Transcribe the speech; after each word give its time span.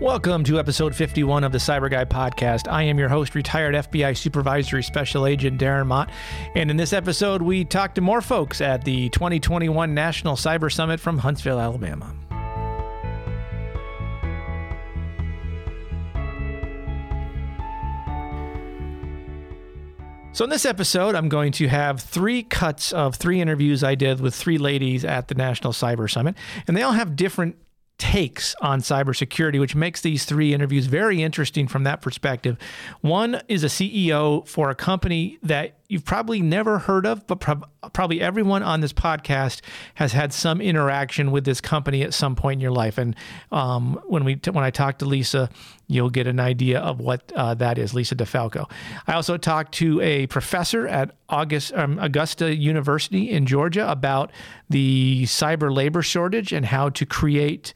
Welcome 0.00 0.44
to 0.44 0.58
episode 0.58 0.94
51 0.94 1.44
of 1.44 1.52
the 1.52 1.58
Cyber 1.58 1.90
Guy 1.90 2.06
podcast. 2.06 2.72
I 2.72 2.84
am 2.84 2.98
your 2.98 3.10
host, 3.10 3.34
retired 3.34 3.74
FBI 3.74 4.16
Supervisory 4.16 4.82
Special 4.82 5.26
Agent 5.26 5.60
Darren 5.60 5.88
Mott. 5.88 6.10
And 6.54 6.70
in 6.70 6.78
this 6.78 6.94
episode, 6.94 7.42
we 7.42 7.66
talk 7.66 7.94
to 7.96 8.00
more 8.00 8.22
folks 8.22 8.62
at 8.62 8.82
the 8.82 9.10
2021 9.10 9.92
National 9.92 10.36
Cyber 10.36 10.72
Summit 10.72 11.00
from 11.00 11.18
Huntsville, 11.18 11.60
Alabama. 11.60 12.14
So, 20.32 20.44
in 20.44 20.48
this 20.48 20.64
episode, 20.64 21.14
I'm 21.14 21.28
going 21.28 21.52
to 21.52 21.68
have 21.68 22.00
three 22.00 22.42
cuts 22.42 22.94
of 22.94 23.16
three 23.16 23.42
interviews 23.42 23.84
I 23.84 23.96
did 23.96 24.22
with 24.22 24.34
three 24.34 24.56
ladies 24.56 25.04
at 25.04 25.28
the 25.28 25.34
National 25.34 25.74
Cyber 25.74 26.10
Summit, 26.10 26.36
and 26.66 26.74
they 26.74 26.80
all 26.80 26.92
have 26.92 27.16
different 27.16 27.56
takes 28.00 28.56
on 28.62 28.80
cybersecurity, 28.80 29.60
which 29.60 29.76
makes 29.76 30.00
these 30.00 30.24
three 30.24 30.54
interviews 30.54 30.86
very 30.86 31.22
interesting 31.22 31.68
from 31.68 31.84
that 31.84 32.00
perspective. 32.00 32.56
One 33.02 33.42
is 33.46 33.62
a 33.62 33.66
CEO 33.66 34.48
for 34.48 34.70
a 34.70 34.74
company 34.74 35.38
that 35.42 35.74
you've 35.90 36.04
probably 36.04 36.40
never 36.40 36.78
heard 36.78 37.04
of, 37.04 37.26
but 37.26 37.40
prob- 37.40 37.68
probably 37.92 38.20
everyone 38.20 38.62
on 38.62 38.80
this 38.80 38.92
podcast 38.92 39.60
has 39.94 40.12
had 40.12 40.32
some 40.32 40.60
interaction 40.60 41.32
with 41.32 41.44
this 41.44 41.60
company 41.60 42.02
at 42.02 42.14
some 42.14 42.36
point 42.36 42.58
in 42.58 42.60
your 42.60 42.70
life. 42.70 42.96
And 42.96 43.16
um, 43.50 44.00
when 44.06 44.24
we 44.24 44.36
t- 44.36 44.50
when 44.50 44.62
I 44.62 44.70
talk 44.70 44.98
to 44.98 45.04
Lisa, 45.04 45.50
you'll 45.88 46.10
get 46.10 46.28
an 46.28 46.38
idea 46.38 46.78
of 46.78 47.00
what 47.00 47.32
uh, 47.34 47.54
that 47.54 47.76
is, 47.76 47.92
Lisa 47.92 48.14
DeFalco. 48.14 48.70
I 49.08 49.14
also 49.14 49.36
talked 49.36 49.72
to 49.74 50.00
a 50.00 50.28
professor 50.28 50.86
at 50.86 51.10
August, 51.28 51.72
um, 51.74 51.98
Augusta 51.98 52.54
University 52.54 53.30
in 53.30 53.46
Georgia 53.46 53.90
about 53.90 54.30
the 54.68 55.24
cyber 55.24 55.74
labor 55.74 56.02
shortage 56.02 56.52
and 56.52 56.66
how 56.66 56.90
to 56.90 57.04
create 57.04 57.74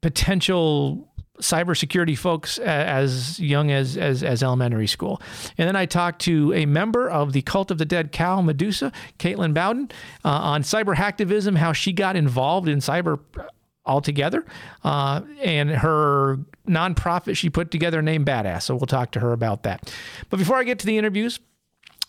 potential 0.00 1.07
cybersecurity 1.40 2.16
folks 2.16 2.58
as 2.58 3.38
young 3.40 3.70
as, 3.70 3.96
as, 3.96 4.22
as 4.22 4.42
elementary 4.42 4.86
school. 4.86 5.20
And 5.56 5.68
then 5.68 5.76
I 5.76 5.86
talked 5.86 6.20
to 6.22 6.52
a 6.52 6.66
member 6.66 7.08
of 7.08 7.32
the 7.32 7.42
Cult 7.42 7.70
of 7.70 7.78
the 7.78 7.84
Dead 7.84 8.12
Cow, 8.12 8.40
Medusa, 8.40 8.92
Caitlin 9.18 9.54
Bowden, 9.54 9.90
uh, 10.24 10.28
on 10.28 10.62
cyber 10.62 10.94
hacktivism, 10.94 11.56
how 11.56 11.72
she 11.72 11.92
got 11.92 12.16
involved 12.16 12.68
in 12.68 12.78
cyber 12.78 13.20
altogether, 13.86 14.44
uh, 14.84 15.22
and 15.42 15.70
her 15.70 16.38
nonprofit 16.68 17.36
she 17.36 17.48
put 17.48 17.70
together 17.70 18.02
named 18.02 18.26
Badass. 18.26 18.62
So 18.62 18.74
we'll 18.74 18.86
talk 18.86 19.12
to 19.12 19.20
her 19.20 19.32
about 19.32 19.62
that. 19.62 19.92
But 20.28 20.38
before 20.38 20.56
I 20.56 20.64
get 20.64 20.78
to 20.80 20.86
the 20.86 20.98
interviews, 20.98 21.40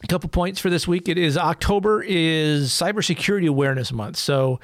a 0.03 0.07
couple 0.07 0.29
points 0.29 0.59
for 0.59 0.69
this 0.69 0.87
week. 0.87 1.09
It 1.09 1.17
is 1.17 1.37
October 1.37 2.03
is 2.03 2.69
Cybersecurity 2.71 3.49
Awareness 3.49 3.91
Month. 3.91 4.17
So 4.17 4.59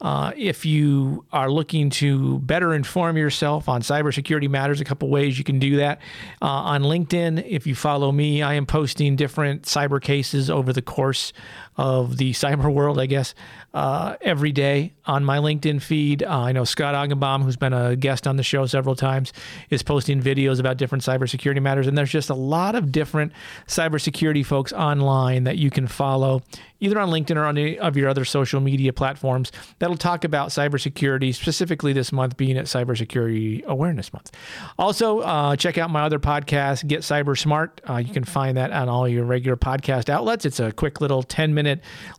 uh, 0.00 0.32
if 0.36 0.66
you 0.66 1.24
are 1.32 1.50
looking 1.50 1.90
to 1.90 2.38
better 2.40 2.74
inform 2.74 3.16
yourself 3.16 3.68
on 3.68 3.82
cybersecurity 3.82 4.48
matters, 4.48 4.80
a 4.80 4.84
couple 4.84 5.08
ways 5.08 5.38
you 5.38 5.44
can 5.44 5.58
do 5.58 5.76
that. 5.76 6.00
Uh, 6.42 6.46
on 6.46 6.82
LinkedIn, 6.82 7.44
if 7.46 7.66
you 7.66 7.74
follow 7.74 8.12
me, 8.12 8.42
I 8.42 8.54
am 8.54 8.66
posting 8.66 9.16
different 9.16 9.62
cyber 9.62 10.00
cases 10.00 10.50
over 10.50 10.72
the 10.72 10.82
course 10.82 11.32
of 11.76 12.16
the 12.16 12.32
cyber 12.32 12.72
world, 12.72 12.98
I 13.00 13.06
guess, 13.06 13.34
uh, 13.72 14.14
every 14.20 14.52
day 14.52 14.92
on 15.04 15.24
my 15.24 15.38
LinkedIn 15.38 15.82
feed. 15.82 16.22
Uh, 16.22 16.40
I 16.40 16.52
know 16.52 16.64
Scott 16.64 16.94
Augenbaum, 16.94 17.42
who's 17.42 17.56
been 17.56 17.72
a 17.72 17.96
guest 17.96 18.26
on 18.26 18.36
the 18.36 18.42
show 18.42 18.66
several 18.66 18.94
times, 18.94 19.32
is 19.70 19.82
posting 19.82 20.22
videos 20.22 20.60
about 20.60 20.76
different 20.76 21.02
cybersecurity 21.02 21.60
matters. 21.60 21.86
And 21.86 21.98
there's 21.98 22.12
just 22.12 22.30
a 22.30 22.34
lot 22.34 22.76
of 22.76 22.92
different 22.92 23.32
cybersecurity 23.66 24.46
folks 24.46 24.72
online 24.72 25.44
that 25.44 25.58
you 25.58 25.70
can 25.70 25.88
follow, 25.88 26.42
either 26.78 27.00
on 27.00 27.10
LinkedIn 27.10 27.36
or 27.36 27.44
on 27.44 27.58
any 27.58 27.76
of 27.78 27.96
your 27.96 28.08
other 28.08 28.24
social 28.24 28.60
media 28.60 28.92
platforms 28.92 29.50
that'll 29.80 29.96
talk 29.96 30.22
about 30.22 30.50
cybersecurity, 30.50 31.34
specifically 31.34 31.92
this 31.92 32.12
month 32.12 32.36
being 32.36 32.56
at 32.56 32.66
Cybersecurity 32.66 33.64
Awareness 33.64 34.12
Month. 34.12 34.30
Also, 34.78 35.18
uh, 35.20 35.56
check 35.56 35.78
out 35.78 35.90
my 35.90 36.02
other 36.02 36.20
podcast, 36.20 36.86
Get 36.86 37.00
Cyber 37.00 37.36
Smart. 37.36 37.80
Uh, 37.88 37.96
you 37.96 38.12
can 38.12 38.24
find 38.24 38.56
that 38.56 38.70
on 38.70 38.88
all 38.88 39.08
your 39.08 39.24
regular 39.24 39.56
podcast 39.56 40.08
outlets. 40.08 40.44
It's 40.44 40.60
a 40.60 40.70
quick 40.70 41.00
little 41.00 41.22
10 41.24 41.52
minute 41.54 41.63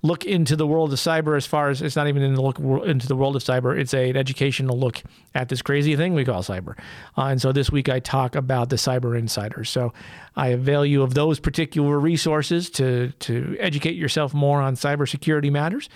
look 0.01 0.25
into 0.25 0.56
the 0.56 0.67
world 0.67 0.91
of 0.94 1.00
cyber 1.00 1.38
as 1.38 1.45
far 1.45 1.69
as 1.69 1.81
it's 1.81 1.95
not 1.95 2.07
even 2.07 2.22
in 2.22 2.33
the 2.33 2.41
look 2.41 2.59
into 2.59 3.07
the 3.07 3.16
world 3.16 3.35
of 3.35 3.44
cyber. 3.44 3.78
It's 3.78 3.94
a, 3.94 4.09
an 4.09 4.17
educational 4.17 4.78
look 4.78 5.01
at 5.33 5.50
this 5.50 5.61
crazy 5.61 5.95
thing 5.95 6.13
we 6.13 6.25
call 6.25 6.44
cyber. 6.44 6.78
Uh, 7.17 7.25
and 7.25 7.41
so 7.41 7.51
this 7.51 7.72
week 7.72 7.89
I 7.89 8.00
talk 8.00 8.35
about 8.35 8.69
the 8.69 8.75
cyber 8.78 9.17
insiders. 9.17 9.69
So 9.69 9.94
I 10.38 10.50
avail 10.50 10.85
you 10.85 11.01
of 11.01 11.13
those 11.13 11.39
particular 11.39 12.00
resources 12.00 12.69
to, 12.72 13.11
to 13.19 13.55
educate 13.59 13.95
yourself 13.95 14.34
more 14.34 14.61
on 14.61 14.75
cybersecurity 14.75 15.51
matters. 15.51 15.89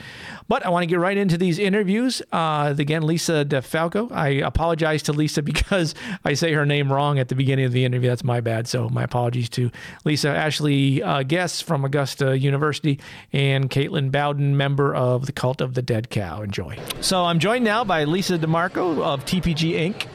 But 0.47 0.65
I 0.65 0.69
want 0.69 0.83
to 0.83 0.87
get 0.87 0.99
right 0.99 1.17
into 1.17 1.37
these 1.37 1.59
interviews. 1.59 2.21
Uh, 2.31 2.73
again, 2.77 3.03
Lisa 3.03 3.45
DeFalco. 3.45 4.11
I 4.11 4.29
apologize 4.29 5.03
to 5.03 5.13
Lisa 5.13 5.41
because 5.49 5.93
I 6.23 6.33
say 6.33 6.53
her 6.53 6.65
name 6.65 6.91
wrong 6.91 7.19
at 7.19 7.27
the 7.27 7.35
beginning 7.35 7.65
of 7.65 7.71
the 7.71 7.83
interview. 7.83 8.09
That's 8.09 8.23
my 8.23 8.39
bad. 8.39 8.67
So 8.67 8.89
my 8.89 9.03
apologies 9.03 9.49
to 9.49 9.71
Lisa 10.05 10.29
Ashley 10.29 11.01
uh, 11.03 11.23
from 11.47 11.85
Augusta 11.85 12.37
University 12.37 12.99
and 13.39 13.69
Caitlin 13.69 14.11
Bowden, 14.11 14.57
member 14.57 14.93
of 14.93 15.25
the 15.25 15.31
Cult 15.31 15.61
of 15.61 15.73
the 15.73 15.81
Dead 15.81 16.09
Cow. 16.09 16.41
Enjoy. 16.41 16.77
So 16.99 17.23
I'm 17.23 17.39
joined 17.39 17.63
now 17.63 17.85
by 17.85 18.03
Lisa 18.03 18.37
DeMarco 18.37 19.01
of 19.01 19.23
TPG 19.23 19.73
Inc. 19.73 20.07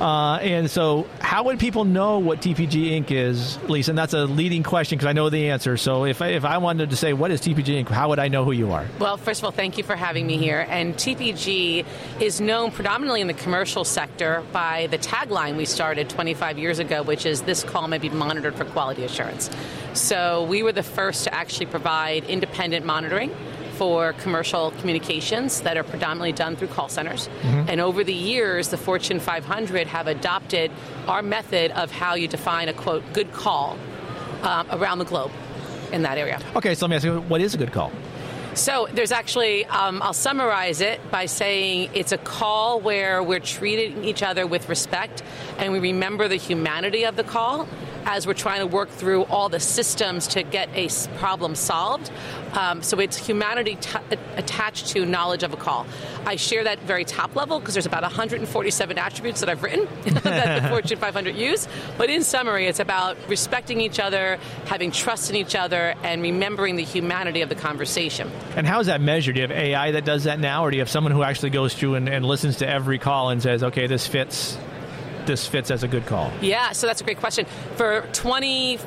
Uh, 0.00 0.36
and 0.36 0.70
so, 0.70 1.06
how 1.20 1.44
would 1.44 1.58
people 1.58 1.84
know 1.84 2.20
what 2.20 2.40
TPG 2.40 2.92
Inc. 2.92 3.10
is, 3.10 3.58
Lisa? 3.64 3.90
And 3.90 3.98
that's 3.98 4.14
a 4.14 4.26
leading 4.26 4.62
question 4.62 4.96
because 4.96 5.08
I 5.08 5.12
know 5.12 5.28
the 5.28 5.50
answer. 5.50 5.76
So, 5.76 6.04
if 6.04 6.22
I, 6.22 6.28
if 6.28 6.44
I 6.44 6.58
wanted 6.58 6.90
to 6.90 6.96
say 6.96 7.12
what 7.12 7.32
is 7.32 7.40
TPG 7.40 7.84
Inc., 7.84 7.88
how 7.88 8.08
would 8.08 8.20
I 8.20 8.28
know 8.28 8.44
who 8.44 8.52
you 8.52 8.70
are? 8.70 8.86
Well, 9.00 9.16
first 9.16 9.40
of 9.40 9.44
all, 9.44 9.50
thank 9.50 9.76
you 9.76 9.82
for 9.82 9.96
having 9.96 10.26
me 10.26 10.36
here. 10.36 10.64
And 10.68 10.94
TPG 10.94 11.84
is 12.20 12.40
known 12.40 12.70
predominantly 12.70 13.20
in 13.20 13.26
the 13.26 13.34
commercial 13.34 13.84
sector 13.84 14.44
by 14.52 14.86
the 14.88 14.98
tagline 14.98 15.56
we 15.56 15.64
started 15.64 16.08
25 16.08 16.58
years 16.58 16.78
ago, 16.78 17.02
which 17.02 17.26
is 17.26 17.42
"This 17.42 17.64
call 17.64 17.88
may 17.88 17.98
be 17.98 18.08
monitored 18.08 18.54
for 18.54 18.64
quality 18.64 19.02
assurance." 19.02 19.50
So, 19.94 20.44
we 20.44 20.62
were 20.62 20.72
the 20.72 20.84
first 20.84 21.24
to 21.24 21.34
actually 21.34 21.66
provide 21.66 22.22
independent 22.24 22.86
monitoring 22.86 23.34
for 23.78 24.12
commercial 24.14 24.72
communications 24.72 25.60
that 25.60 25.76
are 25.76 25.84
predominantly 25.84 26.32
done 26.32 26.56
through 26.56 26.68
call 26.68 26.88
centers. 26.88 27.28
Mm-hmm. 27.28 27.70
And 27.70 27.80
over 27.80 28.02
the 28.02 28.12
years, 28.12 28.68
the 28.68 28.76
Fortune 28.76 29.20
500 29.20 29.86
have 29.86 30.08
adopted 30.08 30.72
our 31.06 31.22
method 31.22 31.70
of 31.70 31.92
how 31.92 32.14
you 32.14 32.26
define 32.26 32.68
a 32.68 32.72
quote 32.72 33.04
good 33.12 33.32
call 33.32 33.78
um, 34.42 34.66
around 34.72 34.98
the 34.98 35.04
globe 35.04 35.30
in 35.92 36.02
that 36.02 36.18
area. 36.18 36.40
Okay, 36.56 36.74
so 36.74 36.86
let 36.86 36.90
me 36.90 36.96
ask 36.96 37.04
you, 37.04 37.20
what 37.22 37.40
is 37.40 37.54
a 37.54 37.58
good 37.58 37.72
call? 37.72 37.92
So 38.54 38.88
there's 38.92 39.12
actually, 39.12 39.64
um, 39.66 40.02
I'll 40.02 40.12
summarize 40.12 40.80
it 40.80 40.98
by 41.12 41.26
saying 41.26 41.90
it's 41.94 42.10
a 42.10 42.18
call 42.18 42.80
where 42.80 43.22
we're 43.22 43.38
treating 43.38 44.04
each 44.04 44.24
other 44.24 44.48
with 44.48 44.68
respect 44.68 45.22
and 45.58 45.72
we 45.72 45.78
remember 45.78 46.26
the 46.26 46.36
humanity 46.36 47.04
of 47.04 47.14
the 47.14 47.22
call 47.22 47.68
as 48.08 48.26
we're 48.26 48.32
trying 48.32 48.60
to 48.60 48.66
work 48.66 48.88
through 48.88 49.24
all 49.24 49.50
the 49.50 49.60
systems 49.60 50.26
to 50.26 50.42
get 50.42 50.68
a 50.74 50.88
problem 51.18 51.54
solved. 51.54 52.10
Um, 52.54 52.82
so 52.82 52.98
it's 52.98 53.18
humanity 53.18 53.76
t- 53.76 53.98
attached 54.36 54.88
to 54.88 55.04
knowledge 55.04 55.42
of 55.42 55.52
a 55.52 55.58
call. 55.58 55.86
I 56.24 56.36
share 56.36 56.64
that 56.64 56.80
very 56.80 57.04
top 57.04 57.36
level 57.36 57.60
because 57.60 57.74
there's 57.74 57.86
about 57.86 58.02
147 58.02 58.98
attributes 58.98 59.40
that 59.40 59.50
I've 59.50 59.62
written 59.62 59.86
that 60.22 60.62
the 60.62 60.68
Fortune 60.70 60.98
500 60.98 61.36
use. 61.36 61.68
But 61.98 62.08
in 62.08 62.24
summary, 62.24 62.66
it's 62.66 62.80
about 62.80 63.18
respecting 63.28 63.82
each 63.82 64.00
other, 64.00 64.38
having 64.64 64.90
trust 64.90 65.28
in 65.28 65.36
each 65.36 65.54
other, 65.54 65.94
and 66.02 66.22
remembering 66.22 66.76
the 66.76 66.84
humanity 66.84 67.42
of 67.42 67.50
the 67.50 67.54
conversation. 67.54 68.30
And 68.56 68.66
how 68.66 68.80
is 68.80 68.86
that 68.86 69.02
measured? 69.02 69.34
Do 69.34 69.42
you 69.42 69.48
have 69.48 69.56
AI 69.56 69.90
that 69.90 70.06
does 70.06 70.24
that 70.24 70.40
now, 70.40 70.64
or 70.64 70.70
do 70.70 70.78
you 70.78 70.80
have 70.80 70.90
someone 70.90 71.12
who 71.12 71.22
actually 71.22 71.50
goes 71.50 71.74
through 71.74 71.96
and, 71.96 72.08
and 72.08 72.24
listens 72.24 72.56
to 72.56 72.68
every 72.68 72.98
call 72.98 73.28
and 73.28 73.42
says, 73.42 73.62
okay, 73.62 73.86
this 73.86 74.06
fits 74.06 74.56
this 75.28 75.46
fits 75.46 75.70
as 75.70 75.84
a 75.84 75.88
good 75.88 76.04
call? 76.06 76.32
Yeah, 76.40 76.72
so 76.72 76.88
that's 76.88 77.00
a 77.00 77.04
great 77.04 77.18
question. 77.18 77.46
For 77.76 78.04
20 78.12 78.80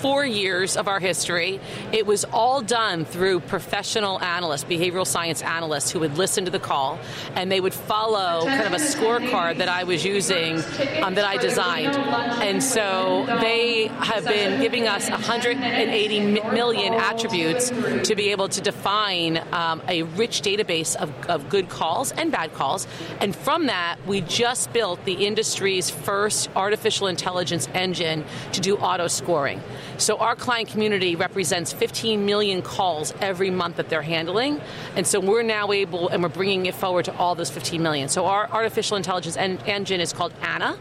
four 0.00 0.24
years 0.24 0.76
of 0.76 0.88
our 0.88 1.00
history, 1.00 1.60
it 1.92 2.06
was 2.06 2.24
all 2.32 2.62
done 2.62 3.04
through 3.04 3.40
professional 3.40 4.20
analysts, 4.20 4.64
behavioral 4.64 5.06
science 5.06 5.42
analysts, 5.42 5.90
who 5.90 6.00
would 6.00 6.16
listen 6.16 6.44
to 6.44 6.50
the 6.50 6.58
call 6.58 6.98
and 7.34 7.50
they 7.50 7.60
would 7.60 7.74
follow 7.74 8.44
kind 8.46 8.66
of 8.66 8.72
a 8.72 8.84
scorecard 8.84 9.58
that 9.58 9.68
I 9.68 9.84
was 9.84 10.04
using 10.04 10.56
um, 11.02 11.14
that 11.14 11.24
I 11.24 11.36
designed. 11.36 11.96
And 11.96 12.62
so 12.62 13.24
they 13.40 13.88
have 13.88 14.24
been 14.24 14.60
giving 14.60 14.86
us 14.86 15.10
180 15.10 16.20
million 16.20 16.94
attributes 16.94 17.70
to 17.70 18.14
be 18.14 18.30
able 18.30 18.48
to 18.48 18.60
define 18.60 19.42
um, 19.52 19.82
a 19.88 20.02
rich 20.02 20.42
database 20.42 20.96
of, 20.96 21.10
of 21.26 21.48
good 21.48 21.68
calls 21.68 22.12
and 22.12 22.30
bad 22.30 22.54
calls. 22.54 22.86
And 23.20 23.34
from 23.34 23.66
that, 23.66 23.96
we 24.06 24.20
just 24.20 24.72
built 24.72 25.04
the 25.04 25.26
industry's 25.26 25.90
first 25.90 26.48
artificial 26.54 27.06
intelligence 27.06 27.68
engine 27.74 28.24
to 28.52 28.60
do 28.60 28.76
auto 28.76 29.08
scoring. 29.08 29.60
So 29.98 30.16
our 30.18 30.36
client 30.36 30.68
community 30.68 31.16
represents 31.16 31.72
15 31.72 32.24
million 32.24 32.62
calls 32.62 33.12
every 33.20 33.50
month 33.50 33.76
that 33.76 33.88
they're 33.88 34.00
handling. 34.00 34.60
And 34.94 35.04
so 35.04 35.18
we're 35.18 35.42
now 35.42 35.72
able, 35.72 36.08
and 36.08 36.22
we're 36.22 36.28
bringing 36.28 36.66
it 36.66 36.74
forward 36.76 37.06
to 37.06 37.16
all 37.16 37.34
those 37.34 37.50
15 37.50 37.82
million. 37.82 38.08
So 38.08 38.26
our 38.26 38.48
artificial 38.48 38.96
intelligence 38.96 39.36
en- 39.36 39.58
engine 39.66 40.00
is 40.00 40.12
called 40.12 40.32
Anna 40.40 40.78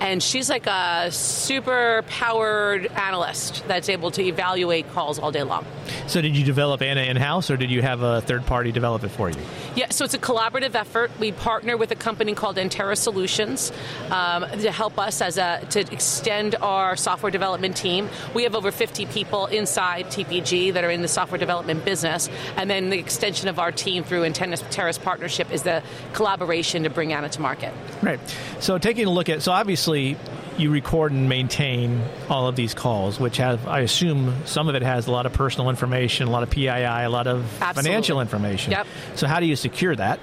and 0.00 0.22
she's 0.22 0.48
like 0.50 0.66
a 0.66 1.10
super 1.10 2.04
powered 2.08 2.86
analyst 2.86 3.66
that's 3.66 3.88
able 3.88 4.10
to 4.12 4.22
evaluate 4.22 4.90
calls 4.92 5.18
all 5.18 5.32
day 5.32 5.42
long. 5.42 5.64
So, 6.06 6.20
did 6.20 6.36
you 6.36 6.44
develop 6.44 6.82
Anna 6.82 7.02
in 7.02 7.16
house, 7.16 7.50
or 7.50 7.56
did 7.56 7.70
you 7.70 7.82
have 7.82 8.02
a 8.02 8.20
third 8.20 8.44
party 8.46 8.72
develop 8.72 9.04
it 9.04 9.08
for 9.08 9.30
you? 9.30 9.36
Yeah, 9.74 9.90
so 9.90 10.04
it's 10.04 10.14
a 10.14 10.18
collaborative 10.18 10.74
effort. 10.74 11.10
We 11.18 11.32
partner 11.32 11.76
with 11.76 11.90
a 11.90 11.94
company 11.94 12.34
called 12.34 12.56
Entera 12.56 12.96
Solutions 12.96 13.72
um, 14.10 14.42
to 14.60 14.70
help 14.70 14.98
us 14.98 15.20
as 15.20 15.38
a 15.38 15.64
to 15.70 15.80
extend 15.92 16.56
our 16.56 16.96
software 16.96 17.30
development 17.30 17.76
team. 17.76 18.08
We 18.34 18.42
have 18.44 18.54
over 18.54 18.70
50 18.70 19.06
people 19.06 19.46
inside 19.46 20.06
TPG 20.06 20.74
that 20.74 20.84
are 20.84 20.90
in 20.90 21.02
the 21.02 21.08
software 21.08 21.38
development 21.38 21.84
business, 21.84 22.28
and 22.56 22.68
then 22.68 22.90
the 22.90 22.98
extension 22.98 23.48
of 23.48 23.58
our 23.58 23.72
team 23.72 24.04
through 24.04 24.22
Entera's 24.22 24.98
partnership 24.98 25.52
is 25.52 25.62
the 25.62 25.82
collaboration 26.12 26.82
to 26.82 26.90
bring 26.90 27.12
Anna 27.12 27.28
to 27.28 27.40
market. 27.40 27.72
Right. 28.02 28.20
So, 28.60 28.78
taking 28.78 29.06
a 29.06 29.10
look 29.10 29.28
at 29.28 29.42
so 29.42 29.52
obviously 29.52 29.85
you 29.94 30.70
record 30.70 31.12
and 31.12 31.28
maintain 31.28 32.02
all 32.28 32.48
of 32.48 32.56
these 32.56 32.74
calls, 32.74 33.20
which 33.20 33.36
have, 33.36 33.66
I 33.66 33.80
assume, 33.80 34.34
some 34.46 34.68
of 34.68 34.74
it 34.74 34.82
has 34.82 35.06
a 35.06 35.12
lot 35.12 35.26
of 35.26 35.32
personal 35.32 35.70
information, 35.70 36.28
a 36.28 36.30
lot 36.30 36.42
of 36.42 36.50
PII, 36.50 36.66
a 36.68 37.08
lot 37.08 37.26
of 37.26 37.44
Absolutely. 37.60 37.82
financial 37.82 38.20
information. 38.20 38.72
Yep. 38.72 38.86
So, 39.16 39.26
how 39.26 39.40
do 39.40 39.46
you 39.46 39.56
secure 39.56 39.94
that? 39.96 40.18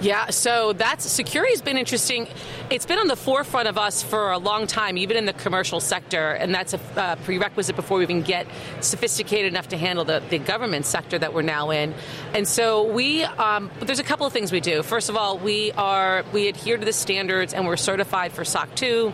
Yeah, 0.00 0.30
so 0.30 0.72
that's 0.72 1.08
security's 1.08 1.62
been 1.62 1.78
interesting. 1.78 2.26
It's 2.72 2.86
been 2.86 2.98
on 2.98 3.06
the 3.06 3.16
forefront 3.16 3.68
of 3.68 3.76
us 3.76 4.02
for 4.02 4.30
a 4.30 4.38
long 4.38 4.66
time, 4.66 4.96
even 4.96 5.18
in 5.18 5.26
the 5.26 5.34
commercial 5.34 5.78
sector, 5.78 6.30
and 6.30 6.54
that's 6.54 6.72
a 6.72 6.80
uh, 6.96 7.16
prerequisite 7.16 7.76
before 7.76 7.98
we 7.98 8.04
even 8.04 8.22
get 8.22 8.46
sophisticated 8.80 9.52
enough 9.52 9.68
to 9.68 9.76
handle 9.76 10.06
the, 10.06 10.22
the 10.30 10.38
government 10.38 10.86
sector 10.86 11.18
that 11.18 11.34
we're 11.34 11.42
now 11.42 11.68
in. 11.68 11.92
And 12.32 12.48
so 12.48 12.90
we, 12.90 13.24
um, 13.24 13.70
there's 13.80 13.98
a 13.98 14.02
couple 14.02 14.24
of 14.24 14.32
things 14.32 14.52
we 14.52 14.60
do. 14.60 14.82
First 14.82 15.10
of 15.10 15.18
all, 15.18 15.36
we 15.36 15.72
are 15.72 16.24
we 16.32 16.48
adhere 16.48 16.78
to 16.78 16.84
the 16.86 16.94
standards, 16.94 17.52
and 17.52 17.66
we're 17.66 17.76
certified 17.76 18.32
for 18.32 18.42
SOC 18.42 18.74
2 18.74 19.12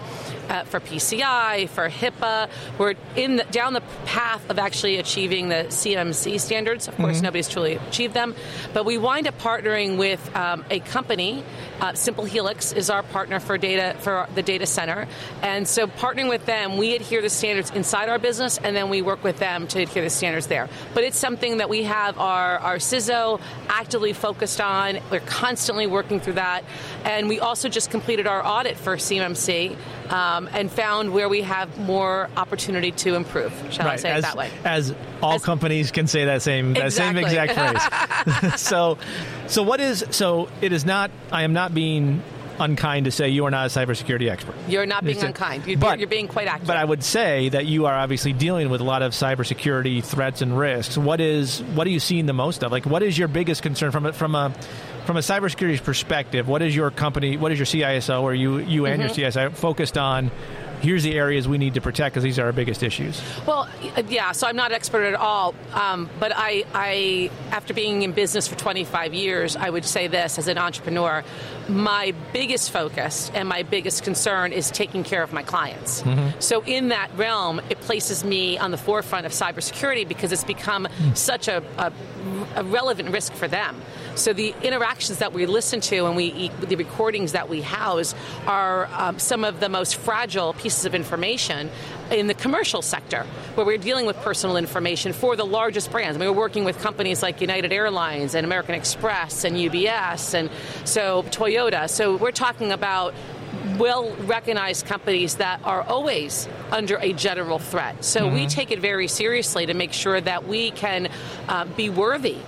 uh, 0.48 0.62
for 0.62 0.78
PCI, 0.78 1.68
for 1.68 1.88
HIPAA. 1.88 2.48
We're 2.78 2.94
in 3.16 3.38
the, 3.38 3.44
down 3.44 3.72
the 3.72 3.82
path 4.06 4.48
of 4.50 4.60
actually 4.60 4.98
achieving 4.98 5.48
the 5.48 5.66
CMMC 5.66 6.38
standards. 6.38 6.86
Of 6.86 6.96
course, 6.96 7.16
mm-hmm. 7.16 7.24
nobody's 7.24 7.48
truly 7.48 7.74
achieved 7.74 8.14
them, 8.14 8.36
but 8.72 8.84
we 8.84 8.98
wind 8.98 9.26
up 9.26 9.36
partnering 9.40 9.98
with 9.98 10.36
um, 10.36 10.64
a 10.70 10.78
company. 10.78 11.42
Uh, 11.80 11.94
Simple 11.94 12.24
Helix 12.24 12.72
is 12.72 12.88
our 12.88 13.02
partner 13.02 13.40
for 13.48 13.56
data 13.56 13.96
for 14.00 14.28
the 14.34 14.42
data 14.42 14.66
center, 14.66 15.08
and 15.42 15.66
so 15.66 15.86
partnering 15.86 16.28
with 16.28 16.44
them, 16.44 16.76
we 16.76 16.94
adhere 16.94 17.22
the 17.22 17.30
standards 17.30 17.70
inside 17.70 18.10
our 18.10 18.18
business, 18.18 18.58
and 18.58 18.76
then 18.76 18.90
we 18.90 19.00
work 19.00 19.24
with 19.24 19.38
them 19.38 19.66
to 19.68 19.80
adhere 19.80 20.04
the 20.04 20.10
standards 20.10 20.48
there. 20.48 20.68
But 20.92 21.04
it's 21.04 21.16
something 21.16 21.56
that 21.56 21.70
we 21.70 21.84
have 21.84 22.18
our 22.18 22.58
our 22.58 22.76
CISO 22.76 23.40
actively 23.68 24.12
focused 24.12 24.60
on. 24.60 24.98
We're 25.10 25.20
constantly 25.20 25.86
working 25.86 26.20
through 26.20 26.34
that, 26.34 26.62
and 27.04 27.26
we 27.26 27.40
also 27.40 27.70
just 27.70 27.90
completed 27.90 28.26
our 28.26 28.44
audit 28.46 28.76
for 28.76 28.96
CMMC 28.96 29.76
um, 30.10 30.48
and 30.52 30.70
found 30.70 31.12
where 31.14 31.28
we 31.30 31.40
have 31.40 31.78
more 31.78 32.28
opportunity 32.36 32.90
to 32.92 33.14
improve. 33.14 33.52
Shall 33.70 33.86
right. 33.86 33.94
I 33.94 33.96
say 33.96 34.10
as, 34.10 34.18
it 34.18 34.22
that 34.22 34.36
way? 34.36 34.50
As 34.64 34.94
all 35.22 35.34
as, 35.34 35.44
companies 35.44 35.90
can 35.90 36.06
say 36.06 36.26
that 36.26 36.42
same 36.42 36.74
that 36.74 36.86
exactly. 36.86 37.24
same 37.24 37.46
exact 37.46 38.34
phrase. 38.34 38.60
so, 38.60 38.98
so 39.46 39.62
what 39.62 39.80
is 39.80 40.04
so? 40.10 40.48
It 40.60 40.72
is 40.72 40.84
not. 40.84 41.10
I 41.32 41.44
am 41.44 41.54
not 41.54 41.72
being 41.72 42.22
unkind 42.60 43.04
to 43.04 43.10
say 43.10 43.28
you 43.28 43.44
are 43.44 43.50
not 43.50 43.66
a 43.66 43.70
cybersecurity 43.70 44.30
expert. 44.30 44.54
You're 44.68 44.86
not 44.86 45.04
being 45.04 45.22
unkind. 45.22 45.66
You're, 45.66 45.78
but, 45.78 45.98
you're 45.98 46.08
being 46.08 46.28
quite 46.28 46.48
accurate. 46.48 46.66
But 46.66 46.76
I 46.76 46.84
would 46.84 47.04
say 47.04 47.48
that 47.50 47.66
you 47.66 47.86
are 47.86 47.94
obviously 47.94 48.32
dealing 48.32 48.70
with 48.70 48.80
a 48.80 48.84
lot 48.84 49.02
of 49.02 49.12
cybersecurity 49.12 50.04
threats 50.04 50.42
and 50.42 50.56
risks. 50.58 50.98
What 50.98 51.20
is 51.20 51.62
what 51.74 51.86
are 51.86 51.90
you 51.90 52.00
seeing 52.00 52.26
the 52.26 52.32
most 52.32 52.64
of? 52.64 52.72
Like, 52.72 52.86
what 52.86 53.02
is 53.02 53.16
your 53.16 53.28
biggest 53.28 53.62
concern 53.62 53.90
from 53.90 54.06
a, 54.06 54.12
from 54.12 54.34
a 54.34 54.54
from 55.08 55.16
a 55.16 55.20
cybersecurity 55.20 55.82
perspective, 55.82 56.48
what 56.48 56.60
is 56.60 56.76
your 56.76 56.90
company, 56.90 57.38
what 57.38 57.50
is 57.50 57.58
your 57.58 57.64
CISO 57.64 58.20
or 58.20 58.34
you, 58.34 58.58
you 58.58 58.84
and 58.84 59.02
mm-hmm. 59.02 59.18
your 59.18 59.30
CISO 59.30 59.56
focused 59.56 59.96
on 59.96 60.30
here's 60.80 61.02
the 61.02 61.14
areas 61.14 61.48
we 61.48 61.58
need 61.58 61.74
to 61.74 61.80
protect 61.80 62.14
because 62.14 62.24
these 62.24 62.38
are 62.38 62.46
our 62.46 62.52
biggest 62.52 62.82
issues? 62.82 63.20
Well, 63.46 63.68
yeah, 64.08 64.32
so 64.32 64.46
I'm 64.46 64.56
not 64.56 64.72
expert 64.72 65.04
at 65.04 65.14
all, 65.14 65.54
um, 65.72 66.08
but 66.18 66.32
I, 66.34 66.64
I, 66.74 67.30
after 67.50 67.74
being 67.74 68.02
in 68.02 68.12
business 68.12 68.48
for 68.48 68.56
25 68.56 69.14
years, 69.14 69.56
I 69.56 69.70
would 69.70 69.84
say 69.84 70.06
this 70.06 70.38
as 70.38 70.48
an 70.48 70.58
entrepreneur, 70.58 71.24
my 71.68 72.14
biggest 72.32 72.70
focus 72.70 73.30
and 73.34 73.48
my 73.48 73.62
biggest 73.62 74.04
concern 74.04 74.52
is 74.52 74.70
taking 74.70 75.04
care 75.04 75.22
of 75.22 75.32
my 75.32 75.42
clients. 75.42 76.02
Mm-hmm. 76.02 76.40
So 76.40 76.62
in 76.64 76.88
that 76.88 77.10
realm, 77.16 77.60
it 77.70 77.80
places 77.80 78.24
me 78.24 78.58
on 78.58 78.70
the 78.70 78.78
forefront 78.78 79.26
of 79.26 79.32
cybersecurity 79.32 80.06
because 80.06 80.32
it's 80.32 80.44
become 80.44 80.86
mm. 80.86 81.16
such 81.16 81.48
a, 81.48 81.62
a, 81.76 81.92
a 82.56 82.64
relevant 82.64 83.10
risk 83.10 83.32
for 83.34 83.48
them. 83.48 83.80
So 84.18 84.32
the 84.32 84.54
interactions 84.62 85.18
that 85.18 85.32
we 85.32 85.46
listen 85.46 85.80
to 85.82 86.06
and 86.06 86.16
we 86.16 86.50
the 86.60 86.76
recordings 86.76 87.32
that 87.32 87.48
we 87.48 87.62
house 87.62 88.14
are 88.46 88.86
um, 88.92 89.18
some 89.18 89.44
of 89.44 89.60
the 89.60 89.68
most 89.68 89.96
fragile 89.96 90.52
pieces 90.54 90.84
of 90.84 90.94
information 90.94 91.70
in 92.10 92.26
the 92.26 92.34
commercial 92.34 92.82
sector, 92.82 93.24
where 93.54 93.64
we're 93.64 93.78
dealing 93.78 94.06
with 94.06 94.16
personal 94.16 94.56
information 94.56 95.12
for 95.12 95.36
the 95.36 95.44
largest 95.44 95.90
brands. 95.92 96.16
I 96.16 96.20
mean, 96.20 96.30
we're 96.30 96.36
working 96.36 96.64
with 96.64 96.78
companies 96.80 97.22
like 97.22 97.40
United 97.40 97.72
Airlines 97.72 98.34
and 98.34 98.44
American 98.44 98.74
Express 98.74 99.44
and 99.44 99.56
UBS 99.56 100.34
and 100.34 100.50
so 100.84 101.22
Toyota. 101.24 101.88
So 101.88 102.16
we're 102.16 102.32
talking 102.32 102.72
about 102.72 103.14
well 103.78 104.10
recognized 104.16 104.86
companies 104.86 105.36
that 105.36 105.60
are 105.64 105.82
always 105.82 106.48
under 106.70 106.96
a 106.96 107.12
general 107.12 107.58
threat. 107.58 108.04
So 108.04 108.22
mm-hmm. 108.22 108.34
we 108.34 108.46
take 108.46 108.70
it 108.72 108.80
very 108.80 109.08
seriously 109.08 109.66
to 109.66 109.74
make 109.74 109.92
sure 109.92 110.20
that 110.20 110.46
we 110.48 110.72
can 110.72 111.08
uh, 111.48 111.64
be 111.64 111.88
worthy 111.88 112.38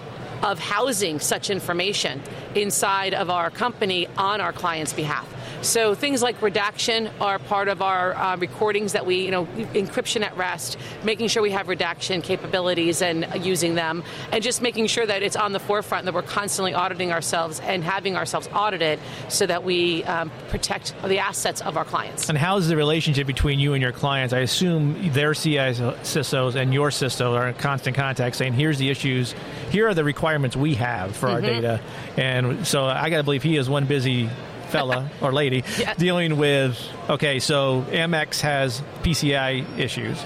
of 0.42 0.58
housing 0.58 1.20
such 1.20 1.50
information 1.50 2.22
inside 2.54 3.14
of 3.14 3.30
our 3.30 3.50
company 3.50 4.06
on 4.16 4.40
our 4.40 4.52
client's 4.52 4.92
behalf. 4.92 5.26
So 5.62 5.94
things 5.94 6.22
like 6.22 6.40
redaction 6.40 7.10
are 7.20 7.38
part 7.38 7.68
of 7.68 7.82
our 7.82 8.14
uh, 8.14 8.36
recordings 8.38 8.92
that 8.92 9.04
we, 9.04 9.24
you 9.24 9.30
know, 9.30 9.44
encryption 9.74 10.22
at 10.22 10.36
rest, 10.36 10.78
making 11.04 11.28
sure 11.28 11.42
we 11.42 11.50
have 11.50 11.68
redaction 11.68 12.22
capabilities 12.22 13.02
and 13.02 13.26
using 13.44 13.74
them, 13.74 14.02
and 14.32 14.42
just 14.42 14.62
making 14.62 14.86
sure 14.86 15.04
that 15.04 15.22
it's 15.22 15.36
on 15.36 15.52
the 15.52 15.60
forefront 15.60 16.06
that 16.06 16.14
we're 16.14 16.22
constantly 16.22 16.72
auditing 16.72 17.12
ourselves 17.12 17.60
and 17.60 17.84
having 17.84 18.16
ourselves 18.16 18.48
audited 18.54 18.98
so 19.28 19.44
that 19.46 19.62
we 19.62 20.02
um, 20.04 20.30
protect 20.48 20.94
the 21.02 21.18
assets 21.18 21.60
of 21.60 21.76
our 21.76 21.84
clients. 21.84 22.28
And 22.30 22.38
how's 22.38 22.68
the 22.68 22.76
relationship 22.76 23.26
between 23.26 23.58
you 23.58 23.74
and 23.74 23.82
your 23.82 23.92
clients? 23.92 24.32
I 24.32 24.40
assume 24.40 25.12
their 25.12 25.32
CISOs 25.32 26.54
and 26.54 26.72
your 26.72 26.88
CISO 26.88 27.34
are 27.34 27.48
in 27.48 27.54
constant 27.54 27.96
contact 27.96 28.36
saying, 28.36 28.54
here's 28.54 28.78
the 28.78 28.88
issues, 28.88 29.34
here 29.70 29.88
are 29.88 29.94
the 29.94 30.04
requirements 30.04 30.56
we 30.56 30.74
have 30.76 31.14
for 31.14 31.26
mm-hmm. 31.26 31.34
our 31.34 31.40
data. 31.42 31.80
And 32.16 32.66
so 32.66 32.86
I 32.86 33.10
got 33.10 33.18
to 33.18 33.24
believe 33.24 33.42
he 33.42 33.58
is 33.58 33.68
one 33.68 33.84
busy 33.84 34.30
fella 34.70 35.10
or 35.20 35.32
lady 35.32 35.64
yeah. 35.78 35.94
dealing 35.94 36.36
with 36.36 36.78
okay, 37.08 37.38
so 37.38 37.84
Amex 37.90 38.40
has 38.40 38.82
PCI 39.02 39.78
issues. 39.78 40.22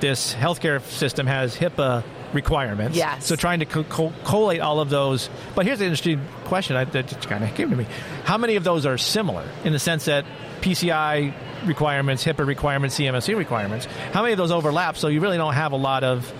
This 0.00 0.34
healthcare 0.34 0.82
system 0.82 1.26
has 1.26 1.56
HIPAA 1.56 2.04
requirements. 2.34 2.96
Yes. 2.96 3.24
So 3.26 3.36
trying 3.36 3.60
to 3.60 3.66
co- 3.66 3.84
co- 3.84 4.12
collate 4.24 4.60
all 4.60 4.80
of 4.80 4.90
those. 4.90 5.30
But 5.54 5.66
here's 5.66 5.78
the 5.78 5.84
interesting 5.86 6.20
question 6.44 6.74
that 6.74 7.06
just 7.06 7.28
kind 7.28 7.44
of 7.44 7.54
came 7.54 7.70
to 7.70 7.76
me: 7.76 7.86
How 8.24 8.36
many 8.36 8.56
of 8.56 8.64
those 8.64 8.84
are 8.84 8.98
similar 8.98 9.48
in 9.64 9.72
the 9.72 9.78
sense 9.78 10.06
that 10.06 10.24
PCI 10.60 11.32
requirements, 11.64 12.24
HIPAA 12.24 12.46
requirements, 12.46 12.98
CMMC 12.98 13.36
requirements? 13.36 13.86
How 14.12 14.22
many 14.22 14.32
of 14.32 14.38
those 14.38 14.50
overlap? 14.50 14.96
So 14.96 15.08
you 15.08 15.20
really 15.20 15.38
don't 15.38 15.54
have 15.54 15.72
a 15.72 15.76
lot 15.76 16.04
of 16.04 16.30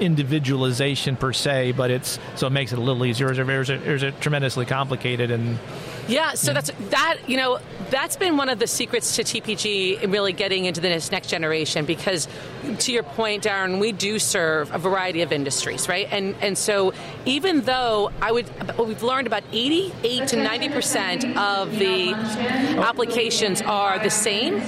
individualization 0.00 1.16
per 1.16 1.32
se, 1.32 1.72
but 1.72 1.90
it's 1.90 2.18
so 2.34 2.46
it 2.46 2.50
makes 2.50 2.72
it 2.72 2.78
a 2.78 2.82
little 2.82 3.04
easier. 3.04 3.28
Or 3.28 3.32
is 3.32 3.38
it, 3.38 3.48
or 3.48 3.60
is 3.60 3.70
it, 3.70 3.86
or 3.86 3.94
is 3.94 4.02
it 4.02 4.20
tremendously 4.20 4.66
complicated 4.66 5.30
and 5.30 5.58
yeah, 6.08 6.34
so 6.34 6.52
that's 6.52 6.70
that. 6.90 7.18
You 7.26 7.36
know, 7.36 7.58
that's 7.90 8.16
been 8.16 8.36
one 8.36 8.48
of 8.48 8.58
the 8.58 8.66
secrets 8.66 9.16
to 9.16 9.22
TPG 9.22 10.10
really 10.10 10.32
getting 10.32 10.64
into 10.64 10.80
this 10.80 11.10
next 11.10 11.28
generation. 11.28 11.84
Because, 11.84 12.28
to 12.78 12.92
your 12.92 13.02
point, 13.02 13.44
Darren, 13.44 13.78
we 13.78 13.92
do 13.92 14.18
serve 14.18 14.74
a 14.74 14.78
variety 14.78 15.22
of 15.22 15.32
industries, 15.32 15.88
right? 15.88 16.08
And 16.10 16.34
and 16.40 16.56
so 16.56 16.94
even 17.26 17.60
though 17.60 18.10
I 18.22 18.32
would, 18.32 18.46
we've 18.78 19.02
learned 19.02 19.26
about 19.26 19.44
eighty-eight 19.52 20.28
to 20.28 20.36
ninety 20.36 20.70
percent 20.70 21.24
of 21.36 21.70
the 21.78 22.12
applications 22.14 23.60
are 23.62 23.98
the 23.98 24.10
same. 24.10 24.60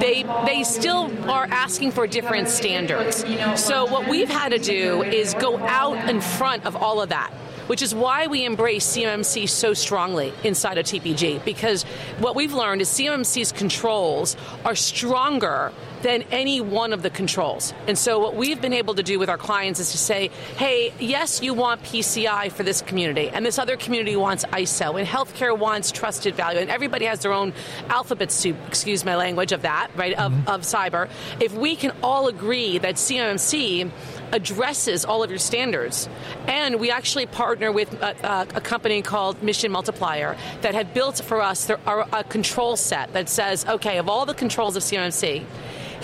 They 0.00 0.24
they 0.46 0.62
still 0.62 1.10
are 1.28 1.46
asking 1.50 1.90
for 1.90 2.06
different 2.06 2.48
standards. 2.48 3.24
So 3.60 3.84
what 3.86 4.08
we've 4.08 4.28
had 4.28 4.50
to 4.50 4.58
do 4.58 5.02
is 5.02 5.34
go 5.34 5.58
out 5.58 6.08
in 6.08 6.20
front 6.20 6.66
of 6.66 6.76
all 6.76 7.02
of 7.02 7.08
that 7.08 7.32
which 7.66 7.82
is 7.82 7.94
why 7.94 8.26
we 8.26 8.44
embrace 8.44 8.96
CMMC 8.96 9.48
so 9.48 9.74
strongly 9.74 10.32
inside 10.42 10.78
of 10.78 10.86
TPG, 10.86 11.44
because 11.44 11.84
what 12.18 12.34
we've 12.34 12.54
learned 12.54 12.80
is 12.80 12.88
CMMC's 12.88 13.52
controls 13.52 14.36
are 14.64 14.74
stronger 14.74 15.72
than 16.04 16.22
any 16.30 16.60
one 16.60 16.92
of 16.92 17.02
the 17.02 17.08
controls. 17.08 17.72
And 17.88 17.96
so 17.96 18.18
what 18.18 18.36
we've 18.36 18.60
been 18.60 18.74
able 18.74 18.94
to 18.94 19.02
do 19.02 19.18
with 19.18 19.30
our 19.30 19.38
clients 19.38 19.80
is 19.80 19.92
to 19.92 19.98
say, 19.98 20.28
hey, 20.58 20.92
yes, 21.00 21.42
you 21.42 21.54
want 21.54 21.82
PCI 21.82 22.52
for 22.52 22.62
this 22.62 22.82
community, 22.82 23.30
and 23.30 23.44
this 23.44 23.58
other 23.58 23.78
community 23.78 24.14
wants 24.14 24.44
ISO, 24.44 24.98
and 24.98 25.08
healthcare 25.08 25.58
wants 25.58 25.90
trusted 25.90 26.34
value, 26.34 26.60
and 26.60 26.68
everybody 26.68 27.06
has 27.06 27.20
their 27.20 27.32
own 27.32 27.54
alphabet 27.88 28.30
soup, 28.30 28.56
excuse 28.68 29.02
my 29.02 29.16
language, 29.16 29.52
of 29.52 29.62
that, 29.62 29.88
right, 29.96 30.12
of, 30.12 30.30
mm-hmm. 30.30 30.48
of 30.48 30.60
cyber. 30.60 31.08
If 31.40 31.54
we 31.54 31.74
can 31.74 31.92
all 32.02 32.28
agree 32.28 32.76
that 32.76 32.96
CMMC 32.96 33.90
addresses 34.32 35.04
all 35.04 35.22
of 35.22 35.30
your 35.30 35.38
standards. 35.38 36.08
And 36.48 36.80
we 36.80 36.90
actually 36.90 37.26
partner 37.26 37.70
with 37.70 37.92
a, 38.02 38.46
a 38.54 38.60
company 38.60 39.00
called 39.00 39.42
Mission 39.42 39.70
Multiplier 39.70 40.36
that 40.62 40.74
had 40.74 40.92
built 40.92 41.22
for 41.22 41.40
us 41.40 41.66
their, 41.66 41.78
our, 41.86 42.06
a 42.12 42.24
control 42.24 42.76
set 42.76 43.12
that 43.12 43.28
says, 43.28 43.64
okay, 43.66 43.98
of 43.98 44.08
all 44.08 44.26
the 44.26 44.34
controls 44.34 44.76
of 44.76 44.82
CMMC, 44.82 45.44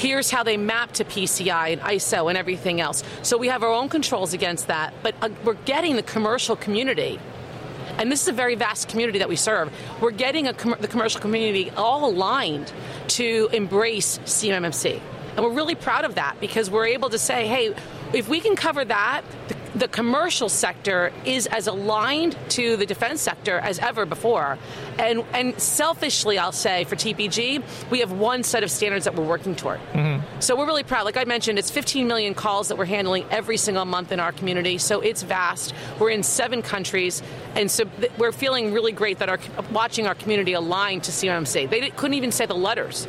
here's 0.00 0.30
how 0.30 0.42
they 0.42 0.57
map 0.57 0.92
to 0.92 1.04
PCI 1.04 1.73
and 1.73 1.80
ISO 1.83 2.30
and 2.30 2.38
everything 2.38 2.80
else. 2.80 3.04
So 3.23 3.37
we 3.37 3.49
have 3.49 3.62
our 3.62 3.71
own 3.71 3.90
controls 3.90 4.33
against 4.33 4.69
that, 4.69 4.95
but 5.02 5.14
uh, 5.21 5.28
we're 5.45 5.54
getting 5.66 5.97
the 5.97 6.02
commercial 6.02 6.57
community. 6.57 7.21
And 7.99 8.11
this 8.11 8.23
is 8.23 8.28
a 8.28 8.33
very 8.33 8.54
vast 8.54 8.88
community 8.88 9.19
that 9.19 9.28
we 9.28 9.37
serve. 9.37 9.71
We're 10.00 10.11
getting 10.12 10.50
com- 10.54 10.76
the 10.80 10.88
commercial 10.88 11.21
community 11.21 11.71
all 11.76 12.09
aligned 12.09 12.73
to 13.09 13.50
embrace 13.52 14.19
CMMC. 14.21 15.02
And 15.37 15.45
we're 15.45 15.52
really 15.52 15.75
proud 15.75 16.07
of 16.07 16.14
that 16.14 16.37
because 16.40 16.71
we're 16.71 16.87
able 16.87 17.11
to 17.11 17.19
say, 17.19 17.47
hey, 17.47 17.75
if 18.14 18.26
we 18.26 18.40
can 18.40 18.57
cover 18.57 18.85
that, 18.87 19.23
the, 19.49 19.57
the, 19.74 19.88
commercial 19.88 20.48
sector 20.48 21.12
is 21.24 21.46
as 21.46 21.66
aligned 21.66 22.36
to 22.50 22.76
the 22.76 22.86
defense 22.86 23.20
sector 23.20 23.58
as 23.58 23.78
ever 23.78 24.06
before. 24.06 24.58
And, 24.98 25.24
and 25.32 25.60
selfishly, 25.60 26.38
I'll 26.38 26.52
say 26.52 26.84
for 26.84 26.96
TPG, 26.96 27.62
we 27.90 28.00
have 28.00 28.12
one 28.12 28.42
set 28.42 28.62
of 28.62 28.70
standards 28.70 29.04
that 29.04 29.14
we're 29.14 29.26
working 29.26 29.54
toward. 29.54 29.80
Mm-hmm. 29.92 30.40
So 30.40 30.56
we're 30.56 30.66
really 30.66 30.82
proud. 30.84 31.04
Like 31.04 31.16
I 31.16 31.24
mentioned, 31.24 31.58
it's 31.58 31.70
15 31.70 32.06
million 32.06 32.34
calls 32.34 32.68
that 32.68 32.78
we're 32.78 32.84
handling 32.84 33.26
every 33.30 33.56
single 33.56 33.84
month 33.84 34.12
in 34.12 34.20
our 34.20 34.32
community. 34.32 34.78
So 34.78 35.00
it's 35.00 35.22
vast. 35.22 35.74
We're 35.98 36.10
in 36.10 36.22
seven 36.22 36.62
countries. 36.62 37.22
And 37.54 37.70
so 37.70 37.84
th- 37.84 38.12
we're 38.18 38.32
feeling 38.32 38.72
really 38.72 38.92
great 38.92 39.18
that 39.18 39.28
our 39.28 39.38
watching 39.70 40.06
our 40.06 40.14
community 40.14 40.52
align 40.52 41.00
to 41.02 41.10
CMMC. 41.10 41.68
They 41.68 41.90
couldn't 41.90 42.14
even 42.14 42.32
say 42.32 42.46
the 42.46 42.54
letters 42.54 43.06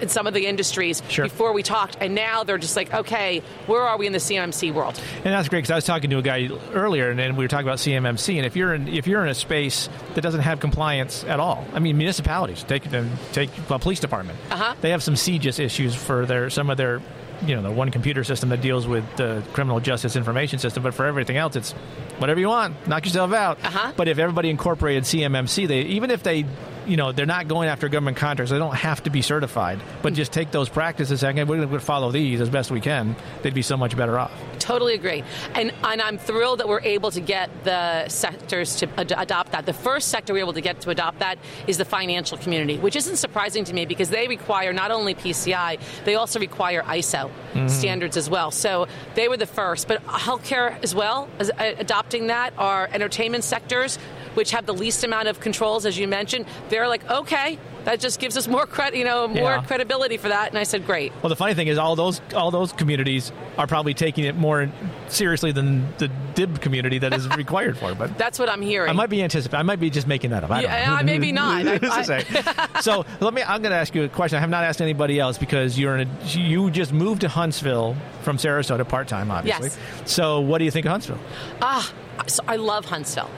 in 0.00 0.08
some 0.08 0.26
of 0.26 0.34
the 0.34 0.46
industries 0.46 1.02
sure. 1.08 1.24
before 1.24 1.52
we 1.52 1.62
talked. 1.62 1.96
And 2.00 2.14
now 2.14 2.44
they're 2.44 2.58
just 2.58 2.76
like, 2.76 2.92
okay, 2.92 3.42
where 3.66 3.82
are 3.82 3.98
we 3.98 4.06
in 4.06 4.12
the 4.12 4.18
CMMC? 4.18 4.72
World. 4.72 5.00
And 5.16 5.32
that's 5.32 5.48
great 5.48 5.60
because 5.60 5.70
I 5.70 5.74
was 5.76 5.84
talking 5.84 6.10
to 6.10 6.18
a 6.18 6.22
guy 6.22 6.48
earlier, 6.72 7.10
and 7.10 7.18
then 7.18 7.36
we 7.36 7.44
were 7.44 7.48
talking 7.48 7.66
about 7.66 7.78
CMMC. 7.78 8.36
And 8.36 8.46
if 8.46 8.56
you're 8.56 8.74
in 8.74 8.88
if 8.88 9.06
you're 9.06 9.22
in 9.22 9.28
a 9.28 9.34
space 9.34 9.88
that 10.14 10.20
doesn't 10.20 10.40
have 10.40 10.60
compliance 10.60 11.24
at 11.24 11.40
all, 11.40 11.66
I 11.72 11.78
mean 11.78 11.96
municipalities 11.96 12.62
take 12.64 12.84
them 12.84 13.10
take 13.32 13.50
well, 13.68 13.78
police 13.78 14.00
department. 14.00 14.38
Uh-huh. 14.50 14.74
They 14.80 14.90
have 14.90 15.02
some 15.02 15.14
CJIS 15.14 15.58
issues 15.58 15.94
for 15.94 16.26
their 16.26 16.50
some 16.50 16.70
of 16.70 16.76
their 16.76 17.00
you 17.46 17.54
know 17.54 17.62
the 17.62 17.70
one 17.70 17.90
computer 17.90 18.24
system 18.24 18.50
that 18.50 18.60
deals 18.60 18.86
with 18.86 19.04
the 19.16 19.42
criminal 19.52 19.80
justice 19.80 20.16
information 20.16 20.58
system, 20.58 20.82
but 20.82 20.94
for 20.94 21.06
everything 21.06 21.36
else, 21.36 21.56
it's 21.56 21.72
whatever 22.18 22.40
you 22.40 22.48
want, 22.48 22.86
knock 22.86 23.04
yourself 23.04 23.32
out. 23.32 23.58
Uh-huh. 23.64 23.92
But 23.96 24.08
if 24.08 24.18
everybody 24.18 24.50
incorporated 24.50 25.04
CMMC, 25.04 25.66
they 25.68 25.80
even 25.82 26.10
if 26.10 26.22
they 26.22 26.44
you 26.90 26.96
know 26.96 27.12
they're 27.12 27.26
not 27.26 27.46
going 27.46 27.68
after 27.68 27.88
government 27.88 28.16
contracts, 28.16 28.50
they 28.50 28.58
don't 28.58 28.74
have 28.74 29.02
to 29.04 29.10
be 29.10 29.22
certified, 29.22 29.80
but 30.02 30.12
just 30.12 30.32
take 30.32 30.50
those 30.50 30.68
practices 30.68 31.22
and 31.22 31.48
we're 31.48 31.56
going 31.56 31.70
to 31.70 31.80
follow 31.80 32.10
these 32.10 32.40
as 32.40 32.50
best 32.50 32.70
we 32.70 32.80
can. 32.80 33.14
They'd 33.42 33.54
be 33.54 33.62
so 33.62 33.76
much 33.76 33.96
better 33.96 34.18
off. 34.18 34.32
Totally 34.58 34.94
agree, 34.94 35.22
and 35.54 35.72
and 35.84 36.02
I'm 36.02 36.18
thrilled 36.18 36.60
that 36.60 36.68
we're 36.68 36.82
able 36.82 37.10
to 37.12 37.20
get 37.20 37.64
the 37.64 38.08
sectors 38.08 38.76
to 38.76 38.88
ad- 38.98 39.14
adopt 39.16 39.52
that. 39.52 39.66
The 39.66 39.72
first 39.72 40.08
sector 40.08 40.32
we're 40.32 40.40
able 40.40 40.52
to 40.54 40.60
get 40.60 40.80
to 40.82 40.90
adopt 40.90 41.20
that 41.20 41.38
is 41.66 41.78
the 41.78 41.84
financial 41.84 42.36
community, 42.36 42.76
which 42.78 42.96
isn't 42.96 43.16
surprising 43.16 43.64
to 43.64 43.74
me 43.74 43.86
because 43.86 44.10
they 44.10 44.26
require 44.28 44.72
not 44.72 44.90
only 44.90 45.14
PCI, 45.14 45.80
they 46.04 46.16
also 46.16 46.40
require 46.40 46.82
ISO 46.82 47.30
mm-hmm. 47.54 47.68
standards 47.68 48.16
as 48.16 48.28
well. 48.28 48.50
So 48.50 48.88
they 49.14 49.28
were 49.28 49.36
the 49.36 49.46
first, 49.46 49.88
but 49.88 50.04
healthcare 50.06 50.82
as 50.82 50.94
well 50.94 51.28
as 51.38 51.50
uh, 51.50 51.74
adopting 51.78 52.26
that. 52.26 52.54
Our 52.58 52.88
entertainment 52.92 53.44
sectors 53.44 53.98
which 54.34 54.50
have 54.52 54.66
the 54.66 54.74
least 54.74 55.04
amount 55.04 55.28
of 55.28 55.40
controls, 55.40 55.86
as 55.86 55.98
you 55.98 56.08
mentioned, 56.08 56.46
they're 56.68 56.88
like, 56.88 57.08
okay, 57.10 57.58
that 57.84 58.00
just 58.00 58.20
gives 58.20 58.36
us 58.36 58.46
more 58.46 58.66
credit, 58.66 58.98
you 58.98 59.04
know, 59.04 59.26
more 59.26 59.50
yeah. 59.50 59.62
credibility 59.62 60.16
for 60.16 60.28
that. 60.28 60.48
And 60.48 60.58
I 60.58 60.64
said, 60.64 60.86
great. 60.86 61.12
Well, 61.22 61.30
the 61.30 61.36
funny 61.36 61.54
thing 61.54 61.68
is, 61.68 61.78
all 61.78 61.96
those 61.96 62.20
all 62.34 62.50
those 62.50 62.72
communities 62.72 63.32
are 63.56 63.66
probably 63.66 63.94
taking 63.94 64.24
it 64.24 64.36
more 64.36 64.70
seriously 65.08 65.52
than 65.52 65.88
the 65.98 66.08
DIB 66.34 66.60
community 66.60 66.98
that 66.98 67.12
is 67.12 67.28
required 67.36 67.78
for. 67.78 67.94
But 67.94 68.18
that's 68.18 68.38
what 68.38 68.48
I'm 68.48 68.62
hearing. 68.62 68.90
I 68.90 68.92
might 68.92 69.10
be 69.10 69.22
anticipating. 69.22 69.60
I 69.60 69.62
might 69.62 69.80
be 69.80 69.90
just 69.90 70.06
making 70.06 70.30
that 70.30 70.44
up. 70.44 70.50
I 70.50 70.62
yeah, 70.62 71.00
maybe 71.02 71.32
not. 71.32 71.66
I, 71.82 72.80
so 72.80 73.04
let 73.20 73.34
me. 73.34 73.42
I'm 73.42 73.62
going 73.62 73.72
to 73.72 73.78
ask 73.78 73.94
you 73.94 74.04
a 74.04 74.08
question. 74.08 74.36
I 74.36 74.40
have 74.40 74.50
not 74.50 74.64
asked 74.64 74.82
anybody 74.82 75.18
else 75.18 75.38
because 75.38 75.78
you're 75.78 75.96
in 75.96 76.08
a, 76.08 76.26
you 76.26 76.70
just 76.70 76.92
moved 76.92 77.22
to 77.22 77.28
Huntsville 77.28 77.96
from 78.22 78.36
Sarasota 78.36 78.86
part 78.86 79.08
time, 79.08 79.30
obviously. 79.30 79.68
Yes. 79.68 79.78
So 80.04 80.40
what 80.40 80.58
do 80.58 80.64
you 80.64 80.70
think 80.70 80.86
of 80.86 80.92
Huntsville? 80.92 81.18
Ah, 81.62 81.92
so 82.26 82.42
I 82.46 82.56
love 82.56 82.84
Huntsville. 82.84 83.30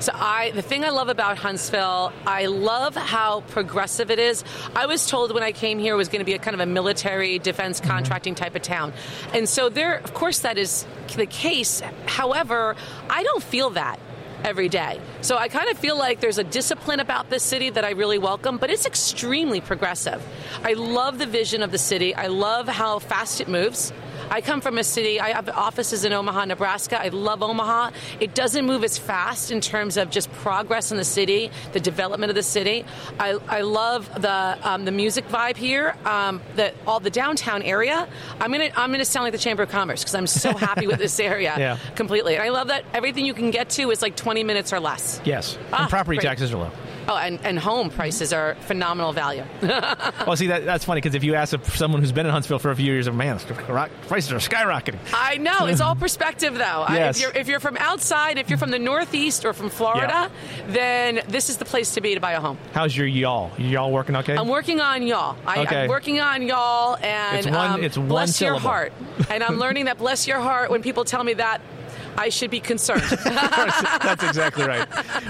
So 0.00 0.12
I, 0.14 0.52
the 0.52 0.62
thing 0.62 0.84
I 0.84 0.90
love 0.90 1.08
about 1.08 1.38
Huntsville, 1.38 2.12
I 2.24 2.46
love 2.46 2.94
how 2.94 3.40
progressive 3.40 4.12
it 4.12 4.20
is. 4.20 4.44
I 4.76 4.86
was 4.86 5.06
told 5.08 5.34
when 5.34 5.42
I 5.42 5.50
came 5.50 5.80
here 5.80 5.94
it 5.94 5.96
was 5.96 6.08
going 6.08 6.20
to 6.20 6.24
be 6.24 6.34
a 6.34 6.38
kind 6.38 6.54
of 6.54 6.60
a 6.60 6.66
military 6.66 7.40
defense 7.40 7.80
mm-hmm. 7.80 7.90
contracting 7.90 8.36
type 8.36 8.54
of 8.54 8.62
town, 8.62 8.92
and 9.34 9.48
so 9.48 9.68
there, 9.68 9.96
of 9.96 10.14
course, 10.14 10.40
that 10.40 10.56
is 10.56 10.86
the 11.16 11.26
case. 11.26 11.82
However, 12.06 12.76
I 13.10 13.24
don't 13.24 13.42
feel 13.42 13.70
that 13.70 13.98
every 14.44 14.68
day. 14.68 15.00
So 15.20 15.36
I 15.36 15.48
kind 15.48 15.68
of 15.68 15.78
feel 15.78 15.98
like 15.98 16.20
there's 16.20 16.38
a 16.38 16.44
discipline 16.44 17.00
about 17.00 17.28
this 17.28 17.42
city 17.42 17.70
that 17.70 17.84
I 17.84 17.90
really 17.90 18.18
welcome, 18.18 18.58
but 18.58 18.70
it's 18.70 18.86
extremely 18.86 19.60
progressive. 19.60 20.24
I 20.62 20.74
love 20.74 21.18
the 21.18 21.26
vision 21.26 21.62
of 21.62 21.72
the 21.72 21.78
city. 21.78 22.14
I 22.14 22.28
love 22.28 22.68
how 22.68 23.00
fast 23.00 23.40
it 23.40 23.48
moves. 23.48 23.92
I 24.30 24.40
come 24.40 24.60
from 24.60 24.78
a 24.78 24.84
city, 24.84 25.20
I 25.20 25.30
have 25.30 25.48
offices 25.48 26.04
in 26.04 26.12
Omaha, 26.12 26.46
Nebraska. 26.46 27.00
I 27.00 27.08
love 27.08 27.42
Omaha. 27.42 27.92
It 28.20 28.34
doesn't 28.34 28.66
move 28.66 28.84
as 28.84 28.98
fast 28.98 29.50
in 29.50 29.60
terms 29.60 29.96
of 29.96 30.10
just 30.10 30.30
progress 30.32 30.90
in 30.90 30.98
the 30.98 31.04
city, 31.04 31.50
the 31.72 31.80
development 31.80 32.30
of 32.30 32.36
the 32.36 32.42
city. 32.42 32.84
I, 33.18 33.38
I 33.48 33.62
love 33.62 34.10
the 34.20 34.58
um, 34.62 34.84
the 34.84 34.90
music 34.90 35.26
vibe 35.28 35.56
here, 35.56 35.96
um, 36.04 36.42
the, 36.56 36.74
all 36.86 37.00
the 37.00 37.10
downtown 37.10 37.62
area. 37.62 38.08
I'm 38.40 38.52
gonna 38.52 38.70
I'm 38.76 38.90
gonna 38.92 39.04
sound 39.04 39.24
like 39.24 39.32
the 39.32 39.38
Chamber 39.38 39.62
of 39.62 39.70
Commerce 39.70 40.02
because 40.02 40.14
I'm 40.14 40.26
so 40.26 40.54
happy 40.54 40.86
with 40.86 40.98
this 40.98 41.18
area 41.32 41.54
yeah. 41.58 41.78
completely. 41.94 42.34
And 42.34 42.42
I 42.42 42.50
love 42.50 42.68
that 42.68 42.84
everything 42.92 43.24
you 43.24 43.34
can 43.34 43.50
get 43.50 43.70
to 43.70 43.90
is 43.90 44.02
like 44.02 44.16
20 44.16 44.44
minutes 44.44 44.72
or 44.72 44.80
less. 44.80 45.20
Yes, 45.24 45.58
ah, 45.72 45.82
and 45.82 45.90
property 45.90 46.16
great. 46.18 46.26
taxes 46.26 46.52
are 46.52 46.58
low. 46.58 46.70
Oh, 47.08 47.16
and, 47.16 47.40
and 47.42 47.58
home 47.58 47.88
prices 47.88 48.34
are 48.34 48.54
phenomenal 48.60 49.14
value. 49.14 49.42
well, 49.62 50.36
see, 50.36 50.48
that, 50.48 50.66
that's 50.66 50.84
funny 50.84 51.00
because 51.00 51.14
if 51.14 51.24
you 51.24 51.34
ask 51.34 51.58
someone 51.74 52.02
who's 52.02 52.12
been 52.12 52.26
in 52.26 52.32
Huntsville 52.32 52.58
for 52.58 52.70
a 52.70 52.76
few 52.76 52.92
years, 52.92 53.10
man, 53.10 53.38
prices 53.38 54.30
are 54.30 54.36
skyrocketing. 54.36 54.98
I 55.14 55.38
know. 55.38 55.66
It's 55.66 55.80
all 55.80 55.94
perspective, 55.96 56.54
though. 56.54 56.84
Yes. 56.90 57.16
if, 57.16 57.22
you're, 57.22 57.36
if 57.36 57.48
you're 57.48 57.60
from 57.60 57.78
outside, 57.78 58.36
if 58.36 58.50
you're 58.50 58.58
from 58.58 58.70
the 58.70 58.78
Northeast 58.78 59.46
or 59.46 59.54
from 59.54 59.70
Florida, 59.70 60.06
yeah. 60.06 60.66
then 60.68 61.20
this 61.28 61.48
is 61.48 61.56
the 61.56 61.64
place 61.64 61.94
to 61.94 62.02
be 62.02 62.14
to 62.14 62.20
buy 62.20 62.32
a 62.32 62.40
home. 62.40 62.58
How's 62.72 62.94
your 62.94 63.06
y'all? 63.06 63.50
Y'all 63.56 63.90
working 63.90 64.14
okay? 64.16 64.36
I'm 64.36 64.48
working 64.48 64.82
on 64.82 65.02
y'all. 65.02 65.36
I, 65.46 65.62
okay. 65.62 65.84
I'm 65.84 65.88
working 65.88 66.20
on 66.20 66.42
y'all, 66.42 66.96
and 66.96 67.38
it's 67.38 67.46
one, 67.46 67.70
um, 67.70 67.82
it's 67.82 67.96
one 67.96 68.08
bless 68.08 68.36
syllable. 68.36 68.60
your 68.60 68.70
heart. 68.70 68.92
and 69.30 69.42
I'm 69.42 69.58
learning 69.58 69.86
that 69.86 69.96
bless 69.96 70.26
your 70.26 70.40
heart 70.40 70.70
when 70.70 70.82
people 70.82 71.06
tell 71.06 71.24
me 71.24 71.34
that 71.34 71.62
I 72.18 72.28
should 72.30 72.50
be 72.50 72.60
concerned. 72.60 73.02
That's 73.24 74.24
exactly 74.24 74.66
right. 74.66 74.88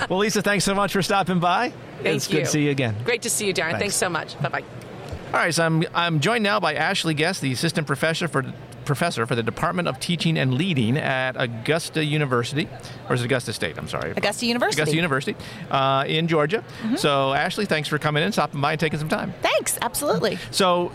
Well, 0.08 0.20
Lisa, 0.20 0.42
thanks 0.42 0.64
so 0.64 0.74
much 0.74 0.92
for 0.92 1.02
stopping 1.02 1.38
by. 1.38 1.72
Thank 2.02 2.16
it's 2.16 2.30
you. 2.30 2.38
good 2.38 2.44
to 2.46 2.50
see 2.50 2.64
you 2.64 2.70
again. 2.70 2.96
Great 3.04 3.22
to 3.22 3.30
see 3.30 3.46
you, 3.46 3.54
Darren. 3.54 3.72
Thanks, 3.72 3.80
thanks 3.80 3.96
so 3.96 4.08
much. 4.08 4.40
Bye 4.40 4.48
bye. 4.48 4.64
All 5.28 5.34
right, 5.34 5.52
so 5.52 5.64
I'm, 5.64 5.84
I'm 5.94 6.20
joined 6.20 6.42
now 6.42 6.58
by 6.58 6.74
Ashley 6.74 7.12
Gess, 7.12 7.40
the 7.40 7.52
assistant 7.52 7.86
professor 7.86 8.28
for 8.28 8.50
professor 8.86 9.26
for 9.26 9.34
the 9.34 9.42
Department 9.42 9.86
of 9.86 10.00
Teaching 10.00 10.38
and 10.38 10.54
Leading 10.54 10.96
at 10.96 11.32
Augusta 11.38 12.02
University, 12.02 12.66
or 13.08 13.14
is 13.14 13.20
it 13.20 13.26
Augusta 13.26 13.52
State? 13.52 13.76
I'm 13.76 13.86
sorry. 13.86 14.12
Augusta 14.12 14.46
University. 14.46 14.80
Augusta 14.80 14.96
University 14.96 15.36
uh, 15.70 16.04
in 16.08 16.26
Georgia. 16.26 16.64
Mm-hmm. 16.82 16.96
So, 16.96 17.34
Ashley, 17.34 17.66
thanks 17.66 17.88
for 17.88 17.98
coming 17.98 18.22
in, 18.22 18.32
stopping 18.32 18.62
by, 18.62 18.72
and 18.72 18.80
taking 18.80 18.98
some 18.98 19.10
time. 19.10 19.34
Thanks, 19.42 19.78
absolutely. 19.82 20.38
So, 20.50 20.92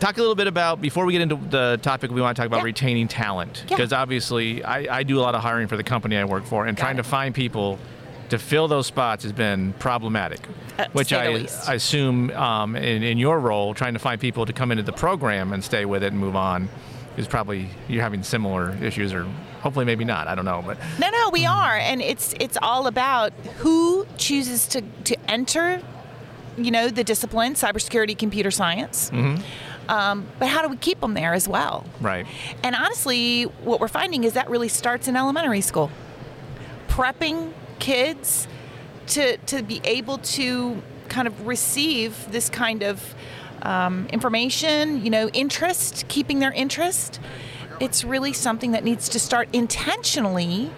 talk 0.00 0.16
a 0.16 0.20
little 0.20 0.34
bit 0.34 0.46
about 0.46 0.80
before 0.80 1.04
we 1.04 1.12
get 1.12 1.22
into 1.22 1.36
the 1.50 1.78
topic 1.82 2.10
we 2.10 2.20
want 2.20 2.36
to 2.36 2.40
talk 2.40 2.46
about 2.46 2.58
yeah. 2.58 2.64
retaining 2.64 3.08
talent 3.08 3.64
because 3.68 3.92
yeah. 3.92 4.00
obviously 4.00 4.62
I, 4.64 4.98
I, 4.98 5.02
do 5.02 5.18
a 5.18 5.22
lot 5.22 5.34
of 5.34 5.42
hiring 5.42 5.68
for 5.68 5.76
the 5.76 5.84
company 5.84 6.16
I 6.16 6.24
work 6.24 6.44
for 6.44 6.66
and 6.66 6.76
Got 6.76 6.82
trying 6.82 6.94
it. 6.96 7.02
to 7.02 7.08
find 7.08 7.34
people 7.34 7.78
to 8.30 8.38
fill 8.38 8.68
those 8.68 8.86
spots 8.86 9.22
has 9.22 9.32
been 9.32 9.72
problematic 9.74 10.40
uh, 10.78 10.86
which 10.92 11.12
I, 11.12 11.46
I, 11.66 11.74
assume 11.74 12.30
um, 12.32 12.74
in, 12.76 13.02
in, 13.02 13.18
your 13.18 13.38
role 13.38 13.74
trying 13.74 13.92
to 13.94 14.00
find 14.00 14.20
people 14.20 14.46
to 14.46 14.52
come 14.52 14.72
into 14.72 14.82
the 14.82 14.92
program 14.92 15.52
and 15.52 15.62
stay 15.62 15.84
with 15.84 16.02
it 16.02 16.12
and 16.12 16.18
move 16.18 16.36
on 16.36 16.68
is 17.16 17.28
probably 17.28 17.68
you're 17.88 18.02
having 18.02 18.22
similar 18.22 18.76
issues 18.82 19.12
or 19.12 19.24
hopefully 19.60 19.84
maybe 19.84 20.04
not 20.04 20.26
i 20.26 20.34
don't 20.34 20.44
know 20.44 20.62
but 20.66 20.76
no 20.98 21.08
no 21.08 21.30
we 21.30 21.46
are 21.46 21.76
and 21.76 22.02
it's 22.02 22.34
it's 22.40 22.58
all 22.60 22.86
about 22.86 23.32
who 23.58 24.06
chooses 24.16 24.66
to 24.66 24.82
to 25.04 25.16
enter 25.30 25.80
you 26.56 26.70
know 26.70 26.88
the 26.88 27.04
discipline 27.04 27.54
cybersecurity 27.54 28.18
computer 28.18 28.50
science 28.50 29.10
mm-hmm 29.10 29.40
um, 29.88 30.26
but 30.38 30.48
how 30.48 30.62
do 30.62 30.68
we 30.68 30.76
keep 30.76 31.00
them 31.00 31.14
there 31.14 31.34
as 31.34 31.48
well? 31.48 31.84
Right. 32.00 32.26
And 32.62 32.74
honestly, 32.74 33.44
what 33.44 33.80
we're 33.80 33.88
finding 33.88 34.24
is 34.24 34.34
that 34.34 34.48
really 34.48 34.68
starts 34.68 35.08
in 35.08 35.16
elementary 35.16 35.60
school. 35.60 35.90
Prepping 36.88 37.52
kids 37.78 38.46
to, 39.08 39.36
to 39.38 39.62
be 39.62 39.80
able 39.84 40.18
to 40.18 40.82
kind 41.08 41.28
of 41.28 41.46
receive 41.46 42.30
this 42.30 42.48
kind 42.48 42.82
of 42.82 43.14
um, 43.62 44.06
information, 44.10 45.04
you 45.04 45.10
know, 45.10 45.28
interest, 45.30 46.06
keeping 46.08 46.38
their 46.38 46.52
interest. 46.52 47.20
It's 47.80 48.04
really 48.04 48.32
something 48.32 48.72
that 48.72 48.84
needs 48.84 49.08
to 49.10 49.18
start 49.18 49.48
intentionally 49.52 50.70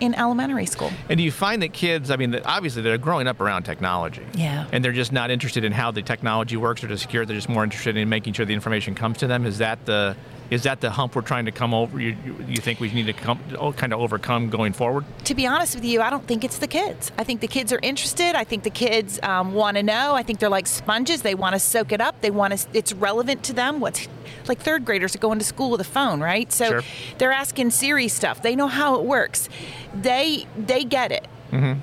in 0.00 0.14
elementary 0.14 0.66
school. 0.66 0.90
And 1.08 1.18
do 1.18 1.24
you 1.24 1.30
find 1.30 1.62
that 1.62 1.72
kids, 1.72 2.10
I 2.10 2.16
mean, 2.16 2.34
obviously 2.44 2.82
they're 2.82 2.98
growing 2.98 3.26
up 3.26 3.40
around 3.40 3.64
technology. 3.64 4.26
Yeah. 4.34 4.66
And 4.72 4.84
they're 4.84 4.92
just 4.92 5.12
not 5.12 5.30
interested 5.30 5.64
in 5.64 5.72
how 5.72 5.90
the 5.90 6.02
technology 6.02 6.56
works 6.56 6.82
or 6.82 6.88
to 6.88 6.98
secure. 6.98 7.24
They're 7.24 7.36
just 7.36 7.48
more 7.48 7.64
interested 7.64 7.96
in 7.96 8.08
making 8.08 8.32
sure 8.32 8.46
the 8.46 8.54
information 8.54 8.94
comes 8.94 9.18
to 9.18 9.26
them. 9.26 9.46
Is 9.46 9.58
that 9.58 9.84
the 9.86 10.16
is 10.50 10.64
that 10.64 10.80
the 10.80 10.90
hump 10.90 11.14
we're 11.14 11.22
trying 11.22 11.44
to 11.44 11.52
come 11.52 11.72
over? 11.72 12.00
You, 12.00 12.16
you, 12.24 12.36
you 12.48 12.56
think 12.56 12.80
we 12.80 12.90
need 12.92 13.06
to 13.06 13.12
come, 13.12 13.38
oh, 13.56 13.72
kind 13.72 13.92
of 13.92 14.00
overcome 14.00 14.50
going 14.50 14.72
forward? 14.72 15.04
To 15.24 15.34
be 15.34 15.46
honest 15.46 15.76
with 15.76 15.84
you, 15.84 16.02
I 16.02 16.10
don't 16.10 16.26
think 16.26 16.42
it's 16.42 16.58
the 16.58 16.66
kids. 16.66 17.12
I 17.16 17.22
think 17.24 17.40
the 17.40 17.46
kids 17.46 17.72
are 17.72 17.78
interested. 17.82 18.34
I 18.34 18.42
think 18.42 18.64
the 18.64 18.70
kids 18.70 19.20
um, 19.22 19.54
want 19.54 19.76
to 19.76 19.82
know. 19.84 20.14
I 20.14 20.24
think 20.24 20.40
they're 20.40 20.48
like 20.48 20.66
sponges. 20.66 21.22
They 21.22 21.36
want 21.36 21.54
to 21.54 21.60
soak 21.60 21.92
it 21.92 22.00
up. 22.00 22.20
They 22.20 22.30
want 22.32 22.58
to. 22.58 22.66
It's 22.72 22.92
relevant 22.92 23.44
to 23.44 23.52
them. 23.52 23.78
What's 23.78 24.08
like 24.48 24.58
third 24.58 24.84
graders 24.84 25.14
are 25.14 25.18
going 25.20 25.38
to 25.38 25.44
school 25.44 25.70
with 25.70 25.80
a 25.80 25.84
phone, 25.84 26.20
right? 26.20 26.52
So 26.52 26.64
Sure. 26.66 26.82
they're 27.18 27.32
asking 27.32 27.70
Siri 27.70 28.08
stuff. 28.08 28.42
They 28.42 28.56
know 28.56 28.66
how 28.66 28.96
it 28.98 29.04
works. 29.04 29.48
They 29.94 30.46
they 30.56 30.82
get 30.84 31.12
it. 31.12 31.28
Mm-hmm. 31.52 31.80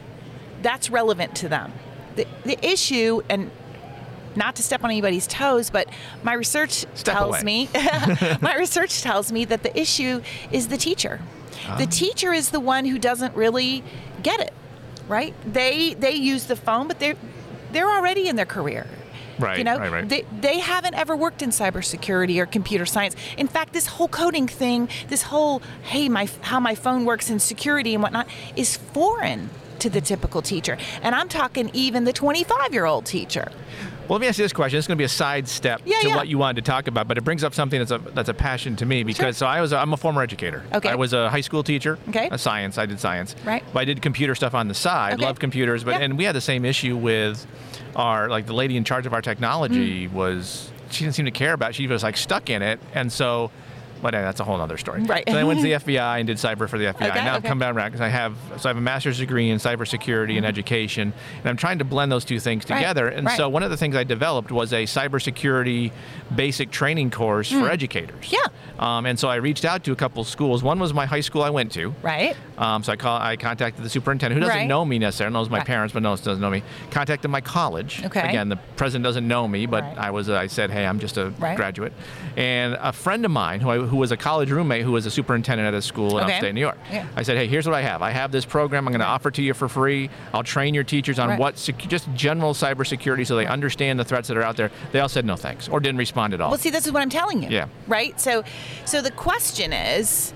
That's 0.62 0.90
relevant 0.90 1.36
to 1.38 1.48
them. 1.50 1.72
The 2.18 2.28
the 2.44 2.58
issue 2.66 3.22
and. 3.30 3.50
Not 4.38 4.56
to 4.58 4.64
step 4.64 4.84
on 4.84 4.92
anybody's 4.92 5.28
toes, 5.28 5.70
but 5.70 5.90
my 6.24 6.34
research 6.34 6.86
Step 6.94 7.16
tells 7.18 7.36
away. 7.38 7.44
me 7.44 7.70
my 8.42 8.56
research 8.58 9.02
tells 9.02 9.32
me 9.32 9.46
that 9.46 9.64
the 9.64 9.78
issue 9.78 10.22
is 10.52 10.68
the 10.68 10.78
teacher. 10.78 11.20
Ah. 11.68 11.76
The 11.78 11.88
teacher 11.88 12.32
is 12.32 12.52
the 12.52 12.60
one 12.60 12.86
who 12.86 13.00
doesn't 13.00 13.36
really 13.36 13.84
get 14.24 14.40
it, 14.40 14.54
right? 15.08 15.34
They 15.52 15.96
they 15.96 16.12
use 16.12 16.46
the 16.46 16.56
phone, 16.56 16.88
but 16.88 17.00
they're 17.00 17.16
they're 17.72 17.90
already 17.90 18.28
in 18.28 18.36
their 18.36 18.46
career. 18.46 18.86
Right, 19.40 19.60
You 19.60 19.64
know, 19.66 19.78
right, 19.78 19.92
right. 19.92 20.10
they 20.10 20.26
they 20.40 20.60
haven't 20.60 20.96
ever 20.96 21.16
worked 21.16 21.42
in 21.44 21.50
cybersecurity 21.52 22.40
or 22.40 22.46
computer 22.48 22.86
science. 22.88 23.16
In 23.38 23.48
fact, 23.48 23.72
this 23.74 23.86
whole 23.86 24.08
coding 24.08 24.48
thing, 24.48 24.90
this 25.10 25.24
whole 25.24 25.62
hey, 25.84 26.10
my 26.10 26.28
how 26.42 26.60
my 26.60 26.74
phone 26.76 27.06
works 27.06 27.30
in 27.30 27.40
security 27.40 27.94
and 27.94 28.02
whatnot, 28.02 28.28
is 28.56 28.78
foreign 28.78 29.50
to 29.80 29.90
the 29.92 30.02
typical 30.02 30.42
teacher. 30.42 30.76
And 31.04 31.14
I'm 31.14 31.30
talking 31.30 31.70
even 31.74 32.04
the 32.04 32.14
25 32.14 32.74
year 32.74 32.86
old 32.86 33.06
teacher. 33.06 33.52
Well, 34.08 34.18
let 34.18 34.22
me 34.22 34.28
ask 34.28 34.38
you 34.38 34.46
this 34.46 34.54
question. 34.54 34.78
It's 34.78 34.88
going 34.88 34.96
to 34.98 35.02
be 35.02 35.06
a 35.06 35.10
sidestep 35.10 35.82
Yeah, 35.84 36.00
to 36.00 36.08
yeah. 36.10 36.16
what 36.16 36.30
you 36.30 36.38
wanted 36.38 36.64
to 36.64 36.72
talk 36.72 36.88
about, 36.88 37.10
but 37.10 37.18
it 37.18 37.26
brings 37.26 37.44
up 37.44 37.54
something 37.54 37.78
that's 37.78 37.92
a 37.92 37.98
that's 37.98 38.30
a 38.30 38.34
passion 38.34 38.78
to 38.78 38.86
me 38.86 39.04
because 39.04 39.36
so 39.36 39.46
I 39.46 39.60
was 39.60 39.74
a, 39.74 39.78
I'm 39.78 39.92
a 39.92 39.98
former 39.98 40.22
educator. 40.22 40.64
Okay. 40.74 40.88
I 40.90 40.96
was 40.96 41.12
a 41.12 41.30
high 41.30 41.42
school 41.42 41.62
teacher. 41.62 42.00
Okay. 42.08 42.30
A 42.32 42.38
science. 42.38 42.78
I 42.78 42.86
did 42.86 43.02
science. 43.02 43.36
Right. 43.44 43.64
But 43.74 43.80
I 43.82 43.86
did 43.86 44.02
computer 44.02 44.34
stuff 44.34 44.54
on 44.54 44.70
the 44.70 44.74
side. 44.74 45.16
Okay. 45.16 45.26
Love 45.26 45.40
computers, 45.40 45.84
but 45.84 45.92
Yeah. 45.96 46.06
and 46.06 46.18
we 46.18 46.24
had 46.24 46.36
the 46.36 46.42
same 46.42 46.64
issue 46.64 46.96
with 46.96 47.46
our 47.98 48.30
like 48.30 48.46
the 48.46 48.54
lady 48.54 48.78
in 48.78 48.86
charge 48.86 49.06
of 49.06 49.14
our 49.14 49.22
technology 49.22 50.08
Mm. 50.08 50.14
was 50.14 50.70
she 50.90 51.04
didn't 51.04 51.16
seem 51.16 51.26
to 51.26 51.32
care 51.32 51.52
about. 51.52 51.72
it. 51.72 51.76
She 51.76 51.88
was 51.88 52.02
like 52.04 52.16
stuck 52.16 52.50
in 52.50 52.62
it, 52.62 52.80
and 52.94 53.12
so. 53.12 53.52
But 54.02 54.12
that's 54.12 54.40
a 54.40 54.44
whole 54.44 54.60
other 54.62 54.78
story. 54.78 55.02
Right. 55.04 55.24
So 55.28 55.38
I 55.38 55.44
went 55.44 55.60
to 55.60 55.64
the 55.64 55.72
FBI 55.84 56.20
and 56.20 56.28
did 56.28 56.38
cyber 56.38 56.70
for 56.70 56.78
the 56.78 56.86
FBI. 56.86 57.10
Okay, 57.10 57.24
now 57.24 57.34
I've 57.34 57.40
okay. 57.40 57.48
come 57.50 57.60
back 57.60 57.74
around 57.76 57.88
because 57.90 58.02
I 58.02 58.10
have 58.10 58.36
so 58.58 58.68
I 58.68 58.70
have 58.70 58.78
a 58.78 58.82
master's 58.82 59.18
degree 59.20 59.50
in 59.50 59.58
cybersecurity 59.58 60.38
and 60.38 60.46
education, 60.46 61.14
and 61.40 61.46
I'm 61.50 61.58
trying 61.58 61.80
to 61.80 61.84
blend 61.86 62.12
those 62.12 62.26
two 62.26 62.40
things 62.40 62.64
Mm-hmm. 62.66 62.74
Right, 62.74 62.80
together. 62.80 63.08
And 63.08 63.28
right. 63.28 63.38
so 63.38 63.50
one 63.50 63.64
of 63.64 63.70
the 63.70 63.78
things 63.78 63.96
I 63.96 64.04
developed 64.04 64.52
was 64.52 64.74
a 64.74 64.84
cybersecurity 65.22 65.92
basic 66.36 66.72
training 66.72 67.12
course 67.12 67.52
for 67.52 67.70
educators. 67.70 68.32
Yeah. 68.32 68.40
Um, 68.80 69.06
and 69.06 69.20
so 69.20 69.28
I 69.28 69.36
reached 69.36 69.66
out 69.66 69.84
to 69.86 69.92
a 69.92 69.96
couple 69.96 70.24
schools. 70.24 70.62
One 70.64 70.80
was 70.80 70.94
my 70.94 71.06
high 71.06 71.22
school 71.22 71.42
I 71.42 71.50
went 71.50 71.72
to. 71.74 71.94
Right. 72.04 72.36
Um, 72.58 72.84
so 72.84 72.92
I 72.94 72.96
call, 72.96 73.20
I 73.20 73.36
contacted 73.36 73.84
the 73.84 73.90
superintendent, 73.90 74.36
who 74.40 74.46
doesn't 74.48 74.56
Right. 74.62 74.68
know 74.68 74.86
me 74.86 75.00
necessarily, 75.00 75.34
knows 75.34 75.50
my 75.50 75.60
parents, 75.64 75.94
but 75.94 76.04
knows 76.04 76.22
doesn't 76.22 76.42
know 76.42 76.50
me. 76.50 76.64
Contacted 76.92 77.30
my 77.32 77.42
college. 77.42 78.04
Okay. 78.06 78.28
Again, 78.28 78.50
the 78.50 78.58
president 78.76 79.04
doesn't 79.04 79.28
know 79.28 79.48
me, 79.48 79.66
but. 79.66 79.84
I 79.98 80.12
was. 80.12 80.30
I 80.30 80.46
said, 80.48 80.70
hey, 80.70 80.86
I'm 80.86 81.00
just 81.00 81.18
a 81.18 81.30
Right. 81.40 81.56
graduate. 81.56 81.92
And 82.36 82.78
a 82.80 82.94
friend 82.94 83.26
of 83.26 83.32
mine, 83.32 83.62
who, 83.62 83.70
I, 83.70 83.78
who 83.88 83.98
was 83.98 84.12
a 84.12 84.18
college 84.18 84.52
roommate, 84.52 84.84
who 84.84 84.92
was 84.92 85.06
a 85.06 85.12
superintendent 85.12 85.68
at 85.68 85.74
a 85.74 85.82
school 85.82 86.18
in 86.18 86.26
Okay. 86.26 86.34
upstate 86.36 86.54
New 86.54 86.62
York. 86.62 86.78
Yeah. 86.92 87.06
I 87.16 87.24
said, 87.24 87.38
hey, 87.38 87.48
here's 87.48 87.66
what 87.66 87.74
I 87.76 87.82
have. 87.82 88.02
I 88.02 88.12
have 88.12 88.32
this 88.32 88.46
program. 88.46 88.88
I'm 88.88 88.92
going 88.94 89.00
to 89.02 89.06
offer 89.08 89.32
to 89.32 89.42
you 89.42 89.54
for 89.54 89.68
free. 89.68 90.10
I'll 90.34 90.44
train 90.44 90.74
your 90.74 90.84
teachers 90.84 91.18
on 91.20 91.30
Right. 91.30 91.40
what 91.40 91.58
sec- 91.58 91.78
just 91.88 92.08
general 92.14 92.54
cybersecurity, 92.54 93.26
so 93.26 93.36
they 93.36 93.46
understand 93.46 94.00
the 94.00 94.04
threats 94.06 94.28
that 94.28 94.38
are 94.38 94.44
out 94.44 94.58
there. 94.58 94.72
They 94.92 95.00
all 95.00 95.10
said 95.10 95.26
no 95.26 95.36
thanks 95.36 95.68
or 95.68 95.80
didn't 95.80 95.98
respond 96.00 96.34
at 96.34 96.42
all. 96.42 96.50
Well, 96.52 96.60
see, 96.60 96.70
this 96.70 96.86
is 96.86 96.92
what 96.92 97.02
I'm 97.02 97.10
telling 97.10 97.42
you. 97.44 97.50
Yeah. 97.50 97.68
Right. 97.88 98.20
So, 98.20 98.44
so 98.86 99.02
the 99.02 99.12
question 99.12 99.74
is, 99.74 100.34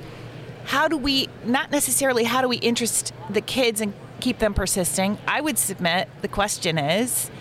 how 0.65 0.87
do 0.87 0.97
we 0.97 1.27
not 1.45 1.71
necessarily 1.71 2.23
how 2.23 2.41
do 2.41 2.47
we 2.47 2.57
interest 2.57 3.13
the 3.29 3.41
kids 3.41 3.81
and 3.81 3.93
keep 4.19 4.39
them 4.39 4.53
persisting? 4.53 5.17
I 5.27 5.41
would 5.41 5.57
submit 5.57 6.07
the 6.21 6.27
question 6.27 6.77
is, 6.77 7.31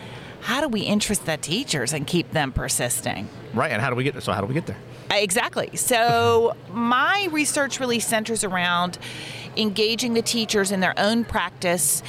how 0.42 0.62
do 0.62 0.68
we 0.68 0.80
interest 0.80 1.26
the 1.26 1.36
teachers 1.36 1.92
and 1.92 2.06
keep 2.06 2.30
them 2.30 2.50
persisting? 2.52 3.28
right. 3.52 3.70
And 3.72 3.82
how 3.82 3.90
do 3.90 3.96
we 3.96 4.04
get 4.04 4.14
there? 4.14 4.22
So 4.22 4.32
how 4.32 4.40
do 4.40 4.46
we 4.46 4.54
get 4.54 4.64
there? 4.66 4.78
Exactly. 5.10 5.74
So 5.76 6.56
my 6.72 7.28
research 7.32 7.80
really 7.80 7.98
centers 7.98 8.44
around 8.44 8.98
engaging 9.56 10.14
the 10.14 10.22
teachers 10.22 10.70
in 10.70 10.80
their 10.80 10.94
own 10.96 11.24
practice 11.24 12.02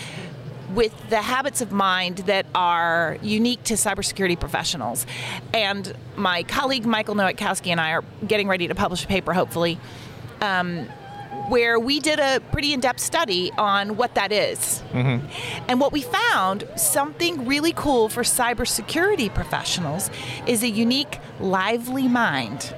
with 0.74 0.93
the 1.10 1.22
habits 1.22 1.62
of 1.62 1.72
mind 1.72 2.19
that 2.19 2.45
are 2.56 3.17
unique 3.21 3.63
to 3.63 3.73
cybersecurity 3.73 4.39
professionals. 4.39 5.06
And 5.54 5.93
my 6.15 6.43
colleague 6.43 6.86
Michael 6.86 7.15
Nowatkowski 7.15 7.71
and 7.71 7.82
I 7.82 7.91
are 7.91 8.04
getting 8.25 8.47
ready 8.47 8.67
to 8.67 8.75
publish 8.75 9.04
a 9.04 9.08
paper, 9.08 9.34
hopefully, 9.34 9.80
um, 10.39 10.86
where 11.49 11.80
we 11.80 11.99
did 11.99 12.19
a 12.19 12.39
pretty 12.52 12.71
in-depth 12.71 12.99
study 12.99 13.52
on 13.58 13.97
what 13.97 14.15
that 14.15 14.32
is. 14.32 14.82
And 15.67 15.80
what 15.82 15.91
we 15.91 16.04
found, 16.04 16.65
something 16.78 17.45
really 17.45 17.73
cool 17.73 18.08
for 18.08 18.21
cybersecurity 18.21 19.34
professionals, 19.34 20.10
is 20.45 20.63
a 20.63 20.69
unique, 20.69 21.19
lively 21.39 22.08
mind 22.08 22.73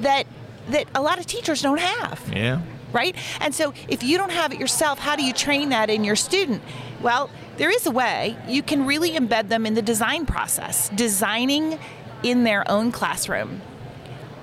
that 0.00 0.26
that 0.70 0.86
a 0.94 1.02
lot 1.02 1.18
of 1.18 1.26
teachers 1.26 1.60
don't 1.60 1.80
have 1.80 2.20
Yeah. 2.32 2.60
right? 2.92 3.14
And 3.40 3.54
so 3.54 3.74
if 3.88 4.02
you 4.02 4.16
don't 4.16 4.32
have 4.32 4.52
it 4.52 4.58
yourself, 4.58 4.98
how 4.98 5.14
do 5.16 5.22
you 5.22 5.32
train 5.32 5.68
that 5.70 5.90
in 5.90 6.04
your 6.04 6.16
student? 6.16 6.62
Well, 7.02 7.28
there 7.58 7.70
is 7.70 7.86
a 7.86 7.90
way. 7.90 8.36
You 8.48 8.62
can 8.62 8.86
really 8.86 9.10
embed 9.12 9.48
them 9.48 9.66
in 9.66 9.74
the 9.74 9.82
design 9.82 10.24
process, 10.26 10.88
designing 10.94 11.78
in 12.22 12.44
their 12.44 12.68
own 12.70 12.92
classroom. 12.92 13.60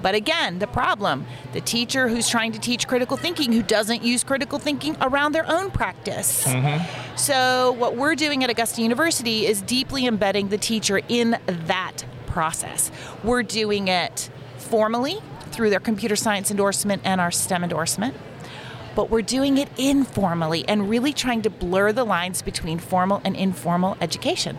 But 0.01 0.15
again, 0.15 0.59
the 0.59 0.67
problem 0.67 1.25
the 1.53 1.61
teacher 1.61 2.07
who's 2.07 2.27
trying 2.29 2.51
to 2.53 2.59
teach 2.59 2.87
critical 2.87 3.17
thinking 3.17 3.51
who 3.51 3.61
doesn't 3.61 4.03
use 4.03 4.23
critical 4.23 4.57
thinking 4.59 4.95
around 5.01 5.33
their 5.33 5.47
own 5.49 5.69
practice. 5.71 6.45
Mm-hmm. 6.45 7.15
So, 7.15 7.73
what 7.73 7.95
we're 7.97 8.15
doing 8.15 8.43
at 8.43 8.49
Augusta 8.49 8.81
University 8.81 9.45
is 9.45 9.61
deeply 9.61 10.05
embedding 10.07 10.49
the 10.49 10.57
teacher 10.57 11.01
in 11.07 11.37
that 11.47 12.03
process. 12.27 12.91
We're 13.23 13.43
doing 13.43 13.87
it 13.89 14.29
formally 14.57 15.19
through 15.51 15.69
their 15.69 15.79
computer 15.79 16.15
science 16.15 16.51
endorsement 16.51 17.01
and 17.05 17.21
our 17.21 17.31
STEM 17.31 17.63
endorsement. 17.63 18.15
But 18.93 19.09
we're 19.09 19.21
doing 19.21 19.57
it 19.57 19.69
informally 19.79 20.67
and 20.67 20.89
really 20.89 21.13
trying 21.13 21.43
to 21.43 21.49
blur 21.49 21.93
the 21.93 22.03
lines 22.03 22.41
between 22.41 22.77
formal 22.77 23.21
and 23.23 23.37
informal 23.37 23.95
education. 24.01 24.57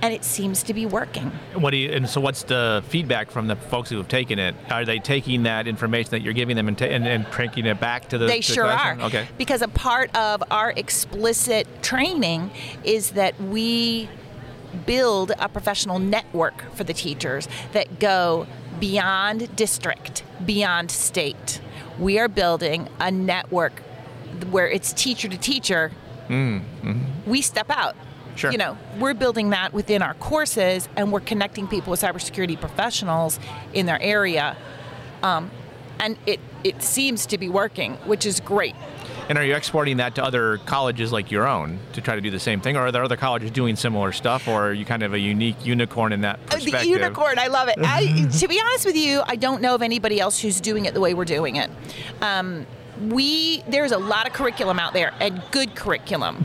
And 0.00 0.14
it 0.14 0.24
seems 0.24 0.62
to 0.64 0.74
be 0.74 0.86
working. 0.86 1.32
What 1.54 1.70
do 1.70 1.78
you, 1.78 1.90
and 1.90 2.08
so 2.08 2.20
what's 2.20 2.44
the 2.44 2.84
feedback 2.86 3.32
from 3.32 3.48
the 3.48 3.56
folks 3.56 3.90
who 3.90 3.96
have 3.96 4.06
taken 4.06 4.38
it? 4.38 4.54
Are 4.70 4.84
they 4.84 5.00
taking 5.00 5.42
that 5.42 5.66
information 5.66 6.12
that 6.12 6.22
you're 6.22 6.34
giving 6.34 6.54
them 6.54 6.68
and, 6.68 6.78
ta- 6.78 6.84
and, 6.84 7.04
and 7.04 7.26
it 7.66 7.80
back 7.80 8.08
to 8.10 8.18
the 8.18 8.26
They 8.26 8.40
to 8.40 8.48
the 8.48 8.54
sure 8.54 8.66
are. 8.66 9.00
Okay. 9.00 9.26
Because 9.38 9.60
a 9.60 9.68
part 9.68 10.14
of 10.14 10.44
our 10.52 10.70
explicit 10.70 11.66
training 11.82 12.52
is 12.84 13.10
that 13.12 13.40
we 13.40 14.08
build 14.86 15.32
a 15.38 15.48
professional 15.48 15.98
network 15.98 16.72
for 16.74 16.84
the 16.84 16.94
teachers 16.94 17.48
that 17.72 17.98
go 17.98 18.46
beyond 18.80 19.54
district, 19.56 20.24
beyond 20.44 20.90
state. 20.90 21.60
We 21.98 22.18
are 22.18 22.28
building 22.28 22.88
a 23.00 23.10
network 23.10 23.80
where 24.50 24.68
it's 24.68 24.92
teacher 24.92 25.28
to 25.28 25.38
teacher. 25.38 25.92
We 27.26 27.42
step 27.42 27.70
out. 27.70 27.94
Mm-hmm. 27.94 28.36
Sure. 28.36 28.50
You 28.50 28.58
know, 28.58 28.76
we're 28.98 29.14
building 29.14 29.50
that 29.50 29.72
within 29.72 30.02
our 30.02 30.14
courses 30.14 30.88
and 30.96 31.12
we're 31.12 31.20
connecting 31.20 31.68
people 31.68 31.92
with 31.92 32.00
cybersecurity 32.00 32.58
professionals 32.58 33.38
in 33.72 33.86
their 33.86 34.00
area. 34.02 34.56
Um, 35.22 35.50
and 36.00 36.18
it, 36.26 36.40
it 36.64 36.82
seems 36.82 37.26
to 37.26 37.38
be 37.38 37.48
working, 37.48 37.94
which 38.06 38.26
is 38.26 38.40
great. 38.40 38.74
And 39.28 39.38
are 39.38 39.44
you 39.44 39.54
exporting 39.54 39.96
that 39.98 40.14
to 40.16 40.24
other 40.24 40.58
colleges 40.58 41.10
like 41.12 41.30
your 41.30 41.46
own 41.48 41.78
to 41.94 42.00
try 42.00 42.14
to 42.14 42.20
do 42.20 42.30
the 42.30 42.38
same 42.40 42.60
thing, 42.60 42.76
or 42.76 42.80
are 42.86 42.92
there 42.92 43.02
other 43.02 43.16
colleges 43.16 43.50
doing 43.50 43.74
similar 43.76 44.12
stuff, 44.12 44.46
or 44.48 44.68
are 44.68 44.72
you 44.72 44.84
kind 44.84 45.02
of 45.02 45.14
a 45.14 45.18
unique 45.18 45.64
unicorn 45.64 46.12
in 46.12 46.20
that 46.22 46.38
Oh, 46.50 46.56
perspective? 46.56 46.80
The 46.82 46.88
unicorn, 46.88 47.38
I 47.38 47.46
love 47.46 47.68
it. 47.68 47.76
I, 47.78 48.28
to 48.38 48.48
be 48.48 48.60
honest 48.60 48.84
with 48.84 48.96
you, 48.96 49.22
I 49.26 49.36
don't 49.36 49.62
know 49.62 49.74
of 49.74 49.82
anybody 49.82 50.20
else 50.20 50.40
who's 50.40 50.60
doing 50.60 50.84
it 50.84 50.94
the 50.94 51.00
way 51.00 51.14
we're 51.14 51.24
doing 51.24 51.56
it. 51.56 51.70
Um, 52.20 52.66
we 53.08 53.62
there's 53.68 53.90
a 53.90 53.98
lot 53.98 54.26
of 54.26 54.32
curriculum 54.32 54.78
out 54.78 54.92
there 54.92 55.12
and 55.20 55.42
good 55.50 55.74
curriculum. 55.74 56.44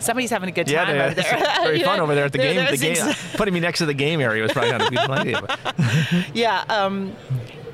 Somebody's 0.00 0.30
having 0.30 0.48
a 0.48 0.52
good 0.52 0.66
Mm-hmm. 0.66 0.74
Yeah, 0.74 0.84
time 0.84 1.00
over 1.00 1.14
there. 1.14 1.64
very 1.64 1.82
fun 1.84 2.00
over 2.00 2.14
there 2.14 2.24
at 2.26 2.32
the 2.32 2.38
There- 2.38 2.54
game. 2.54 2.70
The 2.70 2.76
game 2.76 2.96
ex- 3.08 3.36
putting 3.36 3.54
me 3.54 3.60
next 3.60 3.78
to 3.78 3.86
the 3.86 3.94
game 3.94 4.20
area 4.20 4.42
was 4.42 4.52
probably 4.52 4.70
not 4.72 4.82
a 4.82 4.90
good 4.90 4.98
idea. 5.10 6.24
Yeah. 6.34 6.62
Um, 6.68 7.16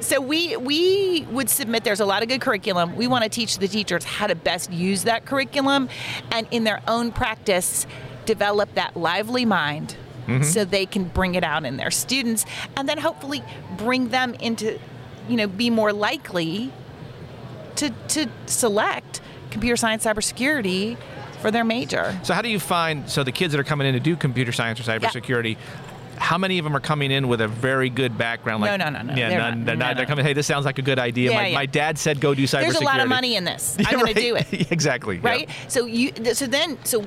so 0.00 0.20
we 0.20 0.56
we 0.56 1.26
would 1.30 1.50
submit. 1.50 1.84
There's 1.84 2.00
a 2.00 2.06
lot 2.06 2.22
of 2.22 2.28
good 2.28 2.40
curriculum. 2.40 2.96
We 2.96 3.06
want 3.06 3.24
to 3.24 3.30
teach 3.30 3.58
the 3.58 3.68
teachers 3.68 4.04
how 4.04 4.26
to 4.26 4.34
best 4.34 4.72
use 4.72 5.04
that 5.04 5.24
curriculum, 5.24 5.88
and 6.30 6.46
in 6.50 6.64
their 6.64 6.82
own 6.86 7.12
practice, 7.12 7.86
develop 8.24 8.74
that 8.74 8.96
lively 8.96 9.44
mind 9.44 9.96
mm-hmm. 10.28 10.42
so 10.42 10.64
they 10.64 10.86
can 10.86 11.04
bring 11.04 11.34
it 11.34 11.42
out 11.42 11.64
in 11.64 11.76
their 11.76 11.90
students 11.90 12.44
and 12.76 12.88
then 12.88 12.98
hopefully 12.98 13.42
bring 13.76 14.08
them 14.08 14.34
into, 14.34 14.78
you 15.28 15.36
know, 15.36 15.46
be 15.46 15.70
more 15.70 15.92
likely 15.92 16.70
to, 17.76 17.90
to 18.08 18.28
select 18.46 19.20
computer 19.50 19.76
science 19.76 20.04
cybersecurity 20.04 20.96
for 21.40 21.50
their 21.50 21.64
major. 21.64 22.18
So 22.22 22.34
how 22.34 22.42
do 22.42 22.48
you 22.48 22.60
find 22.60 23.08
so 23.08 23.24
the 23.24 23.32
kids 23.32 23.52
that 23.52 23.60
are 23.60 23.64
coming 23.64 23.86
in 23.86 23.94
to 23.94 24.00
do 24.00 24.16
computer 24.16 24.52
science 24.52 24.80
or 24.80 24.82
cybersecurity? 24.82 25.56
How 26.18 26.38
many 26.38 26.58
of 26.58 26.64
them 26.64 26.76
are 26.76 26.80
coming 26.80 27.10
in 27.10 27.28
with 27.28 27.40
a 27.40 27.48
very 27.48 27.88
good 27.90 28.16
background? 28.18 28.62
No, 28.62 28.76
no, 28.76 28.88
no, 28.90 29.02
no, 29.02 29.14
Yeah, 29.14 29.28
they're 29.28 29.38
none, 29.38 29.58
not. 29.60 29.66
they're 29.66 29.76
No, 29.76 29.84
not. 29.86 29.90
no. 29.92 29.96
They're 29.98 30.06
coming. 30.06 30.24
Hey, 30.24 30.32
this 30.32 30.46
sounds 30.46 30.64
like 30.64 30.78
a 30.78 30.82
good 30.82 30.98
idea. 30.98 31.30
Yeah, 31.30 31.36
my, 31.36 31.46
yeah. 31.48 31.54
my 31.54 31.66
dad 31.66 31.98
said 31.98 32.20
go 32.20 32.34
do 32.34 32.44
cybersecurity. 32.44 32.60
There's 32.62 32.76
a 32.76 32.84
lot 32.84 33.00
of 33.00 33.08
money 33.08 33.36
in 33.36 33.44
this. 33.44 33.76
I'm 33.86 33.92
going 33.92 34.04
right. 34.04 34.14
to 34.16 34.20
do 34.20 34.36
it. 34.36 34.70
exactly. 34.72 35.16
yeah. 35.16 35.28
right? 35.28 35.50
So 35.68 35.86
you 35.86 36.12
so 36.34 36.46
then 36.46 36.78
so 36.84 37.04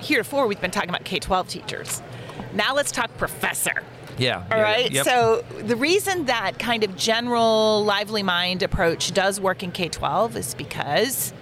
heretofore 0.00 0.46
we've 0.46 0.60
been 0.60 0.70
talking 0.70 0.90
about 0.90 1.04
K-12 1.04 1.48
teachers. 1.48 2.02
Now 2.52 2.74
let's 2.74 2.92
talk 2.92 3.16
professor. 3.16 3.82
Yeah. 4.18 4.44
All 4.50 4.58
yeah, 4.58 4.62
right. 4.62 4.90
Yep. 4.92 5.04
So 5.06 5.44
the 5.62 5.76
reason 5.76 6.26
that 6.26 6.58
kind 6.58 6.84
of 6.84 6.96
general 6.96 7.82
lively 7.84 8.22
mind 8.22 8.62
approach 8.62 9.12
does 9.12 9.40
work 9.40 9.62
in 9.62 9.72
K-12 9.72 10.36
is 10.36 10.54
because 10.54 11.32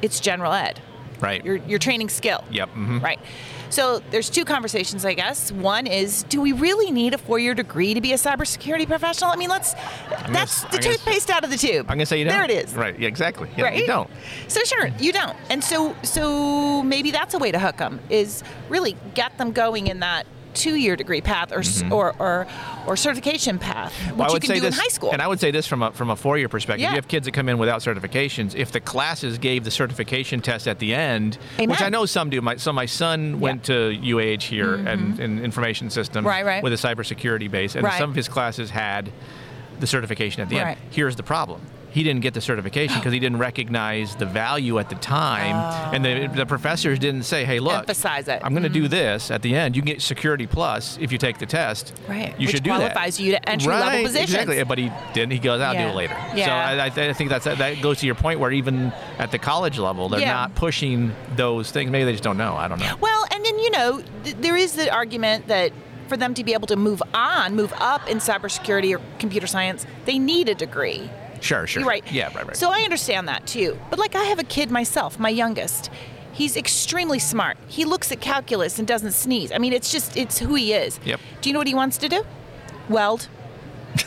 it's 0.00 0.20
general 0.20 0.52
ed. 0.52 0.80
right. 1.20 1.44
You're 1.44 1.56
you're 1.56 1.78
training 1.78 2.08
skill. 2.08 2.44
Yep. 2.50 2.70
mhm. 2.74 3.02
Right. 3.02 3.18
So 3.70 4.00
there's 4.10 4.30
two 4.30 4.44
conversations, 4.44 5.04
I 5.04 5.14
guess. 5.14 5.52
One 5.52 5.86
is, 5.86 6.22
do 6.24 6.40
we 6.40 6.52
really 6.52 6.90
need 6.90 7.12
a 7.14 7.18
four-year 7.18 7.54
degree 7.54 7.92
to 7.94 8.00
be 8.00 8.12
a 8.12 8.16
cybersecurity 8.16 8.86
professional? 8.86 9.30
I 9.30 9.36
mean, 9.36 9.50
let's. 9.50 9.74
That's 10.30 10.64
I'm 10.64 10.70
the 10.70 10.78
gonna- 10.78 10.92
toothpaste 10.96 11.30
out 11.30 11.44
of 11.44 11.50
the 11.50 11.56
tube. 11.56 11.86
I'm 11.88 11.96
gonna 11.98 12.06
say 12.06 12.18
you 12.18 12.24
don't. 12.24 12.34
There 12.34 12.44
it 12.44 12.50
is. 12.66 12.74
Right. 12.74 12.98
Yeah. 12.98 13.08
Exactly. 13.08 13.48
Yeah, 13.56 13.64
right? 13.64 13.76
You 13.78 13.86
don't. 13.86 14.08
So 14.48 14.62
sure, 14.64 14.88
you 14.98 15.12
don't. 15.12 15.36
And 15.50 15.62
so 15.62 15.94
so 16.02 16.82
maybe 16.82 17.10
that's 17.10 17.34
a 17.34 17.38
way 17.38 17.50
to 17.52 17.58
hook 17.58 17.76
them 17.78 18.00
is 18.10 18.42
really 18.68 18.96
get 19.14 19.36
them 19.38 19.52
going 19.52 19.86
in 19.88 20.00
that 20.00 20.26
two-year 20.58 20.96
degree 20.96 21.20
path 21.20 21.52
or 21.52 21.60
s 21.60 21.82
or, 21.90 22.14
or 22.18 22.46
or 22.86 22.96
certification 22.96 23.58
path, 23.58 23.92
which 23.92 24.08
Mm-hmm. 24.08 24.18
Well, 24.18 24.34
you 24.34 24.40
can 24.40 24.54
do 24.54 24.60
this, 24.60 24.74
in 24.76 24.80
high 24.82 24.88
school. 24.88 25.10
and 25.12 25.22
I 25.22 25.26
would 25.26 25.40
say 25.40 25.50
this 25.50 25.66
from 25.66 25.82
a 25.82 25.92
from 25.92 26.10
a 26.10 26.16
four 26.16 26.36
year 26.38 26.48
perspective. 26.48 26.82
Yeah. 26.82 26.90
You 26.90 26.96
have 26.96 27.08
kids 27.08 27.24
that 27.26 27.32
come 27.32 27.48
in 27.48 27.58
without 27.58 27.80
certifications. 27.80 28.54
If 28.54 28.72
the 28.72 28.80
classes 28.80 29.38
gave 29.38 29.64
the 29.64 29.70
certification 29.70 30.40
test 30.40 30.66
at 30.66 30.78
the 30.78 30.94
end, 30.94 31.38
which 31.58 31.80
I 31.82 31.88
know 31.88 32.04
some 32.06 32.28
do. 32.30 32.40
My 32.40 32.56
so 32.56 32.72
my 32.72 32.86
son 32.86 33.40
went 33.40 33.64
to 33.64 33.72
UAH 34.12 34.42
here 34.42 34.74
and 34.74 35.18
in 35.20 35.38
information 35.44 35.90
systems 35.90 36.18
Mm-hmm. 36.18 36.26
Right, 36.26 36.44
right. 36.44 36.62
with 36.62 36.72
a 36.72 36.76
cybersecurity 36.76 37.50
base, 37.50 37.74
and 37.76 37.84
Right. 37.84 37.98
some 37.98 38.10
of 38.10 38.16
his 38.16 38.28
classes 38.28 38.70
had 38.70 39.10
the 39.80 39.86
certification 39.86 40.42
at 40.42 40.48
the 40.48 40.58
end. 40.58 40.76
Here's 40.90 41.16
the 41.16 41.22
problem. 41.22 41.60
He 41.90 42.02
didn't 42.02 42.20
get 42.20 42.34
the 42.34 42.40
certification 42.40 42.98
because 42.98 43.12
he 43.12 43.18
didn't 43.18 43.38
recognize 43.38 44.14
the 44.16 44.26
value 44.26 44.78
at 44.78 44.88
the 44.90 44.94
time, 44.96 45.54
and 45.94 46.04
the, 46.04 46.26
the 46.36 46.46
professors 46.46 46.98
didn't 46.98 47.22
say, 47.22 47.44
"Hey, 47.44 47.60
look, 47.60 47.72
Oh. 47.72 47.78
Emphasize 47.78 48.28
it. 48.28 48.40
I'm 48.44 48.52
going 48.52 48.62
to 48.64 48.68
do 48.68 48.82
mm-hmm. 48.84 48.90
this 48.90 49.30
at 49.30 49.42
the 49.42 49.54
end. 49.54 49.74
You 49.74 49.82
can 49.82 49.86
get 49.92 50.02
Security 50.02 50.46
Plus 50.46 50.98
if 51.00 51.12
you 51.12 51.18
take 51.18 51.38
the 51.38 51.46
test. 51.46 51.94
Right, 52.08 52.34
You 52.38 52.46
which 52.46 52.54
should 52.54 52.62
do 52.62 52.70
that. 52.70 52.78
qualifies 52.92 53.18
you 53.18 53.32
to 53.32 53.48
entry-level 53.48 53.86
right, 53.88 54.04
positions. 54.04 54.30
Exactly. 54.32 54.62
But 54.64 54.78
he 54.78 54.92
didn't. 55.14 55.32
He 55.32 55.38
goes, 55.38 55.60
"I'll 55.60 55.72
do 55.74 55.80
it 55.80 55.94
later." 55.94 56.14
Yeah. 56.34 56.46
So 56.46 56.52
I, 56.52 56.86
I, 56.86 56.88
th- 56.90 57.10
I 57.10 57.12
think 57.14 57.30
that's 57.30 57.44
that 57.44 57.80
goes 57.82 57.98
to 58.00 58.06
your 58.06 58.14
point 58.16 58.38
where 58.40 58.52
even 58.52 58.92
at 59.18 59.30
the 59.30 59.38
college 59.38 59.78
level, 59.78 60.08
they're 60.08 60.20
Yeah. 60.20 60.32
not 60.34 60.54
pushing 60.54 61.12
those 61.36 61.70
things. 61.70 61.90
Maybe 61.90 62.04
they 62.04 62.12
just 62.12 62.24
don't 62.24 62.36
know. 62.36 62.54
I 62.54 62.68
don't 62.68 62.80
know. 62.80 62.96
Well, 63.00 63.24
and 63.32 63.44
then 63.44 63.58
you 63.58 63.70
know, 63.70 64.02
th- 64.24 64.36
there 64.40 64.56
is 64.56 64.74
the 64.74 64.92
argument 64.92 65.46
that 65.48 65.72
for 66.08 66.16
them 66.16 66.32
to 66.34 66.42
be 66.44 66.52
able 66.54 66.66
to 66.66 66.76
move 66.76 67.02
on, 67.14 67.54
move 67.54 67.72
up 67.78 68.08
in 68.08 68.18
cybersecurity 68.18 68.94
or 68.96 69.00
computer 69.18 69.46
science, 69.46 69.86
they 70.06 70.18
need 70.18 70.48
a 70.48 70.54
degree. 70.54 71.10
Sure, 71.40 71.66
sure. 71.66 71.80
You're 71.80 71.88
right. 71.88 72.12
Yeah, 72.12 72.26
right, 72.34 72.46
right. 72.46 72.56
So 72.56 72.70
I 72.70 72.80
understand 72.80 73.28
that 73.28 73.46
too. 73.46 73.78
But 73.90 73.98
like 73.98 74.14
I 74.14 74.24
have 74.24 74.38
a 74.38 74.44
kid 74.44 74.70
myself, 74.70 75.18
my 75.18 75.28
youngest. 75.30 75.90
He's 76.32 76.56
extremely 76.56 77.18
smart. 77.18 77.56
He 77.66 77.84
looks 77.84 78.12
at 78.12 78.20
calculus 78.20 78.78
and 78.78 78.86
doesn't 78.86 79.12
sneeze. 79.12 79.50
I 79.52 79.58
mean, 79.58 79.72
it's 79.72 79.90
just 79.90 80.16
it's 80.16 80.38
who 80.38 80.54
he 80.54 80.72
is. 80.72 81.00
Yep. 81.04 81.20
Do 81.40 81.48
you 81.48 81.52
know 81.52 81.58
what 81.60 81.66
he 81.68 81.74
wants 81.74 81.98
to 81.98 82.08
do? 82.08 82.24
Weld. 82.88 83.28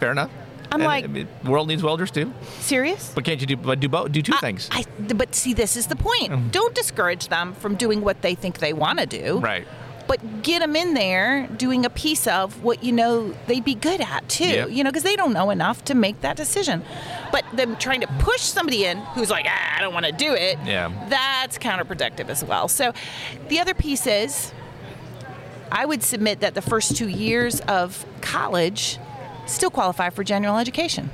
Fair 0.00 0.12
enough. 0.12 0.30
I'm 0.70 0.80
And, 0.80 0.84
like- 0.88 1.04
I 1.04 1.08
mean, 1.08 1.28
world 1.44 1.68
needs 1.68 1.82
welders 1.82 2.10
too. 2.10 2.32
Serious? 2.60 3.12
But 3.14 3.24
can't 3.24 3.40
you 3.40 3.46
do? 3.46 3.56
But 3.56 3.80
do 3.80 3.88
both? 3.88 4.10
Do 4.12 4.22
two 4.22 4.32
I- 4.34 4.38
things. 4.40 4.68
I, 4.72 4.84
but 5.14 5.34
see, 5.34 5.52
this 5.54 5.76
is 5.76 5.86
the 5.88 5.96
point. 5.96 6.30
Mm-hmm. 6.30 6.48
Don't 6.48 6.74
discourage 6.74 7.28
them 7.28 7.52
from 7.54 7.74
doing 7.76 8.00
what 8.00 8.22
they 8.22 8.34
think 8.34 8.58
they 8.58 8.72
want 8.72 8.98
to 9.00 9.06
do. 9.06 9.38
right. 9.40 9.66
But 10.12 10.42
get 10.42 10.58
them 10.58 10.76
in 10.76 10.92
there 10.92 11.46
doing 11.56 11.86
a 11.86 11.88
piece 11.88 12.26
of 12.26 12.62
what 12.62 12.84
you 12.84 12.92
know 12.92 13.34
they'd 13.46 13.64
be 13.64 13.74
good 13.74 14.02
at 14.02 14.28
too. 14.28 14.44
Yep. 14.44 14.70
You 14.70 14.84
know, 14.84 14.90
because 14.90 15.04
they 15.04 15.16
don't 15.16 15.32
know 15.32 15.48
enough 15.48 15.82
to 15.86 15.94
make 15.94 16.20
that 16.20 16.36
decision. 16.36 16.84
But 17.32 17.46
them 17.54 17.76
trying 17.76 18.02
to 18.02 18.06
push 18.18 18.42
somebody 18.42 18.84
in 18.84 18.98
who's 19.14 19.30
like, 19.30 19.46
ah, 19.48 19.78
I 19.78 19.80
don't 19.80 19.94
want 19.94 20.04
to 20.04 20.12
do 20.12 20.34
it. 20.34 20.58
Yeah. 20.66 20.92
That's 21.08 21.56
counterproductive 21.56 22.28
as 22.28 22.44
well. 22.44 22.68
So, 22.68 22.92
the 23.48 23.58
other 23.58 23.72
piece 23.72 24.06
is, 24.06 24.52
I 25.70 25.86
would 25.86 26.02
submit 26.02 26.40
that 26.40 26.52
the 26.52 26.60
first 26.60 26.94
two 26.94 27.08
years 27.08 27.60
of 27.60 28.04
college 28.20 28.98
still 29.46 29.70
qualify 29.70 30.10
for 30.10 30.24
general 30.24 30.58
education. 30.58 31.08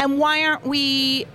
And 0.00 0.18
why 0.18 0.42
aren't 0.42 0.64
we 0.66 1.26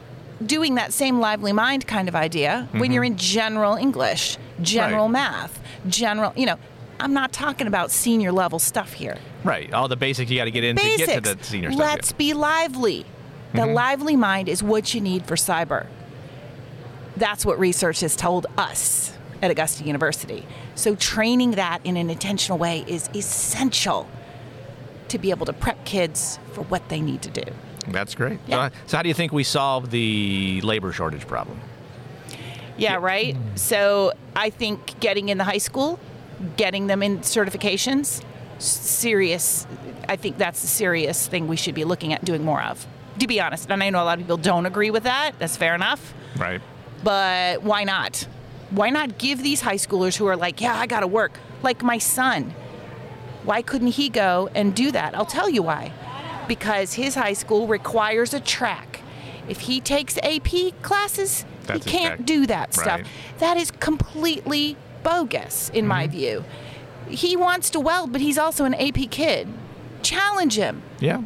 doing 0.44 0.76
that 0.76 0.94
same 0.94 1.20
lively 1.20 1.54
mind 1.54 1.86
kind 1.86 2.08
of 2.08 2.16
idea 2.16 2.68
when 2.72 2.92
you're 2.92 3.04
in 3.04 3.18
general 3.18 3.76
English, 3.76 4.38
general 4.62 5.06
Mm-hmm. 5.06 5.16
Right. 5.16 5.32
math, 5.32 5.60
general, 5.88 6.34
you 6.36 6.46
know, 6.46 6.58
I'm 7.00 7.14
not 7.14 7.34
talking 7.34 7.68
about 7.68 7.92
senior 7.92 8.32
level 8.32 8.60
stuff 8.60 8.94
here. 8.94 9.18
Right. 9.44 9.74
All 9.74 9.88
the 9.88 9.98
basics 9.98 10.30
you 10.32 10.38
got 10.38 10.46
to 10.46 10.52
get 10.52 10.64
in 10.64 10.76
Basics. 10.76 11.00
to 11.00 11.22
get 11.22 11.24
to 11.24 11.36
the 11.36 11.44
senior 11.44 11.72
stuff. 11.72 11.82
Let's 11.82 12.12
be 12.12 12.34
lively. 12.34 13.06
The 13.54 13.60
mm-hmm. 13.60 13.74
lively 13.74 14.16
mind 14.16 14.50
is 14.50 14.64
what 14.64 14.94
you 14.94 15.02
need 15.02 15.26
for 15.26 15.36
cyber. 15.36 15.88
That's 17.18 17.46
what 17.46 17.60
research 17.60 18.00
has 18.00 18.16
told 18.16 18.48
us 18.58 19.16
at 19.42 19.52
Augusta 19.52 19.84
University. 19.84 20.46
So 20.76 20.96
training 20.96 21.52
that 21.52 21.86
in 21.86 21.98
an 21.98 22.10
intentional 22.10 22.58
way 22.58 22.84
is 22.88 23.10
essential 23.14 24.08
to 25.10 25.20
be 25.20 25.30
able 25.30 25.46
to 25.46 25.54
prep 25.54 25.86
kids 25.86 26.40
for 26.54 26.64
what 26.64 26.90
they 26.90 27.02
need 27.02 27.22
to 27.24 27.30
do. 27.30 27.44
That's 27.90 28.16
great. 28.16 28.40
Yeah. 28.48 28.70
So, 28.70 28.76
so 28.88 28.98
how 28.98 29.04
do 29.04 29.10
you 29.10 29.14
think 29.14 29.34
we 29.34 29.44
solve 29.44 29.92
the 29.92 30.62
labor 30.62 30.92
shortage 30.92 31.28
problem? 31.28 31.60
Yeah, 32.78 32.96
right. 32.96 33.36
Mm. 33.36 33.60
So 33.60 34.14
I 34.36 34.50
think 34.50 35.00
getting 35.00 35.30
in 35.30 35.38
the 35.38 35.44
high 35.44 35.58
school, 35.60 36.00
getting 36.58 36.88
them 36.88 37.04
in 37.04 37.20
certifications, 37.20 38.24
serious. 38.60 39.68
I 40.10 40.16
think 40.16 40.38
that's 40.38 40.64
a 40.64 40.68
serious 40.68 41.28
thing 41.28 41.48
we 41.48 41.56
should 41.56 41.76
be 41.76 41.84
looking 41.84 42.14
at 42.14 42.24
doing 42.26 42.44
more 42.44 42.62
of. 42.62 42.86
To 43.20 43.28
be 43.28 43.40
honest, 43.40 43.70
and 43.70 43.84
I 43.84 43.90
know 43.90 44.02
a 44.02 44.06
lot 44.06 44.18
of 44.18 44.26
people 44.26 44.38
don't 44.38 44.66
agree 44.66 44.90
with 44.90 45.04
that. 45.04 45.34
That's 45.38 45.56
fair 45.56 45.76
enough. 45.76 46.14
Right. 46.36 46.62
But 47.04 47.62
why 47.62 47.84
not? 47.84 48.28
Why 48.72 48.90
not 48.90 49.20
give 49.20 49.44
these 49.44 49.62
high 49.62 49.76
schoolers 49.76 50.16
who 50.16 50.26
are 50.26 50.36
like, 50.36 50.60
yeah, 50.60 50.76
I 50.76 50.88
got 50.88 51.02
to 51.02 51.08
work, 51.08 51.38
like 51.62 51.84
my 51.84 52.00
son. 52.00 52.56
Why 53.44 53.62
couldn't 53.62 53.90
he 53.90 54.10
go 54.10 54.50
and 54.56 54.74
do 54.74 54.92
that? 54.92 55.16
I'll 55.16 55.26
tell 55.26 55.50
you 55.50 55.62
why. 55.62 55.92
Because 56.48 56.94
his 56.94 57.14
high 57.14 57.34
school 57.34 57.68
requires 57.68 58.34
a 58.34 58.40
track. 58.40 59.02
If 59.48 59.62
he 59.62 59.80
takes 59.80 60.18
AP 60.24 60.82
classes, 60.82 61.46
That's 61.66 61.86
he 61.86 61.92
can't 61.92 62.16
track. 62.18 62.26
do 62.26 62.46
that 62.48 62.74
stuff. 62.74 63.00
Right. 63.02 63.08
That 63.40 63.58
is 63.58 63.72
completely 63.72 64.76
bogus, 65.04 65.70
in 65.70 65.88
my 65.88 66.04
Mm-hmm. 66.08 66.12
view. 66.18 66.46
He 67.10 67.36
wants 67.36 67.70
to 67.72 67.80
weld, 67.80 68.12
but 68.12 68.22
he's 68.22 68.38
also 68.38 68.64
an 68.66 68.74
AP 68.74 69.10
kid. 69.12 69.48
Challenge 70.02 70.56
him. 70.58 70.82
Yeah. 71.00 71.22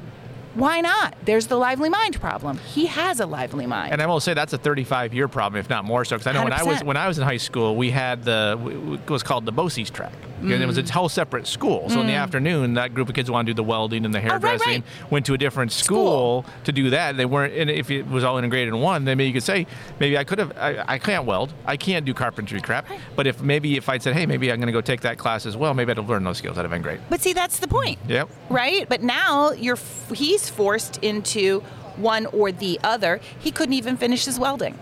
Why 0.56 0.82
not? 0.82 1.16
There's 1.24 1.46
the 1.48 1.56
lively 1.56 1.88
mind 1.90 2.20
problem. 2.20 2.58
He 2.58 2.88
has 2.88 3.20
a 3.20 3.28
lively 3.28 3.68
mind. 3.68 3.94
And 3.94 4.02
I 4.02 4.08
will 4.08 4.20
say 4.20 4.34
that's 4.34 4.54
a 4.54 4.58
35 4.58 5.14
year 5.14 5.28
problem, 5.28 5.60
if 5.60 5.70
not 5.70 5.86
more 5.86 6.04
so. 6.04 6.16
Because 6.18 6.26
I 6.28 6.32
know 6.32 6.44
when 6.44 6.52
I 6.54 6.64
was 6.64 6.84
when 6.84 6.98
I 6.98 7.08
was 7.08 7.20
in 7.20 7.24
high 7.24 7.38
school, 7.38 7.76
we 7.76 7.92
had 7.92 8.24
the 8.24 9.00
it 9.06 9.10
was 9.10 9.22
called 9.22 9.46
the 9.46 9.52
BOCES 9.52 9.92
track. 9.92 10.14
And 10.40 10.52
it 10.52 10.66
was 10.68 10.78
a 10.78 10.84
whole 10.94 11.10
separate 11.10 11.48
school. 11.48 11.90
So 11.90 12.02
in 12.02 12.08
the 12.08 12.14
afternoon, 12.14 12.76
that 12.76 12.94
group 12.94 13.10
of 13.10 13.16
kids 13.16 13.30
wanted 13.32 13.48
to 13.48 13.54
do 13.54 13.56
the 13.58 13.64
welding 13.64 14.06
and 14.06 14.14
the 14.14 14.20
Mm. 14.20 14.26
Oh, 14.30 14.34
right, 14.34 14.42
hairdressing. 14.44 14.84
Went 15.10 15.26
to 15.28 15.34
a 15.34 15.38
different 15.38 15.72
school, 15.72 16.46
to 16.64 16.72
do 16.72 16.90
that. 16.92 17.18
They 17.18 17.26
weren't. 17.26 17.54
And 17.54 17.70
if 17.70 17.90
it 17.92 18.08
was 18.08 18.24
all 18.24 18.38
integrated 18.38 18.74
in 18.74 18.80
one, 18.80 19.06
then 19.06 19.18
maybe 19.18 19.28
you 19.28 19.34
could 19.34 19.44
say, 19.44 19.66
maybe 20.00 20.18
I 20.18 20.24
could 20.24 20.40
have. 20.40 20.58
I, 20.58 20.84
I 20.88 20.98
can't 21.00 21.26
weld. 21.26 21.54
I 21.66 21.78
can't 21.78 22.06
do 22.06 22.14
carpentry 22.14 22.62
crap. 22.62 22.88
But 23.16 23.28
if 23.28 23.42
maybe 23.42 23.78
if 23.78 23.90
I'd 23.90 24.02
said, 24.04 24.14
hey, 24.16 24.26
maybe 24.26 24.52
I'm 24.52 24.58
going 24.60 24.68
to 24.68 24.72
go 24.74 24.82
take 24.82 25.02
that 25.02 25.18
class 25.18 25.46
as 25.46 25.56
well, 25.58 25.74
maybe 25.74 25.92
I'd 25.92 25.98
have 25.98 26.10
learned 26.10 26.26
those 26.26 26.38
skills. 26.38 26.56
That'd 26.56 26.70
have 26.72 26.76
been 26.76 26.82
great. 26.84 27.00
But 27.10 27.22
see, 27.22 27.34
that's 27.34 27.60
the 27.60 27.68
point. 27.68 28.00
Yep. 28.08 28.30
Right? 28.50 28.88
But 28.88 29.02
now 29.04 29.52
you're 29.52 29.76
f- 29.76 30.12
he's 30.14 30.50
forced 30.50 30.98
into 31.04 31.62
one 31.96 32.26
or 32.28 32.52
the 32.52 32.80
other. 32.84 33.20
He 33.40 33.52
couldn't 33.52 33.74
even 33.74 33.98
finish 33.98 34.26
his 34.26 34.38
welding. 34.40 34.78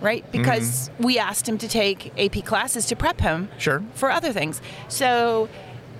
Right? 0.00 0.24
Mm-hmm. 0.24 0.38
Because 0.38 0.90
we 0.98 1.18
asked 1.18 1.48
him 1.48 1.58
to 1.58 1.68
take 1.68 2.12
AP 2.18 2.44
classes 2.44 2.86
to 2.86 2.96
prep 2.96 3.20
him 3.20 3.48
Sure. 3.58 3.82
for 3.94 4.10
other 4.10 4.32
things. 4.32 4.60
So 4.88 5.48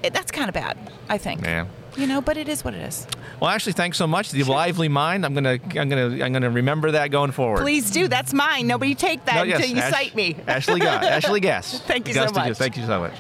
it, 0.03 0.13
that's 0.13 0.31
kind 0.31 0.49
of 0.49 0.55
bad, 0.55 0.77
I 1.09 1.19
think. 1.19 1.43
Yeah. 1.45 1.67
You 1.97 2.07
know, 2.07 2.21
but 2.21 2.37
it 2.37 2.49
is 2.49 2.65
what 2.65 2.75
it 2.75 2.83
is. 2.83 3.09
Well, 3.41 3.51
Ashley, 3.51 3.73
thanks 3.73 3.99
so 3.99 4.07
much. 4.07 4.31
The 4.31 4.45
lively 4.45 4.89
mind. 4.89 5.25
I'm 5.25 5.35
gonna, 5.35 5.59
I'm 5.77 5.89
gonna, 5.89 6.25
I'm 6.25 6.33
gonna 6.33 6.51
remember 6.51 6.93
that 6.93 7.11
going 7.11 7.33
forward. 7.33 7.61
Please 7.63 7.91
do. 7.91 8.07
That's 8.07 8.33
mine. 8.33 8.69
Nobody 8.69 8.95
take 8.95 9.25
that 9.25 9.35
No, 9.49 9.55
until 9.55 9.69
you 9.69 9.79
Ash- 9.81 9.93
cite 9.93 10.15
me. 10.15 10.37
Ashley 10.47 10.79
Gess. 10.79 11.05
Ashley 11.05 11.41
Gess. 11.41 11.81
Thank 11.87 12.07
you 12.07 12.15
so 12.15 12.21
Augusta 12.23 12.41
Juice. 12.41 12.49
much. 12.51 12.59
Thank 12.59 12.77
you 12.77 12.87
so 12.87 13.01
much. 13.01 13.15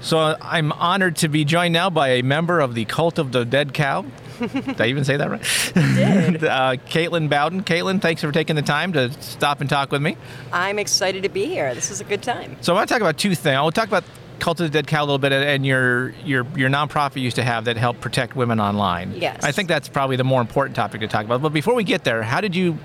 So 0.00 0.36
I'm 0.40 0.72
honored 0.72 1.16
to 1.16 1.28
be 1.28 1.44
joined 1.44 1.74
now 1.74 1.90
by 1.90 2.08
a 2.08 2.22
member 2.22 2.60
of 2.60 2.74
the 2.74 2.86
Cult 2.86 3.18
of 3.18 3.32
the 3.32 3.44
Dead 3.44 3.74
Cow. 3.74 4.06
Did 4.38 4.80
I 4.80 4.86
even 4.86 5.04
say 5.04 5.16
that 5.16 5.30
right? 5.30 5.72
Did. 5.74 6.44
uh, 6.44 6.76
Caitlin 6.86 7.28
Bowden. 7.28 7.62
Caitlin, 7.62 8.00
thanks 8.00 8.22
for 8.22 8.32
taking 8.32 8.56
the 8.56 8.62
time 8.62 8.92
to 8.94 9.12
stop 9.22 9.60
and 9.60 9.68
talk 9.68 9.92
with 9.92 10.02
me. 10.02 10.16
I'm 10.52 10.78
excited 10.78 11.22
to 11.22 11.28
be 11.28 11.46
here. 11.46 11.74
This 11.74 11.90
is 11.90 12.00
a 12.00 12.04
good 12.04 12.22
time. 12.22 12.56
So 12.60 12.72
I 12.72 12.76
want 12.76 12.88
to 12.88 12.94
talk 12.94 13.00
about 13.00 13.18
two 13.18 13.34
things. 13.34 13.56
I'll 13.56 13.70
talk 13.70 13.88
about 13.88 14.04
Cult 14.42 14.60
of 14.60 14.72
the 14.72 14.76
Dead 14.76 14.88
Cow 14.88 15.02
a 15.02 15.04
little 15.04 15.18
bit, 15.18 15.32
and 15.32 15.64
your 15.64 16.10
your 16.24 16.44
your 16.56 16.68
nonprofit 16.68 17.20
used 17.20 17.36
to 17.36 17.44
have 17.44 17.66
that 17.66 17.76
helped 17.76 18.00
protect 18.00 18.34
women 18.34 18.58
online. 18.58 19.14
Yes. 19.14 19.44
I 19.44 19.52
think 19.52 19.68
that's 19.68 19.88
probably 19.88 20.16
the 20.16 20.24
more 20.24 20.40
important 20.40 20.74
topic 20.74 21.00
to 21.02 21.08
talk 21.08 21.24
about. 21.24 21.42
But 21.42 21.52
before 21.52 21.74
we 21.74 21.84
get 21.84 22.04
there, 22.04 22.22
how 22.22 22.40
did 22.40 22.56
you? 22.56 22.78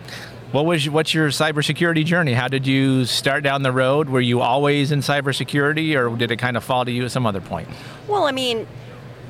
What 0.51 0.65
was 0.65 0.87
what's 0.87 1.15
your 1.15 1.29
cybersecurity 1.29 2.05
journey? 2.05 2.33
How 2.33 2.47
did 2.47 2.67
you 2.67 3.05
start 3.05 3.43
down 3.43 3.63
the 3.63 3.71
road? 3.71 4.07
Were 4.07 4.21
you 4.21 4.39
always 4.41 4.91
in 4.91 4.99
cybersecurity, 4.99 5.95
or 5.95 6.15
did 6.15 6.31
it 6.31 6.37
kind 6.37 6.57
of 6.57 6.63
fall 6.63 6.85
to 6.85 6.91
you 6.91 7.03
at 7.05 7.11
some 7.11 7.25
other 7.25 7.41
point? 7.41 7.67
Well, 8.07 8.25
I 8.25 8.31
mean, 8.31 8.67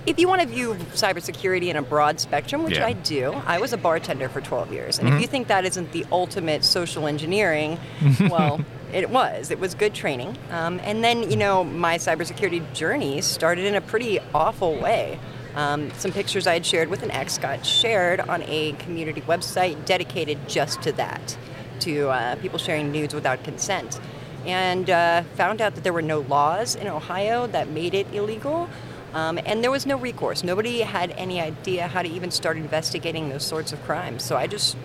if 0.08 0.18
you 0.20 0.28
want 0.28 0.42
to 0.42 0.48
view 0.48 0.74
cybersecurity 0.94 1.68
in 1.68 1.76
a 1.76 1.82
broad 1.82 2.20
spectrum, 2.20 2.64
which 2.64 2.78
Yeah. 2.78 2.88
I 2.88 2.94
do, 2.94 3.34
I 3.46 3.60
was 3.60 3.74
a 3.74 3.78
bartender 3.78 4.30
for 4.30 4.42
12 4.42 4.72
years. 4.72 4.98
And 5.00 5.08
Mm-hmm. 5.08 5.18
if 5.18 5.22
you 5.22 5.28
think 5.28 5.48
that 5.50 5.66
isn't 5.66 5.92
the 5.92 6.06
ultimate 6.12 6.64
social 6.64 7.08
engineering, 7.08 7.78
well, 8.22 8.60
it 8.94 9.10
was. 9.10 9.52
It 9.52 9.60
was 9.60 9.76
good 9.76 9.94
training. 9.94 10.38
Um, 10.50 10.80
and 10.84 11.04
then, 11.04 11.30
you 11.30 11.36
know, 11.36 11.64
my 11.64 11.98
cybersecurity 11.98 12.74
journey 12.74 13.20
started 13.22 13.66
in 13.66 13.76
a 13.76 13.82
pretty 13.82 14.20
awful 14.34 14.76
way. 14.80 15.20
Um, 15.56 15.92
some 15.98 16.12
pictures 16.14 16.48
I 16.48 16.54
had 16.54 16.66
shared 16.66 16.88
with 16.88 17.04
an 17.04 17.12
ex 17.12 17.38
got 17.38 17.66
shared 17.66 18.22
on 18.22 18.44
a 18.44 18.74
community 18.74 19.22
website 19.22 19.84
dedicated 19.86 20.38
just 20.48 20.82
to 20.84 20.92
that, 20.94 21.38
to 21.82 22.10
uh, 22.10 22.36
people 22.38 22.60
sharing 22.60 22.92
nudes 22.92 23.14
without 23.14 23.44
consent. 23.44 24.00
And 24.46 24.90
uh, 24.90 25.24
found 25.36 25.60
out 25.62 25.76
that 25.76 25.84
there 25.84 25.92
were 25.92 26.02
no 26.02 26.20
laws 26.20 26.76
in 26.76 26.88
Ohio 26.88 27.48
that 27.48 27.68
made 27.70 27.94
it 27.94 28.08
illegal. 28.14 28.70
Um, 29.14 29.40
and 29.46 29.64
there 29.64 29.72
was 29.72 29.86
no 29.86 29.98
recourse. 29.98 30.44
Nobody 30.44 30.82
had 30.82 31.12
any 31.12 31.42
idea 31.42 31.88
how 31.88 32.02
to 32.02 32.10
even 32.10 32.32
start 32.32 32.58
investigating 32.58 33.30
those 33.30 33.46
sorts 33.46 33.74
of 33.74 33.82
crimes. 33.84 34.24
So 34.24 34.36
I 34.38 34.48
just 34.48 34.78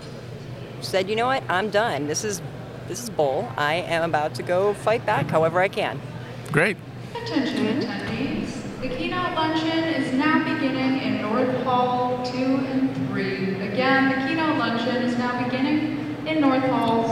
said, 0.81 1.09
you 1.09 1.17
know 1.17 1.27
what, 1.27 1.43
I'm 1.49 1.71
done. 1.71 2.07
This 2.07 2.25
is 2.25 2.41
this 2.89 3.03
is 3.03 3.11
bull. 3.11 3.51
I 3.57 3.75
am 3.75 4.03
about 4.03 4.35
to 4.37 4.43
go 4.43 4.75
fight 4.75 5.07
back 5.07 5.31
however 5.31 5.61
I 5.61 5.69
can. 5.69 6.01
Great. 6.51 6.77
Attention 7.15 7.81
attendees, 7.81 8.81
the 8.81 8.89
keynote 8.89 9.35
luncheon 9.35 9.85
is 9.85 10.13
now 10.13 10.43
beginning 10.43 11.01
in 11.03 11.23
North 11.23 11.63
Hall 11.63 12.25
2 12.25 12.37
and 12.37 13.09
3. 13.09 13.69
Again, 13.69 14.11
the 14.11 14.27
keynote 14.27 14.59
luncheon 14.59 15.03
is 15.03 15.17
now 15.17 15.43
beginning 15.45 16.27
in 16.27 16.41
North 16.41 16.65
Halls 16.65 17.11
2 17.11 17.11
and 17.11 17.12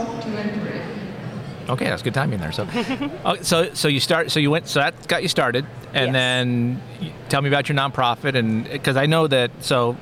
Okay, 1.71 1.85
that's 1.85 2.01
good 2.03 2.13
timing 2.13 2.39
there. 2.39 2.51
So, 2.51 2.67
oh, 3.25 3.35
so 3.41 3.73
so 3.73 3.87
you 3.87 3.99
start. 3.99 4.29
So 4.31 4.39
you 4.39 4.51
went. 4.51 4.67
So 4.67 4.79
that 4.79 5.07
got 5.07 5.21
you 5.23 5.29
started, 5.29 5.65
and 5.93 6.07
Yes. 6.07 6.13
then 6.13 6.81
tell 7.29 7.41
me 7.41 7.47
about 7.49 7.69
your 7.69 7.77
nonprofit, 7.77 8.35
and 8.35 8.63
because 8.69 8.97
I 8.97 9.05
know 9.05 9.27
that. 9.27 9.51
So, 9.61 9.95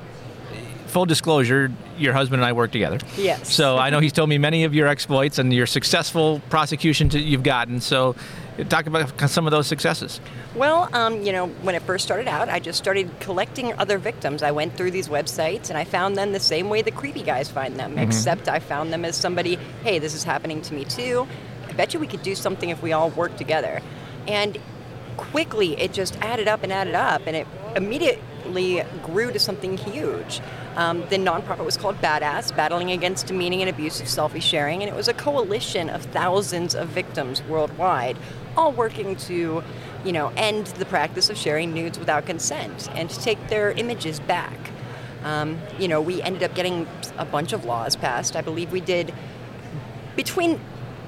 full 0.86 1.06
disclosure, 1.06 1.70
your 1.98 2.12
husband 2.12 2.42
and 2.42 2.48
I 2.48 2.52
work 2.52 2.72
together. 2.72 2.98
Yes. 3.16 3.54
So 3.54 3.78
I 3.78 3.90
know 3.90 4.00
he's 4.00 4.12
told 4.12 4.28
me 4.28 4.38
many 4.38 4.64
of 4.64 4.74
your 4.74 4.88
exploits 4.88 5.38
and 5.38 5.52
your 5.54 5.66
successful 5.66 6.40
prosecutions 6.50 7.12
that 7.12 7.20
you've 7.20 7.44
gotten. 7.44 7.80
So, 7.80 8.16
talk 8.68 8.86
about 8.86 9.30
some 9.30 9.46
of 9.46 9.52
those 9.52 9.68
successes. 9.68 10.20
Well, 10.56 10.88
um, 10.92 11.22
you 11.22 11.30
know, 11.30 11.46
when 11.62 11.76
it 11.76 11.82
first 11.82 12.04
started 12.04 12.26
out, 12.26 12.48
I 12.48 12.58
just 12.58 12.76
started 12.78 13.08
collecting 13.20 13.72
other 13.78 13.98
victims. 13.98 14.42
I 14.42 14.50
went 14.50 14.76
through 14.76 14.90
these 14.90 15.08
websites 15.08 15.68
and 15.68 15.78
I 15.78 15.84
found 15.84 16.16
them 16.16 16.32
the 16.32 16.40
same 16.40 16.68
way 16.68 16.82
the 16.82 16.90
creepy 16.90 17.22
guys 17.22 17.48
find 17.48 17.78
them, 17.78 17.96
except 17.96 18.48
I 18.48 18.58
found 18.58 18.92
them 18.92 19.04
as 19.04 19.14
somebody, 19.16 19.54
hey, 19.84 20.00
this 20.00 20.12
is 20.14 20.24
happening 20.24 20.60
to 20.62 20.74
me 20.74 20.84
too. 20.84 21.28
Bet 21.80 21.94
you 21.94 22.00
we 22.00 22.06
could 22.06 22.22
do 22.22 22.34
something 22.34 22.68
if 22.68 22.82
we 22.82 22.92
all 22.92 23.08
work 23.08 23.38
together. 23.38 23.80
And 24.28 24.58
quickly, 25.16 25.80
it 25.80 25.94
just 25.94 26.14
added 26.20 26.46
up 26.46 26.62
and 26.62 26.70
added 26.70 26.94
up, 26.94 27.22
and 27.26 27.34
it 27.34 27.46
immediately 27.74 28.82
grew 29.02 29.32
to 29.32 29.38
something 29.38 29.78
huge. 29.78 30.42
Um, 30.76 31.00
the 31.08 31.16
nonprofit 31.16 31.64
was 31.64 31.78
called 31.78 31.96
Badass, 32.02 32.54
Battling 32.54 32.90
Against 32.90 33.28
Demeaning 33.28 33.62
and 33.62 33.70
Abusive 33.70 34.08
Selfie 34.08 34.42
Sharing, 34.42 34.82
and 34.82 34.90
it 34.90 34.94
was 34.94 35.08
a 35.08 35.14
coalition 35.14 35.88
of 35.88 36.02
thousands 36.02 36.74
of 36.74 36.88
victims 36.88 37.42
worldwide, 37.44 38.18
all 38.58 38.72
working 38.72 39.16
to, 39.16 39.64
you 40.04 40.12
know, 40.12 40.30
end 40.36 40.66
the 40.66 40.84
practice 40.84 41.30
of 41.30 41.38
sharing 41.38 41.72
nudes 41.72 41.98
without 41.98 42.26
consent 42.26 42.90
and 42.94 43.08
to 43.08 43.18
take 43.22 43.48
their 43.48 43.70
images 43.70 44.20
back. 44.20 44.70
Um, 45.24 45.58
you 45.78 45.88
know, 45.88 46.02
we 46.02 46.20
ended 46.20 46.42
up 46.42 46.54
getting 46.54 46.86
a 47.16 47.24
bunch 47.24 47.54
of 47.54 47.64
laws 47.64 47.96
passed. 47.96 48.36
I 48.36 48.42
believe 48.42 48.70
we 48.70 48.82
did 48.82 49.14
between 50.14 50.60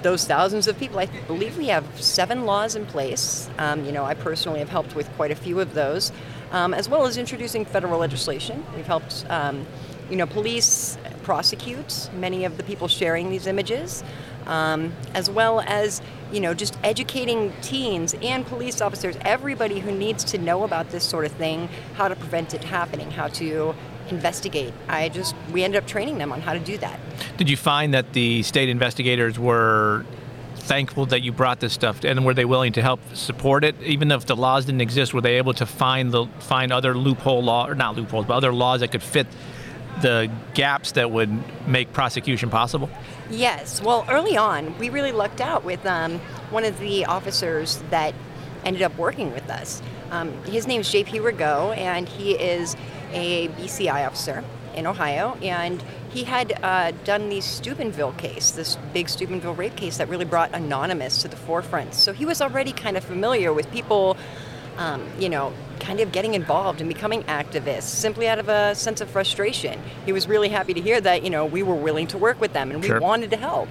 those 0.03 0.27
thousands 0.27 0.69
of 0.69 0.79
people, 0.79 0.99
I 0.99 1.07
believe 1.27 1.57
we 1.57 1.69
have 1.69 1.85
seven 2.01 2.45
laws 2.45 2.77
in 2.77 2.87
place. 2.87 3.49
Um, 3.59 3.85
you 3.85 3.93
know, 3.93 4.05
I 4.05 4.15
personally 4.15 4.59
have 4.59 4.69
helped 4.69 4.95
with 4.95 5.09
quite 5.17 5.31
a 5.31 5.37
few 5.37 5.61
of 5.61 5.75
those, 5.75 6.12
um, 6.51 6.75
as 6.75 6.88
well 6.88 7.07
as 7.07 7.17
introducing 7.17 7.65
federal 7.65 7.99
legislation. 7.99 8.65
We've 8.77 8.87
helped, 8.87 9.25
um, 9.29 9.67
you 10.11 10.17
know, 10.17 10.27
police 10.27 10.99
prosecute 11.23 12.11
many 12.15 12.45
of 12.45 12.57
the 12.57 12.62
people 12.62 12.88
sharing 12.88 13.31
these 13.31 13.47
images, 13.47 14.03
um, 14.47 14.93
as 15.15 15.31
well 15.31 15.61
as, 15.61 16.03
you 16.33 16.41
know, 16.41 16.53
just 16.53 16.77
educating 16.83 17.53
teens 17.62 18.15
and 18.23 18.45
police 18.47 18.81
officers, 18.81 19.17
everybody 19.23 19.79
who 19.79 19.93
needs 19.93 20.25
to 20.25 20.38
know 20.38 20.65
about 20.65 20.91
this 20.91 21.05
sort 21.05 21.25
of 21.25 21.33
thing, 21.33 21.69
how 21.95 22.09
to 22.09 22.17
prevent 22.17 22.53
it 22.55 22.65
happening, 22.65 23.11
how 23.11 23.29
to 23.29 23.75
investigate. 24.09 24.73
I 24.88 25.09
just, 25.09 25.35
we 25.53 25.65
ended 25.65 25.83
up 25.83 25.88
training 25.88 26.19
them 26.19 26.33
on 26.33 26.41
how 26.41 26.53
to 26.53 26.59
do 26.59 26.79
that. 26.79 26.99
Did 27.37 27.49
you 27.49 27.57
find 27.57 27.95
that 27.95 28.12
the 28.12 28.43
state 28.43 28.69
investigators 28.69 29.38
were 29.38 30.05
thankful 30.55 31.07
that 31.07 31.23
you 31.23 31.33
brought 31.33 31.61
this 31.61 31.73
stuff, 31.73 32.05
and 32.05 32.25
were 32.25 32.35
they 32.35 32.45
willing 32.45 32.73
to 32.75 32.83
help 32.83 33.01
support 33.15 33.65
it, 33.65 33.75
even 33.83 34.11
if 34.12 34.27
the 34.27 34.37
laws 34.37 34.65
didn't 34.67 34.81
exist? 34.81 35.12
Were 35.12 35.21
they 35.21 35.37
able 35.37 35.55
to 35.55 35.67
find 35.67 36.12
the 36.12 36.27
find 36.38 36.73
other 36.73 36.95
loophole 36.95 37.43
law 37.43 37.67
or 37.67 37.75
not 37.75 37.97
loopholes, 37.97 38.27
but 38.27 38.35
other 38.35 38.53
laws 38.53 38.81
that 38.81 38.93
could 38.93 39.03
fit 39.03 39.27
the 40.01 40.31
gaps 40.55 40.93
that 40.93 41.11
would 41.11 41.31
make 41.69 41.93
prosecution 41.93 42.49
possible? 42.49 42.88
Yes. 43.31 43.83
Well, 43.83 44.07
early 44.09 44.37
on, 44.37 44.77
we 44.79 44.88
really 44.88 45.12
lucked 45.12 45.41
out 45.41 45.65
with 45.65 45.85
um, 45.85 46.19
one 46.51 46.65
of 46.65 46.79
the 46.79 47.05
officers 47.07 47.83
that 47.91 48.15
ended 48.65 48.83
up 48.83 48.97
working 48.97 49.33
with 49.33 49.49
us. 49.51 49.83
Um, 50.11 50.33
his 50.45 50.67
name's 50.67 50.88
JP 50.88 51.23
Rigaud, 51.23 51.77
and 51.77 52.09
he 52.09 52.33
is 52.33 52.77
a 53.12 53.48
BCI 53.48 54.07
officer 54.07 54.44
in 54.75 54.87
Ohio, 54.87 55.37
and 55.42 55.83
he 56.11 56.25
had 56.25 56.59
uh, 56.62 56.92
done 57.05 57.29
the 57.29 57.40
Steubenville 57.40 58.12
case, 58.12 58.51
this 58.53 58.77
big 58.92 59.09
Steubenville 59.09 59.55
rape 59.55 59.77
case 59.77 59.98
that 59.98 60.09
really 60.09 60.25
brought 60.25 60.55
Anonymous 60.55 61.20
to 61.22 61.29
the 61.29 61.37
forefront. 61.37 61.94
So 61.94 62.12
he 62.12 62.25
was 62.25 62.40
already 62.40 62.72
kind 62.72 62.96
of 62.96 63.05
familiar 63.05 63.53
with 63.53 63.70
people, 63.70 64.16
um, 64.79 65.07
you 65.18 65.29
know, 65.29 65.53
kind 65.81 66.01
of 66.01 66.12
getting 66.12 66.35
involved 66.35 66.81
and 66.81 66.88
becoming 66.88 67.22
activists 67.25 67.83
simply 67.83 68.29
out 68.29 68.38
of 68.38 68.48
a 68.48 68.75
sense 68.75 69.01
of 69.01 69.11
frustration. 69.11 69.81
He 70.07 70.12
was 70.12 70.27
really 70.29 70.48
happy 70.48 70.75
to 70.75 70.81
hear 70.81 71.01
that, 71.01 71.22
you 71.22 71.31
know, 71.31 71.44
we 71.44 71.62
were 71.62 71.75
willing 71.75 72.07
to 72.09 72.18
work 72.18 72.40
with 72.40 72.53
them 72.53 72.70
and 72.70 72.81
we 72.81 72.87
Sure. 72.88 73.01
wanted 73.01 73.31
to 73.31 73.37
help. 73.37 73.68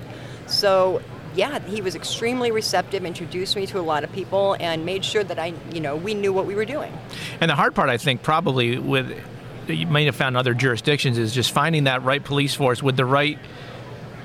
So, 0.48 1.02
yeah, 1.34 1.60
he 1.60 1.82
was 1.82 1.96
extremely 1.96 2.52
receptive, 2.52 3.06
introduced 3.06 3.56
me 3.56 3.66
to 3.68 3.80
a 3.80 3.82
lot 3.82 4.04
of 4.04 4.12
people, 4.12 4.58
and 4.60 4.86
made 4.86 5.06
sure 5.06 5.24
that 5.24 5.40
I, 5.40 5.54
you 5.74 5.80
know, 5.80 5.96
we 5.96 6.14
knew 6.14 6.34
what 6.34 6.46
we 6.46 6.56
were 6.56 6.66
doing. 6.66 6.92
And 7.40 7.50
the 7.50 7.56
hard 7.56 7.74
part, 7.74 7.90
I 7.90 7.98
think, 7.98 8.22
probably 8.22 8.78
with 8.78 9.18
that 9.68 9.76
you 9.76 9.88
may 9.88 10.06
have 10.06 10.16
found 10.16 10.34
in 10.34 10.38
other 10.38 10.54
jurisdictions 10.54 11.18
is 11.18 11.34
just 11.34 11.52
finding 11.52 11.86
that 11.86 12.04
right 12.04 12.24
police 12.24 12.56
force 12.56 12.82
with 12.82 12.98
the 12.98 13.06
right 13.06 13.40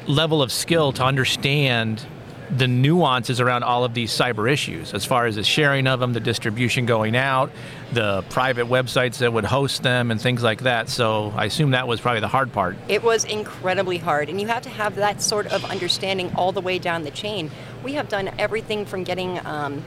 level 0.07 0.43
of 0.43 0.53
skill 0.53 0.93
to 0.93 1.05
understand 1.05 2.05
the 2.51 2.69
nuances 2.69 3.41
around 3.41 3.65
all 3.65 3.85
of 3.85 3.93
these 3.93 4.13
cyber 4.13 4.51
issues, 4.51 4.95
as 4.95 5.05
far 5.05 5.27
as 5.27 5.35
the 5.35 5.43
sharing 5.43 5.87
of 5.87 5.99
them, 5.99 6.13
the 6.13 6.21
distribution 6.21 6.87
going 6.87 7.17
out, 7.17 7.51
the 7.93 8.23
private 8.31 8.67
websites 8.67 9.19
that 9.19 9.33
would 9.33 9.45
host 9.45 9.83
them, 9.83 10.11
and 10.11 10.21
things 10.21 10.43
like 10.43 10.63
that. 10.63 10.89
So 10.89 11.33
I 11.35 11.47
assume 11.47 11.73
that 11.73 11.89
was 11.89 12.01
probably 12.01 12.21
the 12.21 12.29
hard 12.29 12.53
part. 12.53 12.77
It 12.89 13.03
was 13.03 13.25
incredibly 13.25 13.99
hard, 13.99 14.29
and 14.29 14.41
you 14.41 14.47
have 14.47 14.63
to 14.63 14.71
have 14.71 14.95
that 14.97 15.21
sort 15.21 15.49
of 15.49 15.65
understanding 15.65 16.33
all 16.37 16.53
the 16.53 16.61
way 16.61 16.79
down 16.79 17.03
the 17.03 17.11
chain. 17.11 17.51
We 17.83 17.95
have 17.95 18.09
done 18.09 18.31
everything 18.39 18.87
from 18.87 19.03
getting, 19.03 19.45
um, 19.45 19.85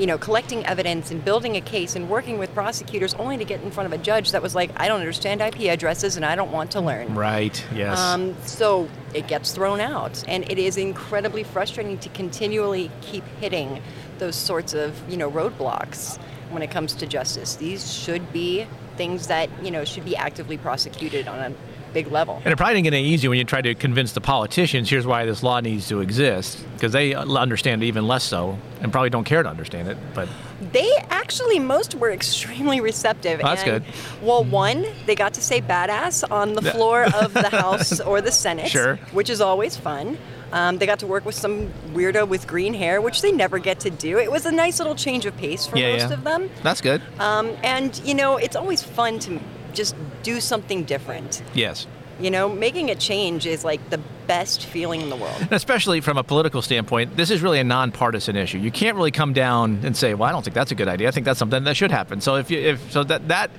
you 0.00 0.06
know, 0.06 0.16
collecting 0.16 0.64
evidence 0.64 1.10
and 1.10 1.22
building 1.22 1.56
a 1.56 1.60
case 1.60 1.94
and 1.94 2.08
working 2.08 2.38
with 2.38 2.54
prosecutors 2.54 3.12
only 3.14 3.36
to 3.36 3.44
get 3.44 3.60
in 3.60 3.70
front 3.70 3.86
of 3.86 3.92
a 3.92 4.02
judge 4.02 4.32
that 4.32 4.40
was 4.40 4.54
like, 4.54 4.70
I 4.80 4.88
don't 4.88 5.00
understand 5.00 5.42
IP 5.42 5.60
addresses 5.64 6.16
and 6.16 6.24
I 6.24 6.34
don't 6.36 6.50
want 6.50 6.70
to 6.70 6.80
learn. 6.80 7.14
Right. 7.14 7.62
Yes. 7.74 7.98
Um, 7.98 8.34
so 8.46 8.88
it 9.12 9.28
gets 9.28 9.52
thrown 9.52 9.78
out, 9.78 10.24
and 10.26 10.50
it 10.50 10.58
is 10.58 10.78
incredibly 10.78 11.42
frustrating 11.42 11.98
to 11.98 12.08
continually 12.08 12.90
keep 13.02 13.24
hitting 13.40 13.82
those 14.18 14.36
sorts 14.36 14.72
of 14.72 14.96
you 15.10 15.18
know 15.18 15.30
roadblocks 15.30 16.18
when 16.50 16.62
it 16.62 16.70
comes 16.70 16.94
to 16.94 17.06
justice. 17.06 17.56
These 17.56 17.92
should 17.92 18.32
be 18.32 18.66
things 18.96 19.26
that 19.26 19.50
you 19.62 19.70
know 19.70 19.84
should 19.84 20.06
be 20.06 20.16
actively 20.16 20.56
prosecuted 20.56 21.28
on 21.28 21.38
a 21.38 21.54
big 21.92 22.10
level. 22.10 22.40
And 22.44 22.52
it 22.52 22.56
probably 22.56 22.74
didn't 22.74 22.84
get 22.84 22.94
any 22.94 23.08
easier 23.08 23.30
when 23.30 23.38
you 23.38 23.44
tried 23.44 23.64
to 23.64 23.74
convince 23.74 24.12
the 24.12 24.20
politicians 24.20 24.88
here's 24.88 25.06
why 25.06 25.24
this 25.24 25.42
law 25.42 25.60
needs 25.60 25.88
to 25.88 26.00
exist, 26.00 26.64
because 26.74 26.92
they 26.92 27.14
understand 27.14 27.82
it 27.82 27.86
even 27.86 28.06
less 28.06 28.24
so 28.24 28.58
and 28.80 28.90
probably 28.92 29.10
don't 29.10 29.24
care 29.24 29.42
to 29.42 29.48
understand 29.48 29.88
it. 29.88 29.96
But 30.14 30.28
They 30.72 30.90
actually 31.10 31.58
most 31.58 31.94
were 31.94 32.10
extremely 32.20 32.80
receptive. 32.80 33.40
Oh, 33.42 33.48
that's 33.48 33.62
and, 33.62 33.84
good. 33.84 33.94
Well, 34.22 34.44
one, 34.44 34.86
they 35.06 35.14
got 35.14 35.34
to 35.34 35.42
say 35.42 35.60
badass 35.60 36.30
on 36.30 36.54
the 36.54 36.62
floor 36.62 37.04
of 37.14 37.34
the 37.34 37.48
House 37.50 38.00
or 38.00 38.20
the 38.20 38.32
Senate, 38.32 38.68
Sure. 38.68 38.96
which 39.12 39.30
is 39.30 39.40
always 39.40 39.76
fun. 39.76 40.18
Um, 40.52 40.78
they 40.78 40.86
got 40.86 40.98
to 40.98 41.06
work 41.06 41.24
with 41.24 41.36
some 41.36 41.68
weirdo 41.94 42.26
with 42.26 42.48
green 42.48 42.74
hair, 42.74 43.00
which 43.00 43.22
they 43.22 43.30
never 43.30 43.60
get 43.60 43.78
to 43.80 43.90
do. 43.90 44.18
It 44.18 44.32
was 44.32 44.46
a 44.46 44.50
nice 44.50 44.78
little 44.80 44.96
change 44.96 45.24
of 45.24 45.36
pace 45.36 45.64
for 45.64 45.78
yeah, 45.78 45.92
most 45.92 46.08
yeah. 46.08 46.12
of 46.14 46.24
them. 46.24 46.50
That's 46.64 46.80
good. 46.80 47.00
Um, 47.20 47.56
and, 47.62 47.96
you 48.04 48.14
know, 48.14 48.36
it's 48.36 48.56
always 48.56 48.82
fun 48.82 49.20
to 49.20 49.38
just 49.74 49.94
do 50.22 50.40
something 50.40 50.84
different. 50.84 51.42
yes. 51.54 51.86
You 52.20 52.30
know, 52.30 52.50
making 52.50 52.90
a 52.90 52.94
change 52.94 53.46
is 53.46 53.64
like 53.64 53.80
the 53.88 53.96
best 54.26 54.66
feeling 54.66 55.00
in 55.00 55.08
the 55.08 55.16
world. 55.16 55.40
And 55.40 55.52
especially 55.52 56.02
from 56.02 56.18
a 56.18 56.22
political 56.22 56.60
standpoint, 56.60 57.16
this 57.16 57.30
is 57.30 57.40
really 57.40 57.58
a 57.60 57.64
nonpartisan 57.64 58.36
issue. 58.36 58.58
You 58.58 58.70
can't 58.70 58.94
really 58.94 59.10
come 59.10 59.32
down 59.32 59.80
and 59.84 59.96
say, 59.96 60.12
"Well, 60.12 60.28
I 60.28 60.32
don't 60.32 60.44
think 60.44 60.54
that's 60.54 60.70
a 60.70 60.74
good 60.74 60.86
idea. 60.86 61.08
I 61.08 61.12
think 61.12 61.24
that's 61.24 61.38
something 61.38 61.64
that 61.64 61.78
should 61.78 61.90
happen." 61.90 62.20
So 62.20 62.36
if 62.36 62.50
you, 62.50 62.58
if 62.58 62.92
so 62.92 63.04
that 63.04 63.28
that 63.28 63.50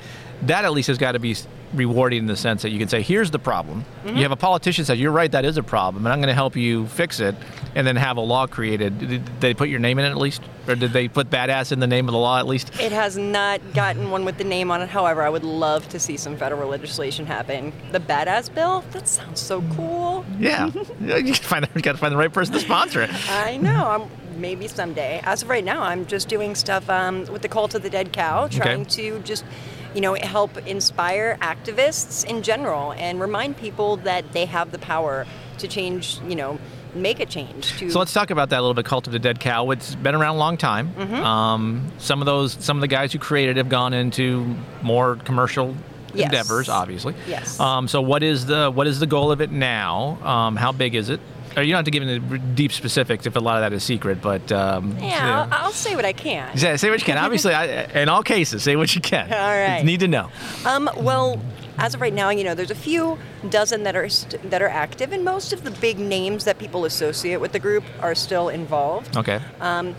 that 0.44 0.64
at 0.64 0.74
least 0.74 0.90
has 0.90 1.00
got 1.00 1.14
to 1.14 1.20
be 1.20 1.36
rewarding 1.74 2.20
in 2.20 2.26
the 2.26 2.36
sense 2.36 2.62
that 2.62 2.70
you 2.70 2.80
can 2.80 2.88
say, 2.88 3.02
"Here's 3.02 3.32
the 3.32 3.40
problem." 3.40 3.86
Mm-hmm. 4.06 4.16
You 4.16 4.24
have 4.24 4.32
a 4.32 4.38
politician 4.38 4.86
says, 4.86 5.00
"You're 5.00 5.12
right. 5.12 5.32
That 5.32 5.46
is 5.46 5.58
a 5.58 5.64
problem, 5.64 6.06
and 6.06 6.14
I'm 6.14 6.20
going 6.20 6.30
to 6.30 6.34
help 6.34 6.56
you 6.56 6.88
fix 6.88 7.20
it," 7.20 7.36
and 7.76 7.86
then 7.86 7.96
have 7.96 8.18
a 8.18 8.22
law 8.22 8.48
created. 8.48 9.00
Did 9.00 9.26
they 9.40 9.54
put 9.54 9.70
your 9.70 9.80
name 9.80 10.00
in 10.00 10.06
it 10.06 10.10
at 10.10 10.18
least, 10.18 10.42
or 10.68 10.76
did 10.76 10.94
they 10.94 11.08
put 11.08 11.30
"badass" 11.30 11.72
in 11.72 11.80
the 11.80 11.88
name 11.88 12.08
of 12.08 12.14
the 12.14 12.20
law 12.20 12.40
at 12.40 12.48
least? 12.48 12.80
It 12.80 12.92
has 12.92 13.18
not 13.18 13.62
gotten 13.74 14.12
one 14.12 14.26
with 14.26 14.38
the 14.38 14.44
name 14.44 14.72
on 14.72 14.82
it. 14.82 14.90
However, 14.90 15.22
I 15.22 15.30
would 15.30 15.44
love 15.44 15.88
to 15.90 16.00
see 16.00 16.18
some 16.18 16.38
federal 16.38 16.70
legislation 16.70 17.26
happen. 17.26 17.74
The 17.92 18.00
badass 18.00 18.54
bill? 18.54 18.84
That 18.92 19.08
sounds 19.08 19.40
so 19.40 19.62
cool. 19.76 20.26
Yeah, 20.40 20.68
you 21.02 21.34
find 21.34 21.68
you 21.76 21.82
got 21.82 21.94
to 21.94 21.98
find 21.98 22.14
the 22.14 22.18
right 22.18 22.32
person 22.32 22.54
to 22.54 22.60
sponsor 22.60 23.02
it. 23.02 23.12
I 23.30 23.58
know. 23.58 23.88
I'm, 23.88 24.22
maybe 24.42 24.68
someday. 24.68 25.22
As 25.24 25.44
of 25.44 25.50
right 25.50 25.64
now, 25.64 25.82
I'm 25.84 26.06
just 26.06 26.28
doing 26.28 26.56
stuff 26.56 26.90
um, 26.90 27.26
with 27.26 27.42
the 27.42 27.50
Cult 27.50 27.76
of 27.76 27.84
the 27.84 27.90
Dead 27.90 28.12
Cow, 28.12 28.48
trying 28.48 28.86
to 28.88 29.20
just, 29.20 29.46
you 29.94 30.02
know, 30.02 30.14
help 30.16 30.58
inspire 30.68 31.38
activists 31.42 32.26
in 32.26 32.42
general 32.44 32.94
and 32.94 33.20
remind 33.20 33.58
people 33.58 33.98
that 33.98 34.32
they 34.34 34.46
have 34.46 34.72
the 34.72 34.80
power 34.80 35.26
to 35.60 35.68
change, 35.68 36.20
you 36.28 36.36
know, 36.36 36.60
make 36.96 37.20
a 37.20 37.26
change. 37.26 37.78
To 37.80 37.90
So 37.90 38.00
let's 38.00 38.14
talk 38.14 38.32
about 38.32 38.50
that 38.50 38.60
a 38.60 38.62
little 38.62 38.74
bit. 38.74 38.86
Cult 38.86 39.08
of 39.08 39.14
the 39.14 39.20
Dead 39.20 39.40
Cow. 39.40 39.70
It's 39.72 39.96
been 39.96 40.16
around 40.16 40.36
a 40.36 40.40
long 40.40 40.58
time. 40.58 40.90
Mm-hmm. 40.94 41.16
Um, 41.16 41.92
some 41.98 42.22
of 42.22 42.26
those, 42.26 42.54
some 42.60 42.78
of 42.78 42.82
the 42.82 42.88
guys 42.88 43.14
who 43.14 43.20
created 43.20 43.58
it 43.58 43.60
have 43.60 43.70
gone 43.70 43.94
into 43.94 44.56
more 44.82 45.16
commercial 45.18 45.76
Yes. 46.14 46.26
endeavors, 46.26 46.68
obviously. 46.68 47.16
Yes. 47.26 47.58
Um, 47.58 47.88
so 47.88 48.02
what 48.02 48.22
is 48.22 48.46
the 48.46 48.70
what 48.70 48.86
is 48.86 49.00
the 49.00 49.08
goal 49.08 49.32
of 49.32 49.40
it 49.40 49.50
now? 49.50 50.18
Um, 50.22 50.58
how 50.58 50.74
big 50.74 50.94
is 50.94 51.10
it? 51.10 51.22
Or 51.56 51.64
you 51.64 51.72
don't 51.72 51.80
have 51.80 51.86
to 51.86 51.92
give 51.92 52.04
any 52.04 52.20
deep 52.54 52.72
specifics 52.72 53.26
if 53.26 53.36
a 53.36 53.40
lot 53.40 53.58
of 53.58 53.62
that 53.62 53.74
is 53.76 53.84
secret, 53.84 54.22
but 54.22 54.52
um, 54.52 54.98
yeah, 55.00 55.48
I'll, 55.52 55.66
I'll 55.66 55.72
say 55.72 55.96
what 55.96 56.06
I 56.06 56.14
can. 56.14 56.56
Say, 56.58 56.78
say 56.78 56.90
what 56.90 57.00
you 57.00 57.06
can. 57.06 57.18
Obviously, 57.18 57.54
I, 57.54 57.84
in 58.02 58.10
all 58.10 58.24
cases, 58.24 58.64
say 58.64 58.76
what 58.76 58.94
you 58.96 59.02
can. 59.02 59.26
All 59.34 59.38
right. 59.40 59.80
You 59.80 59.86
need 59.86 60.00
to 60.02 60.08
know. 60.08 60.30
Um, 60.66 60.90
well, 60.98 61.42
as 61.78 61.94
of 61.94 62.02
right 62.02 62.14
now, 62.14 62.30
you 62.30 62.44
know, 62.44 62.56
there's 62.56 62.72
a 62.72 62.76
few 62.76 63.18
dozen 63.50 63.84
that 63.84 63.96
are 63.96 64.08
st- 64.08 64.50
that 64.50 64.62
are 64.62 64.70
active, 64.70 65.12
and 65.12 65.26
most 65.26 65.52
of 65.52 65.64
the 65.64 65.72
big 65.72 66.00
names 66.00 66.46
that 66.46 66.58
people 66.60 66.86
associate 66.86 67.38
with 67.38 67.52
the 67.52 67.60
group 67.60 67.84
are 68.00 68.16
still 68.16 68.50
involved. 68.50 69.18
Okay. 69.18 69.42
Um, 69.60 69.96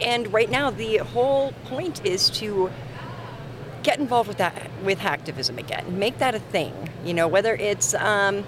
and 0.00 0.32
right 0.32 0.50
now, 0.50 0.70
the 0.70 0.98
whole 0.98 1.52
point 1.66 2.04
is 2.04 2.30
to 2.30 2.70
get 3.82 3.98
involved 3.98 4.28
with 4.28 4.38
that 4.38 4.70
with 4.82 4.98
hacktivism 4.98 5.58
again. 5.58 5.98
Make 5.98 6.18
that 6.18 6.34
a 6.34 6.38
thing. 6.40 6.74
You 7.04 7.14
know, 7.14 7.28
whether 7.28 7.54
it's 7.54 7.94
um, 7.94 8.44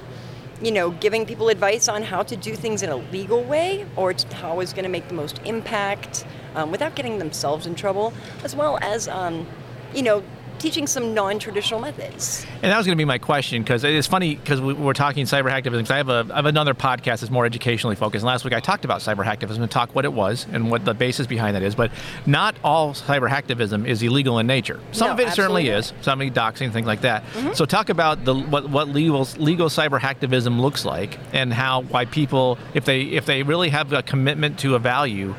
you 0.64 0.72
know 0.72 0.90
giving 0.90 1.26
people 1.26 1.48
advice 1.48 1.88
on 1.88 2.02
how 2.02 2.22
to 2.22 2.36
do 2.36 2.54
things 2.54 2.82
in 2.82 2.90
a 2.90 2.96
legal 2.96 3.44
way, 3.44 3.86
or 3.96 4.14
how 4.32 4.60
is 4.60 4.72
going 4.72 4.84
to 4.84 4.90
make 4.90 5.08
the 5.08 5.14
most 5.14 5.40
impact 5.44 6.24
um, 6.54 6.70
without 6.70 6.94
getting 6.94 7.18
themselves 7.18 7.66
in 7.66 7.74
trouble, 7.74 8.12
as 8.42 8.56
well 8.56 8.78
as 8.80 9.08
um, 9.08 9.46
you 9.94 10.02
know 10.02 10.22
teaching 10.58 10.86
some 10.86 11.12
non-traditional 11.14 11.80
methods. 11.80 12.46
And 12.62 12.72
that 12.72 12.76
was 12.78 12.86
going 12.86 12.96
to 12.96 13.00
be 13.00 13.04
my 13.04 13.18
question 13.18 13.62
because 13.62 13.84
it's 13.84 14.06
funny 14.06 14.36
because 14.36 14.60
we, 14.60 14.72
we're 14.72 14.92
talking 14.94 15.26
cyber 15.26 15.50
hacktivism. 15.50 15.80
'cause 15.80 15.90
I 15.90 15.96
have 15.98 16.08
a 16.08 16.26
I 16.32 16.36
have 16.36 16.46
another 16.46 16.72
podcast 16.74 17.20
that's 17.20 17.30
more 17.30 17.44
educationally 17.44 17.96
focused. 17.96 18.22
And 18.22 18.28
last 18.28 18.44
week 18.44 18.54
I 18.54 18.60
talked 18.60 18.84
about 18.84 19.00
cyber 19.00 19.24
hacktivism 19.24 19.58
and 19.60 19.70
talked 19.70 19.94
what 19.94 20.04
it 20.04 20.12
was 20.12 20.46
and 20.52 20.70
what 20.70 20.84
the 20.84 20.94
basis 20.94 21.26
behind 21.26 21.54
that 21.56 21.62
is. 21.62 21.74
But 21.74 21.90
not 22.24 22.54
all 22.64 22.94
cyber 22.94 23.28
hacktivism 23.28 23.86
is 23.86 24.02
illegal 24.02 24.38
in 24.38 24.46
nature. 24.46 24.80
Some 24.92 25.08
No, 25.08 25.14
of 25.14 25.20
it 25.20 25.32
certainly 25.32 25.68
absolutely. 25.70 25.70
is. 25.70 25.92
Some 26.04 26.20
of 26.20 26.26
it 26.26 26.34
doxing 26.34 26.72
things 26.72 26.86
like 26.86 27.02
that. 27.02 27.24
Mm-hmm. 27.34 27.52
So 27.52 27.66
talk 27.66 27.88
about 27.90 28.24
the 28.24 28.34
what 28.34 28.70
what 28.70 28.88
legal 28.88 29.28
legal 29.38 29.68
cyber 29.68 30.00
hacktivism 30.00 30.60
looks 30.60 30.84
like 30.84 31.18
and 31.32 31.52
how 31.52 31.82
why 31.82 32.06
people 32.06 32.58
if 32.72 32.84
they 32.84 33.02
if 33.02 33.26
they 33.26 33.42
really 33.42 33.68
have 33.70 33.92
a 33.92 34.02
commitment 34.02 34.58
to 34.60 34.74
a 34.76 34.78
value, 34.78 35.34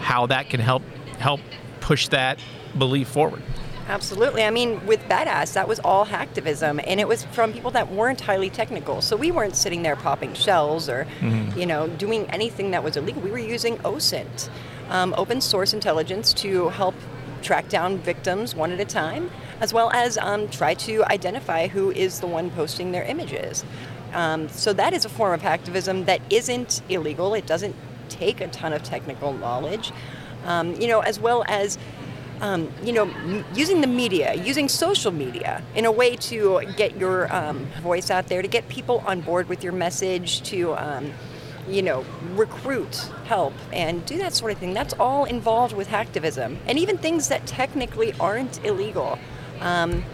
how 0.00 0.26
that 0.26 0.48
can 0.50 0.60
help 0.60 0.82
help 1.18 1.40
push 1.80 2.08
that 2.08 2.38
belief 2.78 3.08
forward. 3.08 3.42
Absolutely. 3.88 4.44
I 4.44 4.50
mean, 4.50 4.86
with 4.86 5.00
Badass, 5.08 5.54
that 5.54 5.66
was 5.66 5.80
all 5.80 6.04
hacktivism, 6.04 6.84
and 6.86 7.00
it 7.00 7.08
was 7.08 7.24
from 7.32 7.54
people 7.54 7.70
that 7.70 7.90
weren't 7.90 8.20
highly 8.20 8.50
technical. 8.50 9.00
So 9.00 9.16
we 9.16 9.30
weren't 9.30 9.56
sitting 9.56 9.82
there 9.82 9.96
popping 9.96 10.34
shells 10.34 10.90
or, 10.90 11.06
you 11.56 11.64
know, 11.64 11.88
doing 11.88 12.26
anything 12.26 12.70
that 12.72 12.84
was 12.84 12.98
illegal. 12.98 13.22
We 13.22 13.30
were 13.30 13.38
using 13.38 13.78
OSINT, 13.78 14.50
um, 14.90 15.14
open 15.16 15.40
source 15.40 15.72
intelligence, 15.72 16.34
to 16.34 16.68
help 16.68 16.94
track 17.40 17.70
down 17.70 17.96
victims 17.98 18.54
one 18.54 18.72
at 18.72 18.80
a 18.80 18.84
time, 18.84 19.30
as 19.60 19.72
well 19.72 19.90
as 19.92 20.18
um, 20.18 20.48
try 20.48 20.74
to 20.74 21.02
identify 21.06 21.66
who 21.66 21.90
is 21.92 22.20
the 22.20 22.26
one 22.26 22.50
posting 22.50 22.92
their 22.92 23.04
images. 23.04 23.64
Um, 24.12 24.50
so 24.50 24.74
that 24.74 24.92
is 24.92 25.06
a 25.06 25.08
form 25.08 25.32
of 25.32 25.40
hacktivism 25.40 26.04
that 26.04 26.20
isn't 26.30 26.82
illegal. 26.90 27.32
It 27.32 27.46
doesn't 27.46 27.74
take 28.10 28.42
a 28.42 28.48
ton 28.48 28.74
of 28.74 28.82
technical 28.82 29.32
knowledge, 29.32 29.92
um, 30.44 30.74
you 30.80 30.88
know, 30.88 31.00
as 31.00 31.18
well 31.18 31.42
as 31.48 31.78
um, 32.40 32.70
you 32.82 32.92
know, 32.92 33.04
m- 33.08 33.44
using 33.54 33.80
the 33.80 33.86
media, 33.86 34.34
using 34.34 34.68
social 34.68 35.12
media 35.12 35.62
in 35.74 35.84
a 35.84 35.92
way 35.92 36.16
to 36.16 36.60
get 36.76 36.96
your 36.96 37.32
um, 37.34 37.66
voice 37.82 38.10
out 38.10 38.28
there, 38.28 38.42
to 38.42 38.48
get 38.48 38.68
people 38.68 39.02
on 39.06 39.20
board 39.20 39.48
with 39.48 39.62
your 39.64 39.72
message, 39.72 40.42
to, 40.42 40.74
um, 40.74 41.12
you 41.68 41.82
know, 41.82 42.04
recruit 42.34 42.94
help 43.24 43.54
and 43.72 44.04
do 44.06 44.18
that 44.18 44.34
sort 44.34 44.52
of 44.52 44.58
thing. 44.58 44.72
That's 44.74 44.94
all 44.94 45.24
involved 45.24 45.74
with 45.74 45.88
hacktivism. 45.88 46.58
And 46.66 46.78
even 46.78 46.98
things 46.98 47.28
that 47.28 47.46
technically 47.46 48.12
aren't 48.14 48.64
illegal. 48.64 49.18
Um, 49.60 50.04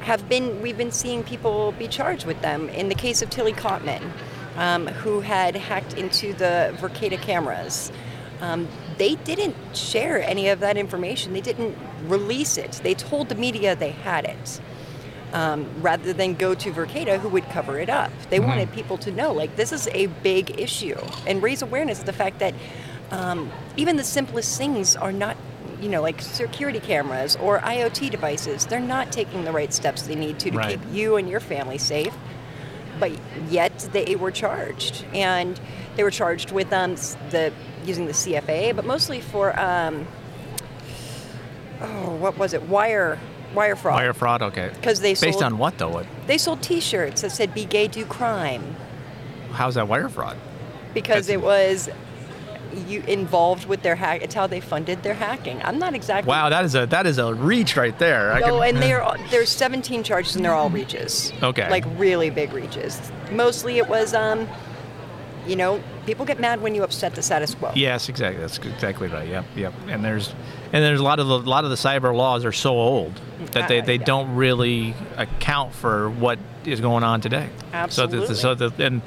have 0.00 0.28
been 0.28 0.62
we've 0.62 0.78
been 0.78 0.92
seeing 0.92 1.22
people 1.22 1.72
be 1.72 1.88
charged 1.88 2.24
with 2.24 2.40
them. 2.40 2.68
In 2.70 2.88
the 2.88 2.94
case 2.94 3.20
of 3.20 3.30
Tillie 3.30 3.52
Kottmann, 3.52 4.10
um, 4.56 4.86
who 4.86 5.20
had 5.20 5.54
hacked 5.54 5.94
into 5.94 6.32
the 6.32 6.74
Verkada 6.78 7.20
cameras, 7.20 7.92
um, 8.40 8.68
they 8.98 9.14
didn't 9.16 9.56
share 9.76 10.22
any 10.22 10.48
of 10.48 10.60
that 10.60 10.76
information. 10.76 11.32
They 11.32 11.40
didn't 11.40 11.76
release 12.06 12.56
it. 12.56 12.80
They 12.82 12.94
told 12.94 13.28
the 13.28 13.34
media 13.34 13.74
they 13.76 13.90
had 13.90 14.24
it. 14.24 14.60
Um, 15.32 15.66
rather 15.82 16.14
than 16.14 16.34
go 16.36 16.54
to 16.54 16.72
Verkada, 16.72 17.18
who 17.20 17.28
would 17.28 17.44
cover 17.50 17.78
it 17.78 17.90
up. 17.90 18.10
They 18.30 18.40
wanted 18.40 18.72
people 18.72 18.96
to 18.98 19.10
know, 19.12 19.30
like, 19.34 19.56
this 19.56 19.72
is 19.72 19.86
a 19.92 20.06
big 20.06 20.58
issue, 20.58 20.96
and 21.26 21.42
raise 21.42 21.60
awareness 21.60 22.00
of 22.00 22.06
the 22.06 22.14
fact 22.14 22.38
that 22.38 22.54
um, 23.10 23.50
even 23.76 23.96
the 23.96 24.04
simplest 24.04 24.56
things 24.56 24.96
are 24.96 25.12
not, 25.12 25.36
you 25.82 25.90
know, 25.90 26.00
like 26.00 26.22
security 26.22 26.80
cameras 26.80 27.36
or 27.36 27.58
IoT 27.58 28.08
devices. 28.10 28.64
They're 28.64 28.80
not 28.80 29.12
taking 29.12 29.44
the 29.44 29.52
right 29.52 29.70
steps 29.70 30.00
they 30.02 30.14
need 30.14 30.38
to 30.38 30.50
to 30.50 30.56
Right. 30.56 30.70
keep 30.80 30.94
you 30.94 31.16
and 31.16 31.28
your 31.28 31.40
family 31.40 31.76
safe. 31.76 32.14
But 32.98 33.12
yet 33.50 33.78
they 33.92 34.16
were 34.16 34.30
charged, 34.30 35.04
and 35.12 35.60
they 35.98 36.04
were 36.04 36.10
charged 36.12 36.52
with 36.52 36.72
um, 36.72 36.94
the 37.30 37.52
using 37.84 38.06
the 38.06 38.12
CFA, 38.12 38.74
but 38.74 38.84
mostly 38.86 39.20
for 39.20 39.58
um, 39.58 40.06
oh, 41.82 42.14
what 42.16 42.38
was 42.38 42.54
it? 42.54 42.62
Wire 42.62 43.18
wire 43.52 43.74
fraud. 43.76 43.96
Wire 43.96 44.14
fraud, 44.14 44.40
okay. 44.42 44.70
'Cause 44.80 45.00
they 45.00 45.10
based 45.12 45.22
sold- 45.40 45.42
on 45.42 45.58
what 45.58 45.76
though? 45.76 45.88
What? 45.88 46.06
They 46.28 46.38
sold 46.38 46.62
T-shirts 46.62 47.22
that 47.22 47.30
said 47.32 47.52
"Be 47.52 47.64
gay, 47.64 47.88
do 47.88 48.04
crime" 48.04 48.76
How's 49.52 49.74
that 49.74 49.88
wire 49.88 50.08
fraud? 50.08 50.36
because 50.94 51.26
That's- 51.26 51.30
it 51.30 51.42
was 51.42 51.90
you 52.86 53.02
involved 53.08 53.66
with 53.66 53.82
their 53.82 53.96
hack. 53.96 54.22
It's 54.22 54.34
how 54.34 54.46
they 54.46 54.60
funded 54.60 55.02
their 55.02 55.14
hacking. 55.14 55.60
I'm 55.64 55.78
not 55.80 55.94
exactly. 55.94 56.28
Wow, 56.30 56.48
that 56.50 56.64
is 56.64 56.76
a 56.76 56.86
that 56.86 57.06
is 57.06 57.18
a 57.18 57.34
reach 57.34 57.76
right 57.76 57.98
there. 57.98 58.30
I 58.32 58.38
No, 58.38 58.60
can- 58.60 58.68
and 58.76 58.78
they're 58.82 59.04
there's 59.30 59.48
17 59.48 60.04
charges 60.04 60.36
and 60.36 60.44
they're 60.44 60.54
all 60.54 60.70
reaches. 60.70 61.32
Okay. 61.42 61.68
Like 61.68 61.84
really 61.96 62.30
big 62.30 62.52
reaches. 62.52 63.00
Mostly 63.32 63.78
it 63.78 63.88
was 63.88 64.14
um, 64.14 64.46
you 65.48 65.56
know, 65.56 65.82
people 66.06 66.24
get 66.24 66.38
mad 66.38 66.60
when 66.60 66.74
you 66.74 66.82
upset 66.84 67.14
the 67.14 67.22
status 67.22 67.54
quo. 67.54 67.72
Yes, 67.74 68.08
exactly. 68.08 68.40
That's 68.40 68.58
exactly 68.58 69.08
right. 69.08 69.26
Yep, 69.28 69.44
yep. 69.56 69.74
And 69.88 70.04
there's 70.04 70.28
and 70.72 70.84
there's 70.84 71.00
a 71.00 71.04
lot 71.04 71.18
of 71.18 71.26
the, 71.28 71.34
a 71.34 71.38
lot 71.38 71.64
of 71.64 71.70
the 71.70 71.76
cyber 71.76 72.14
laws 72.14 72.44
are 72.44 72.52
so 72.52 72.74
old 72.74 73.18
that 73.52 73.68
they, 73.68 73.80
Uh, 73.80 73.84
they 73.84 73.96
yeah. 73.96 74.04
don't 74.04 74.34
really 74.36 74.94
account 75.16 75.74
for 75.74 76.10
what 76.10 76.38
is 76.64 76.80
going 76.80 77.02
on 77.04 77.20
today. 77.20 77.48
Absolutely. 77.72 78.34
So, 78.34 78.54
the, 78.54 78.68
so 78.68 78.68
the, 78.68 78.84
and 78.86 79.02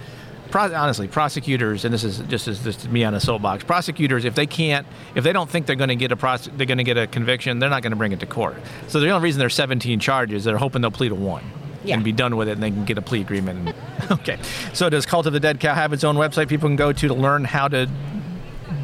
pro, 0.49 0.73
honestly, 0.73 1.07
prosecutors, 1.07 1.85
and 1.85 1.93
this 1.93 2.03
is 2.03 2.17
just 2.27 2.47
as 2.47 2.63
this 2.63 2.85
me 2.87 3.03
on 3.03 3.13
a 3.13 3.19
soapbox. 3.19 3.63
Prosecutors, 3.63 4.25
if 4.25 4.33
they 4.33 4.47
can't, 4.47 4.87
if 5.13 5.23
they 5.23 5.33
don't 5.33 5.49
think 5.49 5.67
they're 5.67 5.75
going 5.75 5.89
to 5.89 5.95
get 5.95 6.11
a 6.11 6.15
prose- 6.15 6.49
they're 6.57 6.65
going 6.65 6.79
to 6.79 6.83
get 6.83 6.97
a 6.97 7.05
conviction, 7.05 7.59
they're 7.59 7.69
not 7.69 7.83
going 7.83 7.91
to 7.91 7.97
bring 7.97 8.11
it 8.11 8.19
to 8.21 8.25
court. 8.25 8.55
So 8.87 8.99
the 8.99 9.09
only 9.11 9.23
reason 9.23 9.39
there's 9.39 9.53
17 9.53 9.99
charges, 9.99 10.43
they're 10.43 10.57
hoping 10.57 10.81
they'll 10.81 10.89
plead 10.91 11.09
to 11.09 11.15
one. 11.15 11.43
Yeah. 11.83 11.95
And 11.95 12.03
be 12.03 12.11
done 12.11 12.37
with 12.37 12.47
it, 12.47 12.53
and 12.53 12.63
they 12.63 12.69
can 12.69 12.85
get 12.85 12.97
a 12.97 13.01
plea 13.01 13.21
agreement. 13.21 13.69
And, 13.69 14.11
okay. 14.11 14.37
So 14.73 14.89
does 14.89 15.05
Cult 15.05 15.25
of 15.25 15.33
the 15.33 15.39
Dead 15.39 15.59
Cow 15.59 15.73
have 15.73 15.93
its 15.93 16.03
own 16.03 16.15
website 16.15 16.47
people 16.47 16.69
can 16.69 16.75
go 16.75 16.93
to 16.93 17.07
to 17.07 17.13
learn 17.13 17.43
how 17.43 17.67
to 17.69 17.89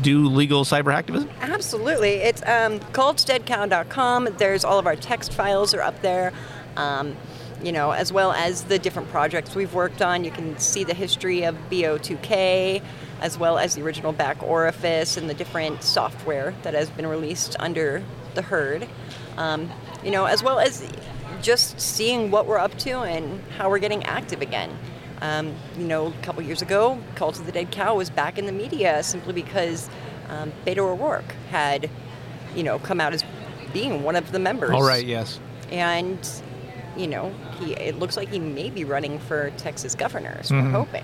do 0.01 0.27
legal 0.27 0.63
cyber 0.63 0.93
activism? 0.93 1.29
Absolutely. 1.41 2.15
It's 2.15 2.41
um, 2.43 2.79
cultsdeadcow.com. 2.79 4.29
There's 4.37 4.63
all 4.63 4.79
of 4.79 4.87
our 4.87 4.95
text 4.95 5.33
files 5.33 5.73
are 5.73 5.81
up 5.81 6.01
there. 6.01 6.33
Um, 6.75 7.15
you 7.61 7.71
know, 7.71 7.91
as 7.91 8.13
well 8.13 8.31
as 8.33 8.65
the 8.65 8.77
different 8.77 9.09
projects 9.09 9.55
we've 9.55 9.73
worked 9.73 10.01
on. 10.01 10.23
You 10.23 10.31
can 10.31 10.57
see 10.59 10.83
the 10.83 10.93
history 10.93 11.43
of 11.43 11.55
BO2K, 11.71 12.81
as 13.21 13.37
well 13.37 13.57
as 13.57 13.75
the 13.75 13.81
original 13.81 14.11
back 14.11 14.41
orifice 14.43 15.17
and 15.17 15.29
the 15.29 15.33
different 15.33 15.83
software 15.83 16.53
that 16.63 16.73
has 16.73 16.89
been 16.89 17.07
released 17.07 17.55
under 17.59 18.03
the 18.35 18.43
herd. 18.43 18.87
Um, 19.37 19.71
you 20.03 20.11
know, 20.11 20.25
as 20.25 20.43
well 20.43 20.59
as 20.59 20.87
just 21.41 21.79
seeing 21.79 22.31
what 22.31 22.45
we're 22.47 22.57
up 22.57 22.77
to 22.79 22.91
and 23.01 23.41
how 23.57 23.69
we're 23.69 23.79
getting 23.79 24.03
active 24.03 24.41
again. 24.41 24.77
Um, 25.21 25.55
you 25.77 25.85
know, 25.85 26.07
a 26.07 26.13
couple 26.23 26.41
years 26.43 26.61
ago, 26.61 26.99
Cult 27.15 27.39
of 27.39 27.45
the 27.45 27.51
Dead 27.51 27.71
Cow 27.71 27.95
was 27.95 28.09
back 28.09 28.37
in 28.37 28.45
the 28.45 28.51
media 28.51 29.01
simply 29.03 29.33
because 29.33 29.89
um, 30.29 30.51
Beto 30.65 30.79
O'Rourke 30.79 31.33
had, 31.49 31.89
you 32.55 32.63
know, 32.63 32.77
come 32.79 33.01
out 33.01 33.13
as 33.13 33.23
being 33.73 34.03
one 34.03 34.15
of 34.15 34.31
the 34.31 34.39
members. 34.39 34.71
All 34.71 34.83
right, 34.83 35.05
yes. 35.05 35.39
And, 35.71 36.19
you 36.95 37.07
know, 37.07 37.33
he 37.59 37.73
it 37.73 37.97
looks 37.97 38.15
like 38.15 38.29
he 38.29 38.39
may 38.39 38.69
be 38.69 38.83
running 38.83 39.17
for 39.19 39.49
Texas 39.57 39.95
governor, 39.95 40.39
so 40.43 40.53
Mm-hmm. 40.55 40.65
we're 40.73 40.79
hoping. 40.79 41.03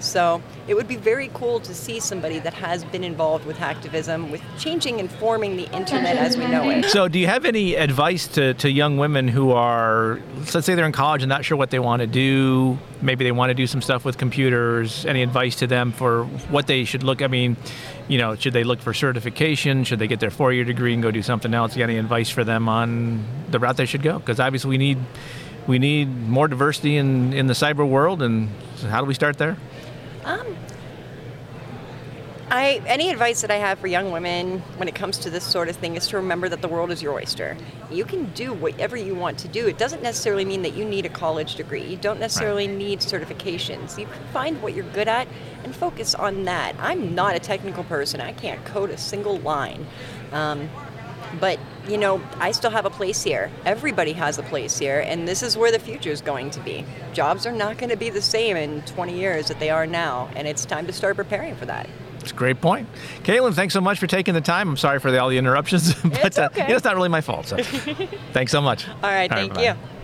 So 0.00 0.42
it 0.66 0.74
would 0.74 0.88
be 0.88 0.96
very 0.96 1.30
cool 1.34 1.60
to 1.60 1.74
see 1.74 2.00
somebody 2.00 2.38
that 2.40 2.54
has 2.54 2.84
been 2.84 3.04
involved 3.04 3.44
with 3.44 3.56
hacktivism, 3.56 4.30
with 4.30 4.42
changing 4.58 4.98
and 4.98 5.10
forming 5.10 5.56
the 5.56 5.70
internet 5.72 6.16
as 6.16 6.36
we 6.36 6.46
know 6.46 6.68
it. 6.70 6.86
So, 6.86 7.08
do 7.08 7.18
you 7.18 7.26
have 7.26 7.44
any 7.44 7.74
advice 7.74 8.26
to, 8.28 8.54
to 8.54 8.70
young 8.70 8.96
women 8.96 9.28
who 9.28 9.52
are, 9.52 10.20
let's 10.54 10.64
say 10.66 10.74
they're 10.74 10.86
in 10.86 10.92
college 10.92 11.22
and 11.22 11.28
not 11.28 11.44
sure 11.44 11.56
what 11.56 11.70
they 11.70 11.78
want 11.78 12.00
to 12.00 12.06
do? 12.06 12.78
Maybe 13.02 13.24
they 13.24 13.32
want 13.32 13.50
to 13.50 13.54
do 13.54 13.66
some 13.66 13.82
stuff 13.82 14.04
with 14.04 14.18
computers. 14.18 15.04
Any 15.06 15.22
advice 15.22 15.56
to 15.56 15.66
them 15.66 15.92
for 15.92 16.24
what 16.24 16.66
they 16.66 16.84
should 16.84 17.02
look? 17.02 17.22
I 17.22 17.26
mean, 17.26 17.56
you 18.08 18.18
know, 18.18 18.34
should 18.34 18.52
they 18.52 18.64
look 18.64 18.80
for 18.80 18.92
certification? 18.92 19.84
Should 19.84 19.98
they 19.98 20.08
get 20.08 20.20
their 20.20 20.30
four 20.30 20.52
year 20.52 20.64
degree 20.64 20.94
and 20.94 21.02
go 21.02 21.10
do 21.10 21.22
something 21.22 21.54
else? 21.54 21.76
You 21.76 21.80
got 21.80 21.90
any 21.90 21.98
advice 21.98 22.30
for 22.30 22.44
them 22.44 22.68
on 22.68 23.24
the 23.50 23.58
route 23.58 23.76
they 23.76 23.86
should 23.86 24.02
go? 24.02 24.18
Because 24.18 24.40
obviously, 24.40 24.70
we 24.70 24.78
need 24.78 24.98
we 25.66 25.78
need 25.78 26.08
more 26.28 26.48
diversity 26.48 26.96
in, 26.96 27.32
in 27.32 27.46
the 27.46 27.54
cyber 27.54 27.88
world. 27.88 28.22
And 28.22 28.48
how 28.88 29.00
do 29.00 29.06
we 29.06 29.14
start 29.14 29.38
there? 29.38 29.56
I 32.52 32.82
any 32.86 33.10
advice 33.10 33.42
that 33.42 33.50
I 33.52 33.56
have 33.56 33.78
for 33.78 33.86
young 33.86 34.10
women 34.10 34.58
when 34.76 34.88
it 34.88 34.94
comes 34.96 35.18
to 35.18 35.30
this 35.30 35.44
sort 35.44 35.68
of 35.68 35.76
thing 35.76 35.94
is 35.94 36.08
to 36.08 36.16
remember 36.16 36.48
that 36.48 36.60
the 36.60 36.66
world 36.68 36.90
is 36.90 37.00
your 37.00 37.14
oyster. 37.14 37.56
You 37.92 38.04
can 38.04 38.24
do 38.32 38.52
whatever 38.52 38.96
you 38.96 39.14
want 39.14 39.38
to 39.38 39.48
do. 39.48 39.68
It 39.68 39.78
doesn't 39.78 40.02
necessarily 40.02 40.44
mean 40.44 40.62
that 40.62 40.74
you 40.74 40.84
need 40.84 41.06
a 41.06 41.08
college 41.08 41.54
degree. 41.54 41.84
You 41.84 41.96
don't 41.96 42.18
necessarily 42.18 42.66
need 42.66 43.00
certifications. 43.00 43.96
You 43.96 44.06
can 44.06 44.22
find 44.32 44.60
what 44.60 44.74
you're 44.74 44.84
good 44.86 45.06
at 45.06 45.28
and 45.62 45.74
focus 45.74 46.16
on 46.16 46.44
that. 46.44 46.74
I'm 46.80 47.14
not 47.14 47.36
a 47.36 47.38
technical 47.38 47.84
person. 47.84 48.20
I 48.20 48.32
can't 48.32 48.64
code 48.64 48.90
a 48.90 48.98
single 48.98 49.38
line. 49.38 49.86
Um, 50.32 50.68
but 51.38 51.60
you 51.90 51.98
know, 51.98 52.20
I 52.38 52.52
still 52.52 52.70
have 52.70 52.86
a 52.86 52.90
place 52.90 53.22
here. 53.22 53.50
Everybody 53.66 54.12
has 54.12 54.38
a 54.38 54.42
place 54.44 54.78
here, 54.78 55.00
and 55.00 55.26
this 55.26 55.42
is 55.42 55.56
where 55.58 55.72
the 55.72 55.78
future 55.78 56.10
is 56.10 56.20
going 56.22 56.50
to 56.50 56.60
be. 56.60 56.84
Jobs 57.12 57.46
are 57.46 57.52
not 57.52 57.78
going 57.78 57.90
to 57.90 57.96
be 57.96 58.08
the 58.10 58.22
same 58.22 58.56
in 58.56 58.82
20 58.82 59.18
years 59.18 59.48
that 59.48 59.58
they 59.58 59.70
are 59.70 59.86
now, 59.86 60.30
and 60.36 60.46
it's 60.46 60.64
time 60.64 60.86
to 60.86 60.92
start 60.92 61.16
preparing 61.16 61.56
for 61.56 61.66
that. 61.66 61.88
It's 62.20 62.30
a 62.32 62.34
great 62.34 62.60
point. 62.60 62.86
Katelyn, 63.22 63.54
thanks 63.54 63.74
so 63.74 63.80
much 63.80 63.98
for 63.98 64.06
taking 64.06 64.34
the 64.34 64.40
time. 64.42 64.68
I'm 64.68 64.76
sorry 64.76 65.00
for 65.00 65.10
the, 65.10 65.18
all 65.20 65.30
the 65.30 65.38
interruptions, 65.38 65.94
but 66.02 66.24
It's 66.24 66.38
okay. 66.38 66.60
uh, 66.60 66.64
you 66.64 66.70
know, 66.70 66.76
it's 66.76 66.84
not 66.84 66.94
really 66.94 67.08
my 67.08 67.22
fault. 67.22 67.46
So 67.48 67.56
thanks 68.32 68.52
so 68.52 68.60
much. 68.60 68.86
All 68.88 68.94
right, 69.10 69.30
thank 69.30 69.54
bye-bye. 69.54 69.66
you. 69.66 69.99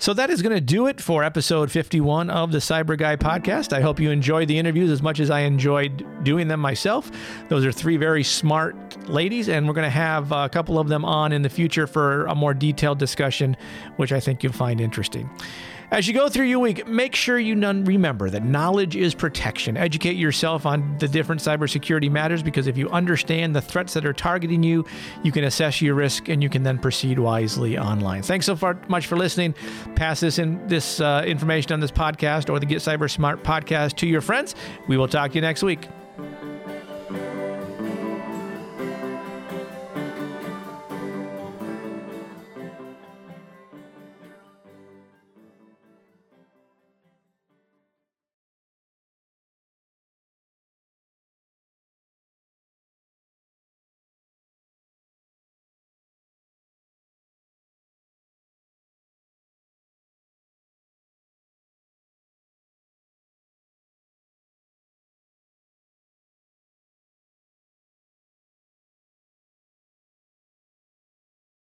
So 0.00 0.14
that 0.14 0.30
is 0.30 0.40
going 0.40 0.54
to 0.54 0.62
do 0.62 0.86
it 0.86 0.98
for 0.98 1.22
episode 1.22 1.70
51 1.70 2.30
of 2.30 2.52
the 2.52 2.58
Cyber 2.58 2.96
Guy 2.96 3.16
podcast. 3.16 3.74
I 3.74 3.82
hope 3.82 4.00
you 4.00 4.10
enjoyed 4.10 4.48
the 4.48 4.58
interviews 4.58 4.90
as 4.90 5.02
much 5.02 5.20
as 5.20 5.28
I 5.28 5.40
enjoyed 5.40 6.24
doing 6.24 6.48
them 6.48 6.58
myself. 6.58 7.10
Those 7.50 7.66
are 7.66 7.70
three 7.70 7.98
very 7.98 8.24
smart 8.24 9.06
ladies, 9.10 9.50
and 9.50 9.68
we're 9.68 9.74
going 9.74 9.84
to 9.84 9.90
have 9.90 10.32
a 10.32 10.48
couple 10.48 10.78
of 10.78 10.88
them 10.88 11.04
on 11.04 11.32
in 11.32 11.42
the 11.42 11.50
future 11.50 11.86
for 11.86 12.24
a 12.28 12.34
more 12.34 12.54
detailed 12.54 12.98
discussion, 12.98 13.58
which 13.96 14.10
I 14.10 14.20
think 14.20 14.42
you'll 14.42 14.54
find 14.54 14.80
interesting. 14.80 15.28
As 15.90 16.06
you 16.06 16.14
go 16.14 16.28
through 16.28 16.46
your 16.46 16.60
week, 16.60 16.86
make 16.86 17.16
sure 17.16 17.36
you 17.36 17.54
remember 17.54 18.30
that 18.30 18.44
knowledge 18.44 18.94
is 18.94 19.12
protection. 19.12 19.76
Educate 19.76 20.14
yourself 20.14 20.64
on 20.64 20.96
the 20.98 21.08
different 21.08 21.40
cybersecurity 21.40 22.08
matters 22.08 22.44
because 22.44 22.68
if 22.68 22.78
you 22.78 22.88
understand 22.90 23.56
the 23.56 23.60
threats 23.60 23.94
that 23.94 24.06
are 24.06 24.12
targeting 24.12 24.62
you, 24.62 24.84
you 25.24 25.32
can 25.32 25.42
assess 25.42 25.82
your 25.82 25.96
risk 25.96 26.28
and 26.28 26.44
you 26.44 26.48
can 26.48 26.62
then 26.62 26.78
proceed 26.78 27.18
wisely 27.18 27.76
online. 27.76 28.22
Thanks 28.22 28.46
so 28.46 28.54
far 28.54 28.78
much 28.86 29.08
for 29.08 29.16
listening. 29.16 29.52
Pass 29.96 30.20
this 30.20 30.38
in 30.38 30.64
this 30.68 31.00
uh, 31.00 31.24
information 31.26 31.72
on 31.72 31.80
this 31.80 31.90
podcast 31.90 32.50
or 32.50 32.60
the 32.60 32.66
Get 32.66 32.78
Cyber 32.78 33.10
Smart 33.10 33.42
podcast 33.42 33.96
to 33.96 34.06
your 34.06 34.20
friends. 34.20 34.54
We 34.86 34.96
will 34.96 35.08
talk 35.08 35.32
to 35.32 35.34
you 35.34 35.40
next 35.40 35.64
week. 35.64 35.88